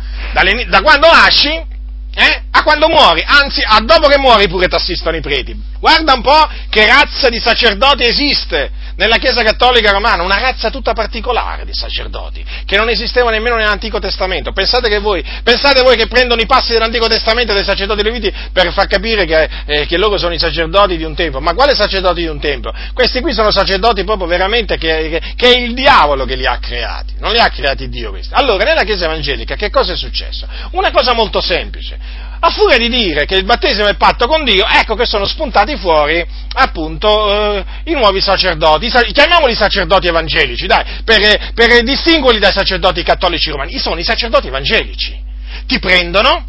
da 0.67 0.81
quando 0.81 1.07
nasci 1.11 1.77
eh? 2.15 2.41
A 2.51 2.63
quando 2.63 2.89
muori, 2.89 3.23
anzi, 3.25 3.61
a 3.65 3.79
dopo 3.81 4.07
che 4.07 4.17
muori 4.17 4.47
pure 4.47 4.67
ti 4.67 4.75
assistono 4.75 5.15
i 5.15 5.21
preti. 5.21 5.55
Guarda 5.79 6.13
un 6.13 6.21
po' 6.21 6.49
che 6.69 6.85
razza 6.85 7.29
di 7.29 7.39
sacerdoti 7.39 8.03
esiste 8.03 8.71
nella 8.99 9.17
Chiesa 9.17 9.43
Cattolica 9.43 9.91
Romana, 9.91 10.23
una 10.23 10.39
razza 10.39 10.69
tutta 10.69 10.91
particolare 10.91 11.63
di 11.63 11.73
sacerdoti, 11.73 12.43
che 12.65 12.75
non 12.75 12.89
esisteva 12.89 13.31
nemmeno 13.31 13.55
nell'Antico 13.55 13.97
Testamento. 13.97 14.51
Pensate, 14.51 14.89
che 14.89 14.99
voi, 14.99 15.23
pensate 15.41 15.81
voi 15.81 15.95
che 15.95 16.07
prendono 16.07 16.41
i 16.41 16.45
passi 16.45 16.73
dell'Antico 16.73 17.07
Testamento 17.07 17.53
dei 17.53 17.63
sacerdoti 17.63 18.03
leviti 18.03 18.33
per 18.51 18.73
far 18.73 18.87
capire 18.87 19.25
che, 19.25 19.49
eh, 19.65 19.85
che, 19.85 19.97
loro 19.97 20.17
sono 20.17 20.33
i 20.33 20.37
sacerdoti 20.37 20.97
di 20.97 21.05
un 21.05 21.15
tempo. 21.15 21.39
Ma 21.39 21.53
quale 21.53 21.75
sacerdoti 21.75 22.21
di 22.21 22.27
un 22.27 22.41
tempo? 22.41 22.73
Questi 22.93 23.21
qui 23.21 23.31
sono 23.33 23.51
sacerdoti 23.51 24.03
proprio 24.03 24.27
veramente 24.27 24.77
che, 24.77 25.07
che, 25.09 25.33
che 25.37 25.53
è 25.53 25.57
il 25.57 25.73
diavolo 25.73 26.25
che 26.25 26.35
li 26.35 26.45
ha 26.45 26.59
creati, 26.59 27.13
non 27.19 27.31
li 27.31 27.39
ha 27.39 27.47
creati 27.49 27.87
Dio 27.87 28.09
questi. 28.09 28.33
Allora, 28.33 28.65
nella 28.65 28.83
Chiesa 28.83 29.05
Evangelica 29.05 29.55
che 29.55 29.69
cosa 29.69 29.93
è 29.93 29.95
successo? 29.95 30.45
Una 30.71 30.91
cosa 30.91 31.13
molto 31.13 31.39
semplice 31.39 32.27
a 32.41 32.49
furia 32.51 32.77
di 32.77 32.89
dire 32.89 33.25
che 33.25 33.35
il 33.35 33.43
battesimo 33.43 33.87
è 33.87 33.95
patto 33.95 34.27
con 34.27 34.43
Dio, 34.43 34.65
ecco 34.65 34.95
che 34.95 35.05
sono 35.05 35.25
spuntati 35.25 35.75
fuori 35.77 36.25
appunto 36.53 37.57
eh, 37.57 37.65
i 37.85 37.93
nuovi 37.93 38.21
sacerdoti, 38.21 38.89
chiamiamoli 39.11 39.55
sacerdoti 39.55 40.07
evangelici, 40.07 40.65
dai, 40.65 41.01
per, 41.03 41.51
per 41.53 41.83
distinguerli 41.83 42.39
dai 42.39 42.53
sacerdoti 42.53 43.03
cattolici 43.03 43.49
romani, 43.49 43.77
sono 43.77 43.99
i 43.99 44.03
sacerdoti 44.03 44.47
evangelici, 44.47 45.21
ti 45.67 45.79
prendono, 45.79 46.45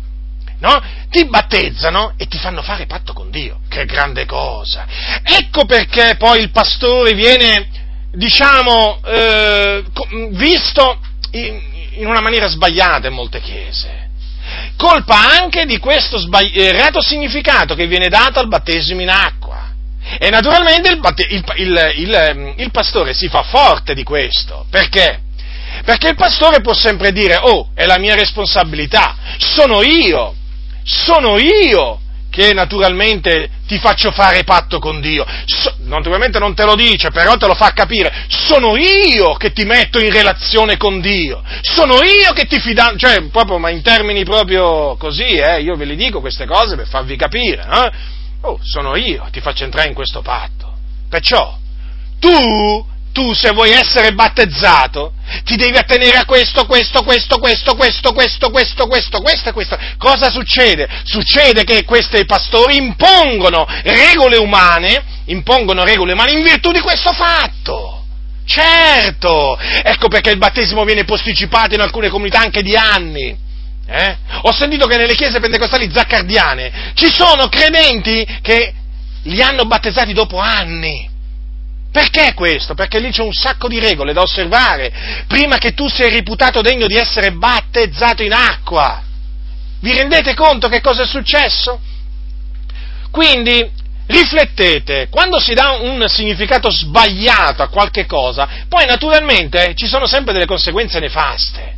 no? 0.61 0.83
ti 1.11 1.27
battezzano 1.27 2.15
e 2.17 2.27
ti 2.27 2.39
fanno 2.39 2.63
fare 2.63 2.87
patto 2.87 3.13
con 3.13 3.31
Dio, 3.31 3.61
che 3.69 3.85
grande 3.85 4.27
cosa, 4.27 4.87
ecco 5.25 5.65
perché 5.65 6.15
poi 6.17 6.41
il 6.41 6.51
pastore 6.51 7.15
viene, 7.15 7.69
diciamo, 8.13 9.01
eh, 9.05 9.85
visto 10.31 11.01
in, 11.33 11.61
in 11.95 12.07
una 12.07 12.21
maniera 12.21 12.47
sbagliata 12.47 13.09
in 13.09 13.15
molte 13.15 13.41
chiese 13.41 14.00
colpa 14.77 15.39
anche 15.41 15.65
di 15.65 15.79
questo 15.79 16.19
sbagli- 16.19 16.59
errato 16.59 17.01
significato 17.01 17.75
che 17.75 17.87
viene 17.87 18.09
dato 18.09 18.39
al 18.41 18.49
battesimo 18.49 19.01
in 19.01 19.11
acqua. 19.11 19.69
E 20.19 20.31
naturalmente 20.31 20.91
il, 20.91 20.99
batte- 20.99 21.27
il, 21.29 21.45
il, 21.57 22.55
il, 22.57 22.71
pastore 22.71 23.15
si 23.15 23.29
fa 23.29 23.43
forte 23.43 23.95
di 23.95 24.03
questo. 24.03 24.67
Perché? 24.71 25.21
Perché 25.85 26.09
il 26.09 26.17
pastore 26.17 26.61
può 26.61 26.73
sempre 26.75 27.13
dire, 27.13 27.37
oh, 27.41 27.71
è 27.75 27.85
la 27.85 27.99
mia 27.99 28.15
responsabilità, 28.15 29.17
sono 29.39 29.83
io, 29.83 30.35
sono 30.83 31.39
io 31.39 32.01
che 32.31 32.55
naturalmente 32.55 33.51
ti 33.67 33.79
faccio 33.79 34.13
fare 34.13 34.45
patto 34.45 34.79
con 34.79 35.01
Dio. 35.01 35.27
So, 35.45 35.75
naturalmente 35.81 36.39
non 36.39 36.55
te 36.55 36.65
lo 36.65 36.77
dice, 36.77 37.11
però 37.11 37.37
te 37.37 37.47
lo 37.47 37.55
fa 37.55 37.73
capire. 37.73 38.27
Sono 38.29 38.77
io 38.77 39.35
che 39.35 39.53
ti 39.53 39.65
metto 39.65 39.99
in 39.99 40.13
relazione 40.13 40.77
con 40.77 41.01
Dio. 41.01 41.43
Sono 41.61 42.03
io 42.03 42.33
che 42.33 42.47
ti 42.47 42.61
fido, 42.61 42.97
cioè 42.97 43.21
proprio, 43.31 43.59
ma 43.59 43.71
in 43.71 43.83
termini 43.83 44.25
proprio 44.25 44.97
così, 44.97 45.35
eh, 45.35 45.61
io 45.61 45.75
ve 45.75 45.85
li 45.85 45.97
dico 45.97 46.21
queste 46.21 46.47
cose 46.47 46.77
per 46.77 46.87
farvi 46.87 47.17
capire. 47.17 47.63
Eh? 47.63 47.91
Oh, 48.43 48.59
sono 48.63 48.97
io 48.97 49.25
che 49.25 49.31
ti 49.33 49.41
faccio 49.41 49.65
entrare 49.65 49.89
in 49.89 49.95
questo 49.95 50.23
patto. 50.23 50.73
Perciò, 51.09 51.59
tu 52.19 52.87
tu 53.13 53.33
se 53.33 53.51
vuoi 53.51 53.71
essere 53.71 54.13
battezzato 54.13 55.13
ti 55.45 55.57
devi 55.57 55.77
attenere 55.77 56.19
a 56.19 56.25
questo, 56.25 56.65
questo, 56.67 57.03
questo, 57.03 57.39
questo, 57.39 57.75
questo, 57.75 58.13
questo, 58.13 58.51
questo, 58.51 58.87
questo, 58.87 59.21
questo 59.21 59.53
questo. 59.53 59.79
Cosa 59.99 60.31
succede? 60.31 60.89
Succede 61.05 61.65
che 61.65 61.85
questi 61.85 62.25
pastori 62.25 62.77
impongono 62.77 63.67
regole 63.83 64.37
umane, 64.37 65.03
impongono 65.27 65.85
regole 65.85 66.13
umane 66.13 66.33
in 66.33 66.43
virtù 66.43 66.71
di 66.73 66.81
questo 66.81 67.13
fatto. 67.13 68.05
Certo! 68.45 69.57
Ecco 69.59 70.09
perché 70.09 70.31
il 70.31 70.39
battesimo 70.39 70.85
viene 70.85 71.05
posticipato 71.05 71.75
in 71.75 71.81
alcune 71.81 72.09
comunità 72.09 72.41
anche 72.41 72.63
di 72.63 72.77
anni. 72.77 73.37
Eh? 73.87 74.17
Ho 74.43 74.53
sentito 74.53 74.87
che 74.87 74.97
nelle 74.97 75.15
chiese 75.15 75.41
pentecostali 75.41 75.91
zaccardiane 75.93 76.93
ci 76.95 77.13
sono 77.13 77.49
credenti 77.49 78.27
che 78.41 78.73
li 79.25 79.43
hanno 79.43 79.65
battezzati 79.65 80.13
dopo 80.13 80.39
anni. 80.39 81.10
Perché 81.93 82.35
questo? 82.35 82.75
Perché 82.75 83.01
lì 83.01 83.11
c'è 83.11 83.23
un 83.23 83.33
sacco 83.33 83.67
di 83.67 83.81
regole 83.81 84.13
da 84.13 84.23
osservare 84.23 85.25
prima 85.27 85.59
che 85.59 85.75
tu 85.75 85.89
sia 85.89 86.09
reputato 86.09 86.61
degno 86.61 86.87
di 86.87 86.97
essere 86.97 87.33
battezzato 87.33 88.23
in 88.23 88.33
acqua. 88.33 89.03
Vi 89.81 89.93
rendete 89.93 90.35
conto 90.35 90.69
che 90.69 90.81
cosa 90.81 91.03
è 91.03 91.07
successo? 91.07 91.81
Quindi 93.11 93.69
riflettete, 94.07 95.09
quando 95.11 95.41
si 95.41 95.53
dà 95.55 95.71
un 95.81 96.05
significato 96.09 96.71
sbagliato 96.71 97.63
a 97.63 97.69
qualche 97.69 98.07
cosa, 98.07 98.49
poi 98.69 98.87
naturalmente 98.87 99.75
ci 99.75 99.87
sono 99.87 100.07
sempre 100.07 100.33
delle 100.33 100.47
conseguenze 100.47 101.01
nefaste. 101.01 101.75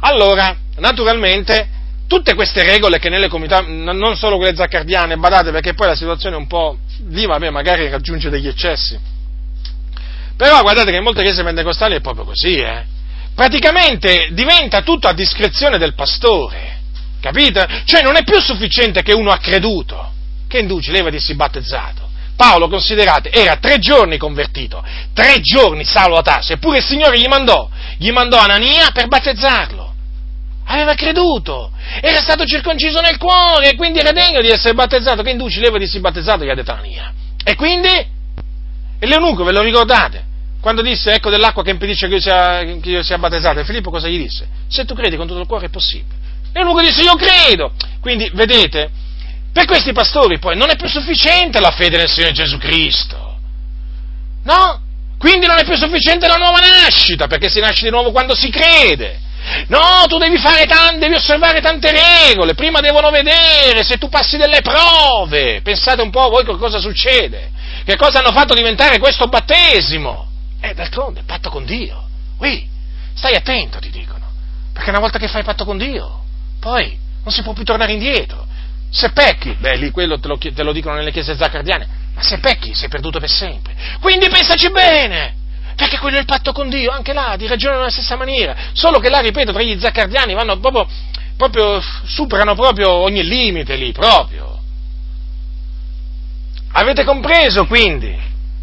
Allora, 0.00 0.54
naturalmente, 0.76 1.68
tutte 2.06 2.34
queste 2.34 2.62
regole 2.62 2.98
che 2.98 3.08
nelle 3.08 3.28
comunità, 3.28 3.60
non 3.60 4.16
solo 4.16 4.36
quelle 4.36 4.54
zaccardiane, 4.54 5.16
badate 5.16 5.50
perché 5.50 5.74
poi 5.74 5.88
la 5.88 5.96
situazione 5.96 6.36
è 6.36 6.38
un 6.38 6.46
po', 6.46 6.78
lì 7.08 7.24
vabbè, 7.24 7.50
magari 7.50 7.88
raggiunge 7.88 8.28
degli 8.28 8.48
eccessi, 8.48 8.98
però 10.36 10.60
guardate 10.62 10.90
che 10.90 10.96
in 10.98 11.02
molte 11.02 11.22
chiese 11.22 11.42
pentecostali 11.42 11.96
è 11.96 12.00
proprio 12.00 12.24
così, 12.24 12.58
eh? 12.58 12.84
Praticamente 13.34 14.28
diventa 14.32 14.82
tutto 14.82 15.08
a 15.08 15.12
discrezione 15.12 15.78
del 15.78 15.94
pastore, 15.94 16.78
capite? 17.20 17.82
Cioè 17.84 18.02
non 18.02 18.16
è 18.16 18.22
più 18.22 18.40
sufficiente 18.40 19.02
che 19.02 19.12
uno 19.12 19.30
ha 19.30 19.38
creduto, 19.38 20.12
che 20.48 20.58
induce, 20.58 20.92
levati 20.92 21.20
si 21.20 21.34
battezzato. 21.34 22.04
Paolo, 22.36 22.68
considerate, 22.68 23.30
era 23.30 23.56
tre 23.56 23.78
giorni 23.78 24.18
convertito, 24.18 24.84
tre 25.14 25.40
giorni 25.40 25.84
Saulo 25.84 26.16
a 26.16 26.22
Tarso, 26.22 26.52
eppure 26.52 26.78
il 26.78 26.84
Signore 26.84 27.18
gli 27.18 27.26
mandò, 27.26 27.68
gli 27.96 28.10
mandò 28.10 28.38
Anania 28.38 28.90
per 28.92 29.06
battezzarlo. 29.06 29.94
Aveva 30.66 30.94
creduto, 30.94 31.70
era 32.00 32.20
stato 32.20 32.44
circonciso 32.44 33.00
nel 33.00 33.16
cuore, 33.16 33.70
e 33.70 33.76
quindi 33.76 34.00
era 34.00 34.12
degno 34.12 34.40
di 34.40 34.48
essere 34.48 34.74
battezzato. 34.74 35.22
Che 35.22 35.30
induci, 35.30 35.60
levati 35.60 35.86
si 35.86 36.00
battezzato, 36.00 36.44
gli 36.44 36.50
ha 36.50 36.54
detto 36.54 36.72
Anania. 36.72 37.12
E 37.42 37.54
quindi 37.54 38.14
e 38.98 39.06
l'eunuco, 39.06 39.44
ve 39.44 39.52
lo 39.52 39.62
ricordate? 39.62 40.24
Quando 40.60 40.82
disse, 40.82 41.12
ecco 41.12 41.30
dell'acqua 41.30 41.62
che 41.62 41.70
impedisce 41.70 42.08
che 42.08 42.14
io 42.14 42.20
sia, 42.20 42.58
che 42.80 42.90
io 42.90 43.02
sia 43.02 43.18
battezzato, 43.18 43.60
e 43.60 43.64
Filippo 43.64 43.90
cosa 43.90 44.08
gli 44.08 44.18
disse? 44.18 44.48
Se 44.68 44.84
tu 44.84 44.94
credi 44.94 45.16
con 45.16 45.26
tutto 45.26 45.40
il 45.40 45.46
cuore 45.46 45.66
è 45.66 45.70
possibile. 45.70 46.14
E 46.52 46.58
l'eunuco 46.58 46.80
disse, 46.80 47.02
io 47.02 47.14
credo. 47.14 47.72
Quindi, 48.00 48.30
vedete, 48.34 48.90
per 49.52 49.64
questi 49.64 49.92
pastori 49.92 50.38
poi 50.38 50.56
non 50.56 50.70
è 50.70 50.76
più 50.76 50.88
sufficiente 50.88 51.60
la 51.60 51.70
fede 51.70 51.96
nel 51.96 52.08
Signore 52.08 52.32
Gesù 52.32 52.58
Cristo. 52.58 53.38
No? 54.44 54.80
Quindi 55.18 55.46
non 55.46 55.58
è 55.58 55.64
più 55.64 55.76
sufficiente 55.76 56.26
la 56.26 56.36
nuova 56.36 56.58
nascita, 56.58 57.26
perché 57.26 57.48
si 57.48 57.60
nasce 57.60 57.84
di 57.84 57.90
nuovo 57.90 58.10
quando 58.10 58.34
si 58.34 58.50
crede. 58.50 59.20
No, 59.68 60.04
tu 60.08 60.18
devi 60.18 60.40
tante, 60.40 60.98
devi 60.98 61.14
osservare 61.14 61.60
tante 61.60 61.90
regole, 61.90 62.54
prima 62.54 62.80
devono 62.80 63.10
vedere 63.10 63.84
se 63.84 63.96
tu 63.96 64.08
passi 64.08 64.36
delle 64.36 64.60
prove. 64.60 65.60
Pensate 65.62 66.02
un 66.02 66.10
po' 66.10 66.24
a 66.24 66.28
voi 66.28 66.44
che 66.44 66.56
cosa 66.56 66.78
succede. 66.78 67.50
Che 67.84 67.96
cosa 67.96 68.18
hanno 68.18 68.32
fatto 68.32 68.54
diventare 68.54 68.98
questo 68.98 69.26
battesimo? 69.26 70.28
Eh, 70.60 70.74
d'altronde, 70.74 71.22
patto 71.24 71.50
con 71.50 71.64
Dio. 71.64 72.08
Ui, 72.38 72.68
stai 73.14 73.34
attento, 73.34 73.78
ti 73.78 73.90
dicono. 73.90 74.24
Perché 74.72 74.90
una 74.90 74.98
volta 74.98 75.18
che 75.18 75.28
fai 75.28 75.42
patto 75.42 75.64
con 75.64 75.78
Dio, 75.78 76.24
poi 76.60 76.98
non 77.22 77.32
si 77.32 77.42
può 77.42 77.52
più 77.52 77.64
tornare 77.64 77.92
indietro. 77.92 78.46
Se 78.90 79.10
pecchi, 79.10 79.54
beh, 79.58 79.76
lì 79.76 79.90
quello 79.90 80.18
te 80.18 80.28
lo, 80.28 80.38
te 80.38 80.62
lo 80.62 80.72
dicono 80.72 80.96
nelle 80.96 81.12
chiese 81.12 81.36
zaccardiane, 81.36 81.88
ma 82.14 82.22
se 82.22 82.38
pecchi 82.38 82.74
sei 82.74 82.88
perduto 82.88 83.18
per 83.18 83.30
sempre. 83.30 83.74
Quindi 84.00 84.28
pensaci 84.28 84.70
bene! 84.70 85.34
Perché 85.76 85.98
quello 85.98 86.16
è 86.16 86.20
il 86.20 86.26
patto 86.26 86.52
con 86.52 86.70
Dio, 86.70 86.90
anche 86.90 87.12
là, 87.12 87.34
ti 87.36 87.46
ragionano 87.46 87.80
nella 87.80 87.92
stessa 87.92 88.16
maniera. 88.16 88.56
Solo 88.72 88.98
che 88.98 89.10
là, 89.10 89.18
ripeto, 89.18 89.52
tra 89.52 89.62
gli 89.62 89.78
zaccardiani 89.78 90.32
vanno 90.32 90.58
proprio, 90.58 90.88
proprio, 91.36 91.82
superano 92.04 92.54
proprio 92.54 92.90
ogni 92.90 93.22
limite 93.22 93.76
lì, 93.76 93.92
proprio. 93.92 94.55
Avete 96.78 97.04
compreso 97.04 97.64
quindi? 97.64 98.14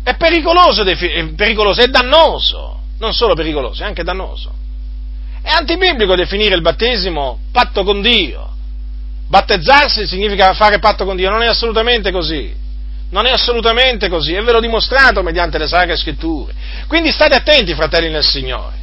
È 0.03 0.16
pericoloso, 0.16 0.84
è 0.84 1.26
pericoloso, 1.36 1.82
è 1.82 1.88
dannoso, 1.88 2.82
non 2.99 3.11
solo 3.11 3.34
pericoloso, 3.34 3.82
è 3.82 3.86
anche 3.88 4.03
dannoso. 4.03 4.53
È 5.41 5.49
antibiblico 5.49 6.14
definire 6.16 6.53
il 6.53 6.61
battesimo 6.61 7.39
patto 7.51 7.84
con 7.84 8.01
Dio. 8.01 8.51
Battezzarsi 9.28 10.05
significa 10.05 10.53
fare 10.53 10.78
patto 10.78 11.05
con 11.05 11.16
Dio, 11.16 11.32
non 11.32 11.41
è 11.41 11.47
assolutamente 11.47 12.11
così. 12.11 12.53
Non 13.09 13.26
è 13.26 13.32
assolutamente 13.32 14.09
così, 14.09 14.34
e 14.34 14.41
ve 14.41 14.51
l'ho 14.51 14.59
dimostrato 14.59 15.24
mediante 15.24 15.57
le 15.57 15.68
sacre 15.68 15.95
scritture. 15.95 16.53
Quindi 16.88 17.11
state 17.11 17.34
attenti, 17.34 17.74
fratelli 17.74 18.09
nel 18.09 18.24
Signore. 18.24 18.76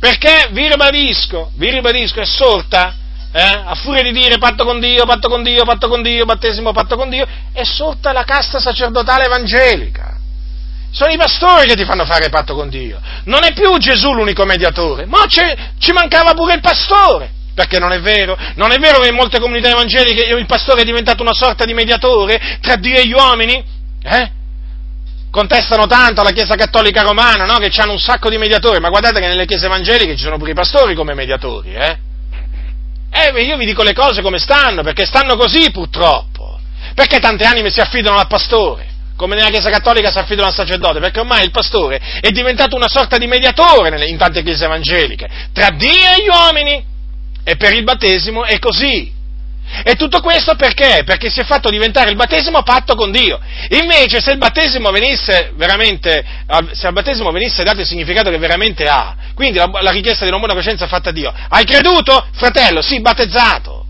Perché 0.00 0.48
vi 0.50 0.66
ribadisco, 0.66 1.52
vi 1.54 1.70
ribadisco, 1.70 2.20
è 2.20 2.26
sorta, 2.26 2.96
eh, 3.32 3.40
a 3.40 3.74
furia 3.74 4.02
di 4.02 4.12
dire 4.12 4.36
patto 4.36 4.64
con 4.64 4.78
Dio, 4.78 5.04
patto 5.06 5.28
con 5.28 5.42
Dio, 5.42 5.64
patto 5.64 5.88
con 5.88 6.02
Dio, 6.02 6.26
battesimo, 6.26 6.72
patto 6.72 6.96
con 6.96 7.08
Dio, 7.08 7.26
è 7.52 7.64
sorta 7.64 8.12
la 8.12 8.24
casta 8.24 8.60
sacerdotale 8.60 9.24
evangelica. 9.24 10.18
Sono 10.90 11.10
i 11.10 11.16
pastori 11.16 11.66
che 11.66 11.74
ti 11.74 11.86
fanno 11.86 12.04
fare 12.04 12.28
patto 12.28 12.54
con 12.54 12.68
Dio. 12.68 13.00
Non 13.24 13.44
è 13.44 13.54
più 13.54 13.74
Gesù 13.78 14.12
l'unico 14.12 14.44
mediatore, 14.44 15.06
ma 15.06 15.24
ci 15.26 15.92
mancava 15.92 16.34
pure 16.34 16.54
il 16.54 16.60
pastore. 16.60 17.30
Perché 17.54 17.78
non 17.78 17.92
è 17.92 18.00
vero? 18.00 18.36
Non 18.56 18.72
è 18.72 18.78
vero 18.78 19.00
che 19.00 19.08
in 19.08 19.14
molte 19.14 19.40
comunità 19.40 19.70
evangeliche 19.70 20.22
il 20.22 20.46
pastore 20.46 20.82
è 20.82 20.84
diventato 20.84 21.22
una 21.22 21.34
sorta 21.34 21.64
di 21.64 21.72
mediatore 21.72 22.58
tra 22.60 22.76
Dio 22.76 22.98
e 22.98 23.06
gli 23.06 23.12
uomini? 23.12 23.64
Eh? 24.02 24.30
Contestano 25.30 25.86
tanto 25.86 26.20
alla 26.20 26.32
Chiesa 26.32 26.54
Cattolica 26.54 27.02
Romana, 27.02 27.46
no? 27.46 27.56
Che 27.56 27.70
hanno 27.80 27.92
un 27.92 27.98
sacco 27.98 28.28
di 28.28 28.36
mediatori, 28.36 28.78
ma 28.80 28.90
guardate 28.90 29.20
che 29.20 29.28
nelle 29.28 29.46
chiese 29.46 29.66
evangeliche 29.66 30.16
ci 30.16 30.24
sono 30.24 30.36
pure 30.36 30.50
i 30.50 30.54
pastori 30.54 30.94
come 30.94 31.14
mediatori, 31.14 31.74
eh? 31.74 31.98
Eh, 33.12 33.42
io 33.42 33.56
vi 33.56 33.66
dico 33.66 33.82
le 33.82 33.92
cose 33.92 34.22
come 34.22 34.38
stanno, 34.38 34.82
perché 34.82 35.04
stanno 35.04 35.36
così 35.36 35.70
purtroppo. 35.70 36.58
Perché 36.94 37.18
tante 37.18 37.44
anime 37.44 37.70
si 37.70 37.80
affidano 37.80 38.18
al 38.18 38.26
pastore? 38.26 38.90
come 39.22 39.36
nella 39.36 39.50
Chiesa 39.50 39.70
Cattolica 39.70 40.10
si 40.10 40.18
affidano 40.18 40.48
al 40.48 40.54
sacerdote, 40.54 40.98
perché 40.98 41.20
ormai 41.20 41.44
il 41.44 41.52
pastore 41.52 42.00
è 42.20 42.30
diventato 42.30 42.74
una 42.74 42.88
sorta 42.88 43.18
di 43.18 43.28
mediatore 43.28 44.04
in 44.08 44.16
tante 44.16 44.42
chiese 44.42 44.64
evangeliche, 44.64 45.28
tra 45.52 45.70
Dio 45.70 45.88
e 45.88 46.22
gli 46.24 46.28
uomini. 46.28 46.84
E 47.44 47.56
per 47.56 47.72
il 47.72 47.84
battesimo 47.84 48.44
è 48.44 48.58
così. 48.58 49.12
E 49.84 49.94
tutto 49.94 50.20
questo 50.20 50.54
perché? 50.54 51.02
Perché 51.04 51.30
si 51.30 51.40
è 51.40 51.44
fatto 51.44 51.70
diventare 51.70 52.10
il 52.10 52.16
battesimo 52.16 52.62
patto 52.62 52.94
con 52.94 53.10
Dio. 53.10 53.40
Invece 53.70 54.20
se 54.20 54.32
il 54.32 54.38
battesimo 54.38 54.90
venisse 54.90 55.52
veramente, 55.56 56.24
se 56.72 56.86
al 56.86 56.92
battesimo 56.92 57.30
venisse 57.30 57.62
dato 57.64 57.80
il 57.80 57.86
significato 57.86 58.30
che 58.30 58.38
veramente 58.38 58.84
ha, 58.84 59.16
quindi 59.34 59.58
la, 59.58 59.68
la 59.80 59.90
richiesta 59.90 60.24
di 60.24 60.30
una 60.30 60.38
buona 60.38 60.54
coscienza 60.54 60.86
fatta 60.86 61.10
a 61.10 61.12
Dio, 61.12 61.32
hai 61.48 61.64
creduto? 61.64 62.26
Fratello, 62.32 62.82
sì, 62.82 63.00
battezzato. 63.00 63.86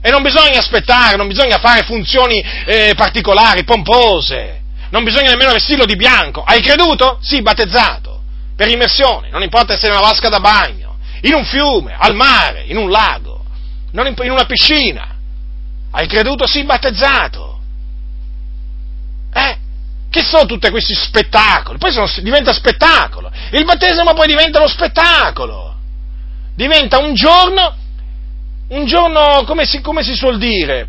E 0.00 0.10
non 0.10 0.22
bisogna 0.22 0.58
aspettare, 0.58 1.16
non 1.16 1.26
bisogna 1.26 1.58
fare 1.58 1.82
funzioni 1.82 2.42
eh, 2.66 2.94
particolari, 2.96 3.64
pompose. 3.64 4.60
Non 4.90 5.04
bisogna 5.04 5.30
nemmeno 5.30 5.52
vestirlo 5.52 5.84
di 5.84 5.96
bianco. 5.96 6.42
Hai 6.42 6.62
creduto? 6.62 7.18
Sì, 7.20 7.42
battezzato. 7.42 8.22
Per 8.56 8.68
immersione, 8.68 9.28
non 9.30 9.42
importa 9.42 9.76
se 9.76 9.86
è 9.86 9.90
una 9.90 10.00
vasca 10.00 10.28
da 10.28 10.40
bagno, 10.40 10.96
in 11.22 11.34
un 11.34 11.44
fiume, 11.44 11.94
al 11.98 12.14
mare, 12.14 12.64
in 12.66 12.76
un 12.76 12.90
lago, 12.90 13.44
in, 13.92 14.14
in 14.22 14.30
una 14.30 14.46
piscina. 14.46 15.16
Hai 15.90 16.06
creduto? 16.06 16.46
Sì, 16.46 16.64
battezzato. 16.64 17.60
Eh? 19.32 19.56
Che 20.10 20.22
sono 20.22 20.46
tutti 20.46 20.70
questi 20.70 20.94
spettacoli? 20.94 21.78
Poi 21.78 21.92
sono, 21.92 22.08
diventa 22.22 22.52
spettacolo. 22.52 23.30
Il 23.52 23.64
battesimo 23.64 24.14
poi 24.14 24.26
diventa 24.26 24.58
lo 24.58 24.68
spettacolo. 24.68 25.76
Diventa 26.54 26.98
un 26.98 27.14
giorno, 27.14 27.74
un 28.68 28.84
giorno, 28.86 29.44
come 29.44 29.64
si, 29.64 29.80
come 29.80 30.02
si 30.02 30.14
suol 30.14 30.38
dire, 30.38 30.88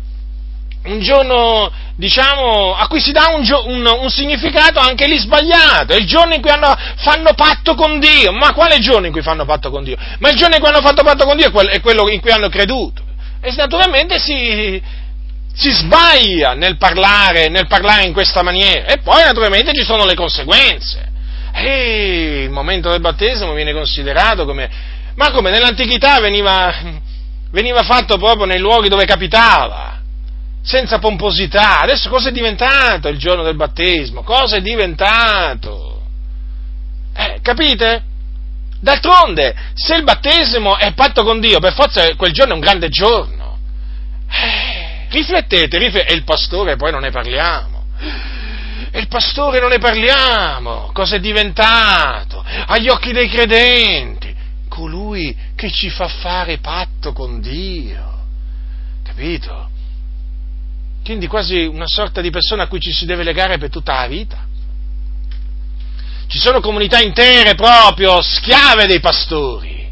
un 0.84 1.00
giorno, 1.00 1.70
diciamo, 1.96 2.74
a 2.74 2.86
cui 2.88 3.00
si 3.00 3.12
dà 3.12 3.34
un, 3.34 3.46
un, 3.66 3.86
un, 3.86 4.10
significato 4.10 4.80
anche 4.80 5.06
lì 5.06 5.18
sbagliato, 5.18 5.92
è 5.92 5.96
il 5.96 6.06
giorno 6.06 6.34
in 6.34 6.40
cui 6.40 6.50
hanno, 6.50 6.74
fanno 6.96 7.34
patto 7.34 7.74
con 7.74 8.00
Dio, 8.00 8.32
ma 8.32 8.52
quale 8.54 8.78
giorno 8.78 9.06
in 9.06 9.12
cui 9.12 9.22
fanno 9.22 9.44
patto 9.44 9.70
con 9.70 9.84
Dio? 9.84 9.96
Ma 10.18 10.30
il 10.30 10.36
giorno 10.36 10.54
in 10.54 10.60
cui 10.60 10.70
hanno 10.70 10.80
fatto 10.80 11.02
patto 11.02 11.24
con 11.26 11.36
Dio 11.36 11.48
è 11.68 11.80
quello 11.80 12.08
in 12.08 12.20
cui 12.20 12.30
hanno 12.30 12.48
creduto. 12.48 13.02
E 13.40 13.52
naturalmente 13.56 14.18
si, 14.18 14.80
si 15.54 15.70
sbaglia 15.70 16.54
nel 16.54 16.76
parlare, 16.76 17.48
nel 17.48 17.66
parlare 17.66 18.04
in 18.04 18.12
questa 18.12 18.42
maniera, 18.42 18.86
e 18.86 18.98
poi 18.98 19.22
naturalmente 19.22 19.72
ci 19.72 19.84
sono 19.84 20.04
le 20.04 20.14
conseguenze. 20.14 21.08
E 21.52 22.42
il 22.44 22.50
momento 22.50 22.90
del 22.90 23.00
battesimo 23.00 23.54
viene 23.54 23.72
considerato 23.72 24.44
come, 24.44 24.68
ma 25.14 25.30
come 25.30 25.50
nell'antichità 25.50 26.20
veniva, 26.20 26.72
veniva 27.50 27.82
fatto 27.82 28.18
proprio 28.18 28.46
nei 28.46 28.58
luoghi 28.58 28.88
dove 28.88 29.04
capitava 29.04 29.98
senza 30.62 30.98
pomposità. 30.98 31.80
Adesso 31.80 32.08
cosa 32.08 32.28
è 32.28 32.32
diventato 32.32 33.08
il 33.08 33.18
giorno 33.18 33.42
del 33.42 33.56
battesimo? 33.56 34.22
Cosa 34.22 34.56
è 34.56 34.60
diventato? 34.60 36.02
Eh, 37.14 37.40
capite? 37.42 38.02
D'altronde, 38.80 39.54
se 39.74 39.96
il 39.96 40.04
battesimo 40.04 40.76
è 40.76 40.92
patto 40.94 41.22
con 41.22 41.38
Dio, 41.38 41.60
per 41.60 41.74
forza 41.74 42.14
quel 42.16 42.32
giorno 42.32 42.52
è 42.52 42.54
un 42.54 42.60
grande 42.60 42.88
giorno. 42.88 43.58
Eh, 44.30 45.06
riflettete, 45.10 45.78
riflettete, 45.78 46.12
e 46.12 46.16
il 46.16 46.24
pastore 46.24 46.76
poi 46.76 46.90
non 46.90 47.02
ne 47.02 47.10
parliamo. 47.10 47.84
E 48.90 48.98
il 48.98 49.08
pastore 49.08 49.60
non 49.60 49.68
ne 49.68 49.78
parliamo. 49.78 50.90
Cosa 50.92 51.16
è 51.16 51.20
diventato? 51.20 52.42
Agli 52.66 52.88
occhi 52.88 53.12
dei 53.12 53.28
credenti, 53.28 54.34
colui 54.68 55.36
che 55.54 55.70
ci 55.70 55.90
fa 55.90 56.08
fare 56.08 56.58
patto 56.58 57.12
con 57.12 57.40
Dio. 57.40 58.18
Capito? 59.04 59.68
quindi 61.10 61.26
quasi 61.26 61.64
una 61.64 61.88
sorta 61.88 62.20
di 62.20 62.30
persona 62.30 62.64
a 62.64 62.66
cui 62.68 62.78
ci 62.78 62.92
si 62.92 63.04
deve 63.04 63.24
legare 63.24 63.58
per 63.58 63.68
tutta 63.68 63.94
la 63.94 64.06
vita. 64.06 64.46
Ci 66.30 66.38
sono 66.38 66.60
comunità 66.60 67.00
intere 67.00 67.56
proprio 67.56 68.22
schiave 68.22 68.86
dei 68.86 69.00
pastori, 69.00 69.90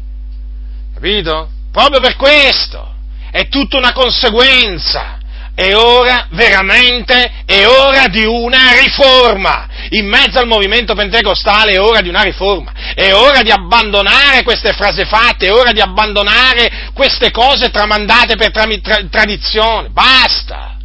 capito? 0.93 1.49
Proprio 1.69 1.99
per 1.99 2.15
questo, 2.15 2.95
è 3.29 3.49
tutta 3.49 3.77
una 3.77 3.91
conseguenza. 3.91 5.17
È 5.53 5.75
ora, 5.75 6.27
veramente, 6.31 7.43
è 7.45 7.67
ora 7.67 8.07
di 8.07 8.23
una 8.23 8.71
riforma. 8.79 9.67
In 9.89 10.07
mezzo 10.07 10.39
al 10.39 10.47
movimento 10.47 10.95
pentecostale 10.95 11.73
è 11.73 11.81
ora 11.81 11.99
di 11.99 12.07
una 12.07 12.21
riforma. 12.21 12.71
È 12.95 13.11
ora 13.13 13.41
di 13.41 13.51
abbandonare 13.51 14.43
queste 14.43 14.71
frasi 14.71 15.03
fatte, 15.03 15.47
è 15.47 15.51
ora 15.51 15.73
di 15.73 15.81
abbandonare 15.81 16.91
queste 16.93 17.31
cose 17.31 17.69
tramandate 17.71 18.37
per 18.37 18.51
tra- 18.51 18.65
tra- 18.81 19.03
tradizione. 19.09 19.89
Basta 19.89 20.77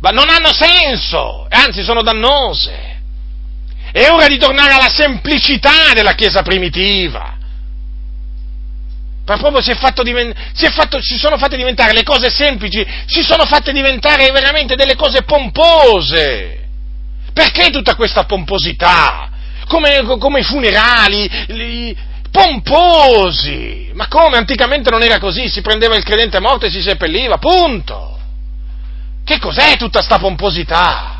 ma 0.00 0.10
non 0.10 0.30
hanno 0.30 0.50
senso, 0.50 1.46
anzi 1.50 1.82
sono 1.82 2.02
dannose. 2.02 2.89
È 3.92 4.08
ora 4.10 4.26
di 4.26 4.38
tornare 4.38 4.72
alla 4.72 4.88
semplicità 4.88 5.92
della 5.94 6.14
Chiesa 6.14 6.42
primitiva. 6.42 7.38
Ma 9.26 9.36
proprio 9.36 9.62
si, 9.62 9.72
fatto, 9.74 10.02
si, 10.04 10.66
fatto, 10.70 11.00
si 11.00 11.16
sono 11.16 11.38
fatte 11.38 11.56
diventare 11.56 11.92
le 11.92 12.02
cose 12.02 12.30
semplici, 12.30 12.84
si 13.06 13.22
sono 13.22 13.44
fatte 13.44 13.72
diventare 13.72 14.30
veramente 14.32 14.74
delle 14.74 14.96
cose 14.96 15.22
pompose. 15.22 16.66
Perché 17.32 17.70
tutta 17.70 17.94
questa 17.94 18.24
pomposità? 18.24 19.30
Come, 19.68 20.02
come 20.18 20.40
i 20.40 20.42
funerali, 20.42 21.30
li, 21.46 21.96
pomposi. 22.30 23.90
Ma 23.94 24.08
come? 24.08 24.36
Anticamente 24.36 24.90
non 24.90 25.02
era 25.02 25.18
così, 25.20 25.48
si 25.48 25.60
prendeva 25.60 25.94
il 25.94 26.02
credente 26.02 26.40
morto 26.40 26.66
e 26.66 26.70
si 26.70 26.82
seppelliva, 26.82 27.38
punto. 27.38 28.18
Che 29.24 29.38
cos'è 29.38 29.76
tutta 29.76 30.02
sta 30.02 30.18
pomposità? 30.18 31.19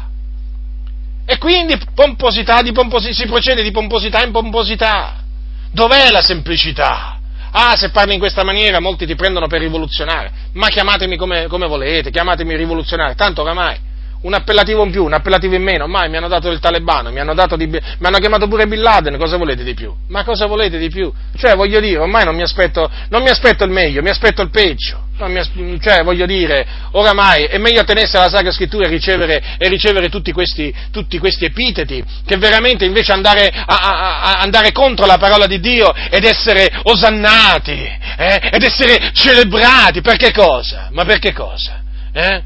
E 1.31 1.39
quindi 1.39 1.79
pomposità 1.95 2.61
di 2.61 2.73
pomposi- 2.73 3.15
si 3.15 3.25
procede 3.27 3.63
di 3.63 3.71
pomposità 3.71 4.21
in 4.25 4.33
pomposità. 4.33 5.23
Dov'è 5.71 6.11
la 6.11 6.23
semplicità? 6.23 7.21
Ah, 7.53 7.77
se 7.77 7.91
parli 7.91 8.15
in 8.15 8.19
questa 8.19 8.43
maniera 8.43 8.81
molti 8.81 9.07
ti 9.07 9.15
prendono 9.15 9.47
per 9.47 9.61
rivoluzionario, 9.61 10.33
ma 10.55 10.67
chiamatemi 10.67 11.17
come, 11.17 11.47
come 11.47 11.69
volete, 11.69 12.11
chiamatemi 12.11 12.57
rivoluzionario, 12.57 13.15
tanto 13.15 13.43
oramai 13.43 13.79
un 14.23 14.35
appellativo 14.35 14.85
in 14.85 14.91
più, 14.91 15.05
un 15.05 15.15
appellativo 15.15 15.55
in 15.55 15.63
meno, 15.63 15.87
mai 15.87 16.11
mi 16.11 16.17
hanno 16.17 16.29
dato 16.29 16.49
del 16.49 16.59
talebano, 16.59 17.11
mi 17.11 17.21
hanno, 17.21 17.35
di, 17.57 17.67
mi 17.67 17.81
hanno, 18.01 18.19
chiamato 18.19 18.49
pure 18.49 18.67
Bin 18.67 18.81
Laden, 18.81 19.17
cosa 19.17 19.37
volete 19.37 19.65
di 19.65 19.75
più? 19.75 19.95
Ma 20.09 20.25
cosa 20.25 20.47
volete 20.47 20.77
di 20.79 20.91
più? 20.91 21.11
Cioè, 21.37 21.55
voglio 21.55 21.81
dire, 21.81 21.99
ormai 21.99 22.25
non 22.25 22.35
mi 22.35 22.43
aspetto, 22.43 22.91
non 23.09 23.23
mi 23.23 23.31
aspetto 23.31 23.65
il 23.65 23.71
meglio, 23.71 24.03
mi 24.03 24.11
aspetto 24.11 24.43
il 24.43 24.51
peggio. 24.51 25.09
Mi, 25.21 25.79
cioè, 25.81 26.03
voglio 26.03 26.25
dire, 26.25 26.67
oramai 26.93 27.45
è 27.45 27.59
meglio 27.59 27.81
attenersi 27.81 28.17
alla 28.17 28.31
Sacra 28.31 28.51
Scrittura 28.51 28.87
e 28.87 28.89
ricevere, 28.89 29.43
e 29.59 29.69
ricevere 29.69 30.09
tutti, 30.09 30.33
questi, 30.33 30.75
tutti, 30.91 31.19
questi, 31.19 31.45
epiteti, 31.45 32.03
che 32.25 32.37
veramente 32.39 32.87
invece 32.87 33.13
andare, 33.13 33.49
a, 33.49 33.65
a, 33.67 34.21
a, 34.23 34.41
andare 34.41 34.73
contro 34.73 35.05
la 35.05 35.19
parola 35.19 35.47
di 35.47 35.61
Dio 35.61 35.93
ed 36.11 36.25
essere 36.25 36.71
osannati, 36.85 37.83
eh? 38.17 38.51
ed 38.51 38.63
essere 38.63 39.11
celebrati, 39.13 40.01
per 40.01 40.17
che 40.17 40.33
cosa? 40.33 40.89
Ma 40.91 41.05
per 41.05 41.19
che 41.19 41.35
cosa? 41.35 41.83
Eh? 42.13 42.43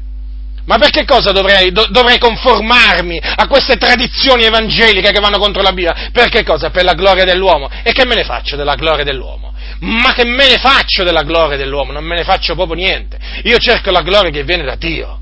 Ma 0.65 0.77
perché 0.77 1.05
cosa 1.05 1.31
dovrei, 1.31 1.71
do, 1.71 1.85
dovrei, 1.89 2.17
conformarmi 2.17 3.21
a 3.21 3.47
queste 3.47 3.77
tradizioni 3.77 4.45
evangeliche 4.45 5.11
che 5.11 5.19
vanno 5.19 5.37
contro 5.37 5.61
la 5.61 5.71
Bibbia? 5.71 6.09
Per 6.11 6.29
che 6.29 6.43
cosa? 6.43 6.71
Per 6.71 6.83
la 6.83 6.93
gloria 6.93 7.23
dell'uomo. 7.23 7.69
E 7.83 7.91
che 7.91 8.05
me 8.05 8.15
ne 8.15 8.23
faccio 8.23 8.55
della 8.55 8.73
gloria 8.75 9.03
dell'uomo? 9.03 9.53
Ma 9.79 10.13
che 10.13 10.25
me 10.25 10.47
ne 10.47 10.57
faccio 10.57 11.03
della 11.03 11.21
gloria 11.21 11.57
dell'uomo? 11.57 11.91
Non 11.91 12.03
me 12.03 12.15
ne 12.15 12.23
faccio 12.23 12.55
proprio 12.55 12.75
niente. 12.75 13.19
Io 13.43 13.57
cerco 13.57 13.91
la 13.91 14.01
gloria 14.01 14.31
che 14.31 14.43
viene 14.43 14.63
da 14.63 14.75
Dio. 14.75 15.19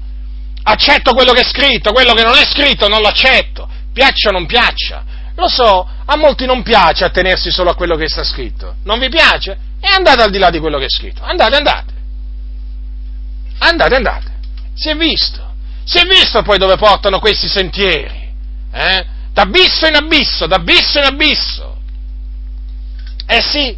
Accetto 0.64 1.14
quello 1.14 1.34
che 1.34 1.42
è 1.42 1.46
scritto, 1.46 1.92
quello 1.92 2.14
che 2.14 2.24
non 2.24 2.36
è 2.36 2.46
scritto 2.46 2.88
non 2.88 3.02
lo 3.02 3.08
accetto. 3.08 3.68
Piaccia 3.92 4.30
o 4.30 4.32
non 4.32 4.46
piaccia. 4.46 5.04
Lo 5.36 5.50
so, 5.50 5.86
a 6.06 6.16
molti 6.16 6.46
non 6.46 6.64
piace 6.64 7.04
attenersi 7.04 7.52
solo 7.52 7.72
a 7.72 7.76
quello 7.76 7.98
che 7.98 8.08
sta 8.08 8.24
scritto. 8.24 8.76
Non 8.84 8.98
vi 9.00 9.10
piace? 9.10 9.58
E 9.82 9.88
andate 9.90 10.24
al 10.24 10.32
di 10.32 10.38
là 10.38 10.50
di 10.50 10.60
quello 10.60 10.78
che 10.78 10.86
è 10.86 10.90
scritto. 10.90 11.22
Andate, 11.22 11.58
andate. 11.58 11.94
Andate, 13.60 13.96
andate. 13.96 14.33
Si 14.74 14.90
è 14.90 14.96
visto. 14.96 15.52
Si 15.84 15.98
è 15.98 16.06
visto 16.06 16.42
poi 16.42 16.58
dove 16.58 16.78
portano 16.78 17.20
questi 17.20 17.48
sentieri, 17.48 18.32
eh? 18.72 19.06
D'abisso 19.34 19.88
in 19.88 19.96
abisso, 19.96 20.46
d'abisso 20.46 21.00
in 21.00 21.06
abisso. 21.06 21.78
Eh 23.26 23.42
sì. 23.42 23.78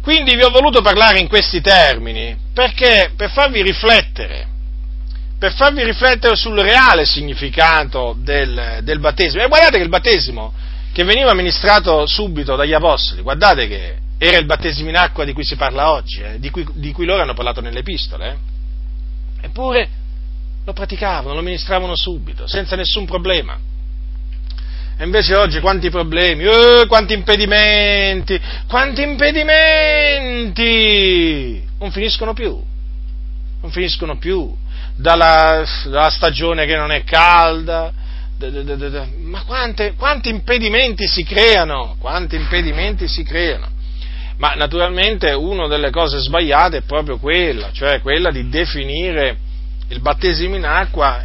Quindi 0.00 0.34
vi 0.34 0.42
ho 0.42 0.50
voluto 0.50 0.80
parlare 0.82 1.20
in 1.20 1.28
questi 1.28 1.60
termini 1.60 2.36
perché 2.52 3.12
per 3.16 3.30
farvi 3.30 3.62
riflettere, 3.62 4.46
per 5.38 5.52
farvi 5.54 5.84
riflettere 5.84 6.36
sul 6.36 6.58
reale 6.58 7.04
significato 7.04 8.14
del, 8.18 8.80
del 8.82 9.00
battesimo. 9.00 9.42
E 9.42 9.48
guardate 9.48 9.76
che 9.76 9.82
il 9.82 9.88
battesimo 9.88 10.52
che 10.92 11.04
veniva 11.04 11.30
amministrato 11.30 12.06
subito 12.06 12.54
dagli 12.54 12.72
apostoli, 12.72 13.22
guardate 13.22 13.66
che 13.66 13.96
era 14.18 14.38
il 14.38 14.46
battesimo 14.46 14.88
in 14.88 14.96
acqua 14.96 15.24
di 15.24 15.32
cui 15.32 15.44
si 15.44 15.56
parla 15.56 15.90
oggi, 15.90 16.20
eh, 16.20 16.38
di, 16.38 16.50
cui, 16.50 16.66
di, 16.74 16.92
cui, 16.92 17.06
loro 17.06 17.22
hanno 17.22 17.34
parlato 17.34 17.60
nelle 17.60 17.80
epistole. 17.80 18.28
Eh. 18.28 18.51
Eppure 19.42 19.88
lo 20.64 20.72
praticavano, 20.72 21.34
lo 21.34 21.40
amministravano 21.40 21.96
subito, 21.96 22.46
senza 22.46 22.76
nessun 22.76 23.04
problema. 23.04 23.58
E 24.96 25.04
invece 25.04 25.34
oggi 25.34 25.58
quanti 25.60 25.90
problemi, 25.90 26.44
eh, 26.44 26.84
quanti 26.86 27.12
impedimenti, 27.12 28.40
quanti 28.68 29.02
impedimenti! 29.02 30.60
Non 31.78 31.90
finiscono 31.90 32.32
più, 32.32 32.56
non 33.60 33.70
finiscono 33.70 34.16
più. 34.16 34.56
Dalla, 34.94 35.64
dalla 35.84 36.10
stagione 36.10 36.66
che 36.66 36.76
non 36.76 36.92
è 36.92 37.02
calda, 37.02 37.90
ma 39.22 39.42
quante, 39.44 39.94
quanti 39.94 40.28
impedimenti 40.28 41.06
si 41.06 41.24
creano, 41.24 41.96
quanti 41.98 42.36
impedimenti 42.36 43.08
si 43.08 43.22
creano. 43.22 43.71
Ma 44.42 44.54
naturalmente 44.54 45.30
una 45.30 45.68
delle 45.68 45.90
cose 45.90 46.18
sbagliate 46.18 46.78
è 46.78 46.82
proprio 46.82 47.16
quella, 47.16 47.70
cioè 47.70 48.00
quella 48.00 48.32
di 48.32 48.48
definire 48.48 49.38
il 49.86 50.00
battesimo 50.00 50.56
in 50.56 50.64
acqua 50.64 51.22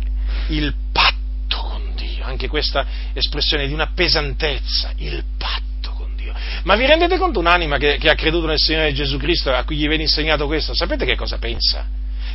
il 0.50 0.72
patto 0.92 1.58
con 1.58 1.96
Dio, 1.96 2.24
anche 2.24 2.48
questa 2.48 2.86
espressione 3.14 3.66
di 3.66 3.74
una 3.74 3.90
pesantezza, 3.96 4.92
il 4.98 5.24
patto 5.36 5.94
con 5.94 6.16
Dio. 6.16 6.32
Ma 6.66 6.76
vi 6.76 6.86
rendete 6.86 7.18
conto 7.18 7.40
un'anima 7.40 7.78
che, 7.78 7.98
che 7.98 8.08
ha 8.08 8.14
creduto 8.14 8.46
nel 8.46 8.60
Signore 8.60 8.94
Gesù 8.94 9.18
Cristo, 9.18 9.52
a 9.52 9.64
cui 9.64 9.78
gli 9.78 9.88
viene 9.88 10.04
insegnato 10.04 10.46
questo, 10.46 10.76
sapete 10.76 11.04
che 11.04 11.16
cosa 11.16 11.40
pensa? 11.40 11.88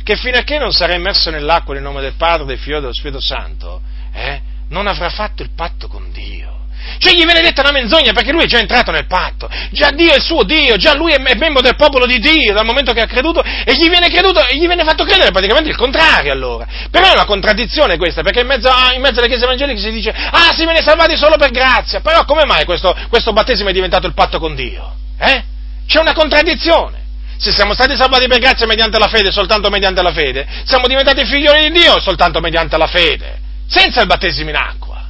Che 0.03 0.17
fino 0.17 0.35
a 0.35 0.41
che 0.41 0.57
non 0.57 0.73
sarà 0.73 0.95
immerso 0.95 1.29
nell'acqua 1.29 1.75
nel 1.75 1.83
nome 1.83 2.01
del 2.01 2.15
Padre, 2.17 2.45
del 2.45 2.57
Figlio 2.57 2.79
e 2.79 2.81
dello 2.81 2.93
Spirito 2.93 3.21
Santo, 3.21 3.81
eh, 4.11 4.41
non 4.67 4.87
avrà 4.87 5.09
fatto 5.09 5.43
il 5.43 5.51
patto 5.55 5.87
con 5.87 6.11
Dio. 6.11 6.52
Cioè 6.97 7.13
gli 7.13 7.23
viene 7.23 7.41
detta 7.41 7.61
una 7.61 7.71
menzogna 7.71 8.13
perché 8.13 8.31
lui 8.31 8.43
è 8.43 8.47
già 8.47 8.59
entrato 8.59 8.91
nel 8.91 9.07
patto, 9.07 9.49
già 9.71 9.91
Dio 9.91 10.11
è 10.11 10.17
il 10.17 10.21
suo 10.21 10.43
Dio, 10.43 10.75
già 10.77 10.95
lui 10.95 11.13
è 11.13 11.17
membro 11.19 11.61
del 11.61 11.75
popolo 11.75 12.05
di 12.05 12.19
Dio 12.19 12.53
dal 12.53 12.65
momento 12.65 12.93
che 12.93 13.01
ha 13.01 13.05
creduto 13.05 13.41
e 13.41 13.73
gli 13.73 13.89
viene, 13.89 14.09
creduto, 14.09 14.45
e 14.45 14.55
gli 14.57 14.67
viene 14.67 14.83
fatto 14.83 15.03
credere 15.03 15.31
praticamente 15.31 15.69
il 15.69 15.75
contrario 15.75 16.31
allora. 16.31 16.65
Però 16.89 17.07
è 17.07 17.13
una 17.13 17.25
contraddizione 17.25 17.97
questa 17.97 18.21
perché 18.21 18.41
in 18.41 18.47
mezzo, 18.47 18.69
in 18.95 19.01
mezzo 19.01 19.19
alle 19.19 19.27
chiese 19.27 19.43
evangeliche 19.45 19.79
si 19.79 19.91
dice 19.91 20.11
ah 20.11 20.53
si 20.53 20.63
viene 20.63 20.81
salvati 20.81 21.15
solo 21.17 21.35
per 21.37 21.51
grazia, 21.51 22.01
però 22.01 22.25
come 22.25 22.45
mai 22.45 22.65
questo, 22.65 22.95
questo 23.09 23.33
battesimo 23.33 23.69
è 23.69 23.73
diventato 23.73 24.07
il 24.07 24.13
patto 24.13 24.39
con 24.39 24.55
Dio? 24.55 24.93
Eh? 25.19 25.43
C'è 25.87 25.99
una 25.99 26.13
contraddizione. 26.13 27.01
Se 27.37 27.51
siamo 27.51 27.73
stati 27.73 27.95
salvati 27.95 28.27
per 28.27 28.39
grazia 28.39 28.65
mediante 28.65 28.97
la 28.99 29.07
fede, 29.07 29.31
soltanto 29.31 29.69
mediante 29.69 30.01
la 30.01 30.13
fede, 30.13 30.47
siamo 30.63 30.87
diventati 30.87 31.25
figlioli 31.25 31.69
di 31.69 31.79
Dio 31.79 31.99
soltanto 31.99 32.39
mediante 32.39 32.77
la 32.77 32.87
fede 32.87 33.41
senza 33.67 34.01
il 34.01 34.07
battesimo 34.07 34.49
in 34.49 34.55
acqua. 34.55 35.03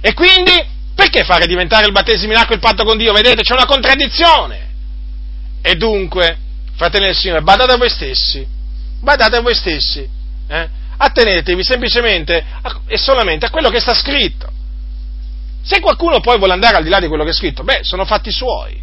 E 0.00 0.14
quindi, 0.14 0.52
perché 0.94 1.24
fare 1.24 1.46
diventare 1.46 1.86
il 1.86 1.92
battesimo 1.92 2.32
in 2.32 2.38
acqua 2.38 2.54
il 2.54 2.60
patto 2.60 2.84
con 2.84 2.96
Dio? 2.96 3.12
Vedete, 3.12 3.42
c'è 3.42 3.54
una 3.54 3.66
contraddizione. 3.66 4.72
E 5.60 5.74
dunque, 5.76 6.36
fratelli 6.76 7.06
del 7.06 7.14
Signore, 7.14 7.42
badate 7.42 7.72
a 7.72 7.76
voi 7.76 7.88
stessi, 7.88 8.46
badate 9.00 9.36
a 9.36 9.40
voi 9.40 9.54
stessi, 9.54 10.06
eh? 10.46 10.68
attenetevi 10.96 11.64
semplicemente 11.64 12.44
a, 12.62 12.80
e 12.86 12.96
solamente 12.96 13.46
a 13.46 13.50
quello 13.50 13.70
che 13.70 13.80
sta 13.80 13.94
scritto. 13.94 14.50
Se 15.62 15.80
qualcuno 15.80 16.20
poi 16.20 16.36
vuole 16.36 16.52
andare 16.52 16.76
al 16.76 16.82
di 16.82 16.90
là 16.90 17.00
di 17.00 17.08
quello 17.08 17.24
che 17.24 17.30
è 17.30 17.34
scritto, 17.34 17.64
beh, 17.64 17.80
sono 17.82 18.04
fatti 18.04 18.30
suoi, 18.30 18.78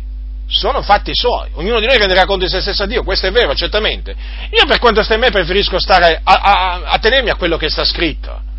sono 0.47 0.81
fatti 0.81 1.11
suoi. 1.13 1.49
Ognuno 1.53 1.79
di 1.79 1.85
noi 1.85 1.97
renderà 1.97 2.25
conto 2.25 2.45
di 2.45 2.51
se 2.51 2.59
stesso 2.61 2.83
a 2.83 2.87
Dio, 2.87 3.03
questo 3.03 3.27
è 3.27 3.31
vero, 3.31 3.53
certamente. 3.53 4.15
Io 4.51 4.65
per 4.65 4.79
quanto 4.79 5.03
sta 5.03 5.13
in 5.13 5.19
me 5.19 5.29
preferisco 5.29 5.79
stare 5.79 6.19
a, 6.23 6.33
a, 6.33 6.81
a 6.85 6.97
tenermi 6.97 7.29
a 7.29 7.35
quello 7.35 7.57
che 7.57 7.69
sta 7.69 7.85
scritto. 7.85 8.49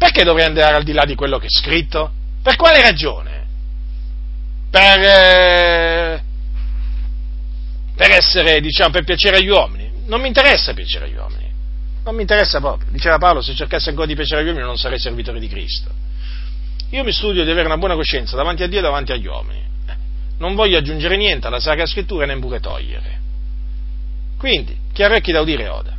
Perché 0.00 0.24
dovrei 0.24 0.46
andare 0.46 0.76
al 0.76 0.82
di 0.82 0.94
là 0.94 1.04
di 1.04 1.14
quello 1.14 1.36
che 1.36 1.44
è 1.44 1.50
scritto? 1.50 2.10
Per 2.42 2.56
quale 2.56 2.80
ragione? 2.80 3.46
Per, 4.70 4.98
eh, 4.98 6.22
per 7.94 8.10
essere, 8.10 8.62
diciamo, 8.62 8.92
per 8.92 9.04
piacere 9.04 9.36
agli 9.36 9.50
uomini? 9.50 9.92
Non 10.06 10.22
mi 10.22 10.28
interessa 10.28 10.72
piacere 10.72 11.04
agli 11.04 11.16
uomini. 11.16 11.52
Non 12.02 12.14
mi 12.14 12.22
interessa 12.22 12.60
proprio. 12.60 12.90
Diceva 12.90 13.18
Paolo, 13.18 13.42
se 13.42 13.54
cercassi 13.54 13.90
ancora 13.90 14.06
di 14.06 14.14
piacere 14.14 14.40
agli 14.40 14.46
uomini 14.46 14.64
non 14.64 14.78
sarei 14.78 14.98
servitore 14.98 15.38
di 15.38 15.48
Cristo. 15.48 15.90
Io 16.92 17.04
mi 17.04 17.12
studio 17.12 17.44
di 17.44 17.50
avere 17.50 17.66
una 17.66 17.76
buona 17.76 17.94
coscienza 17.94 18.36
davanti 18.36 18.62
a 18.62 18.68
Dio 18.68 18.78
e 18.78 18.82
davanti 18.82 19.12
agli 19.12 19.26
uomini. 19.26 19.62
Eh, 19.86 19.94
non 20.38 20.54
voglio 20.54 20.78
aggiungere 20.78 21.18
niente 21.18 21.46
alla 21.46 21.60
Sacra 21.60 21.84
Scrittura 21.84 22.24
e 22.24 22.26
neppure 22.26 22.58
togliere. 22.58 23.20
Quindi, 24.38 24.74
chi 24.94 25.02
ha 25.02 25.08
orecchi 25.08 25.30
da 25.30 25.42
udire 25.42 25.68
oda. 25.68 25.98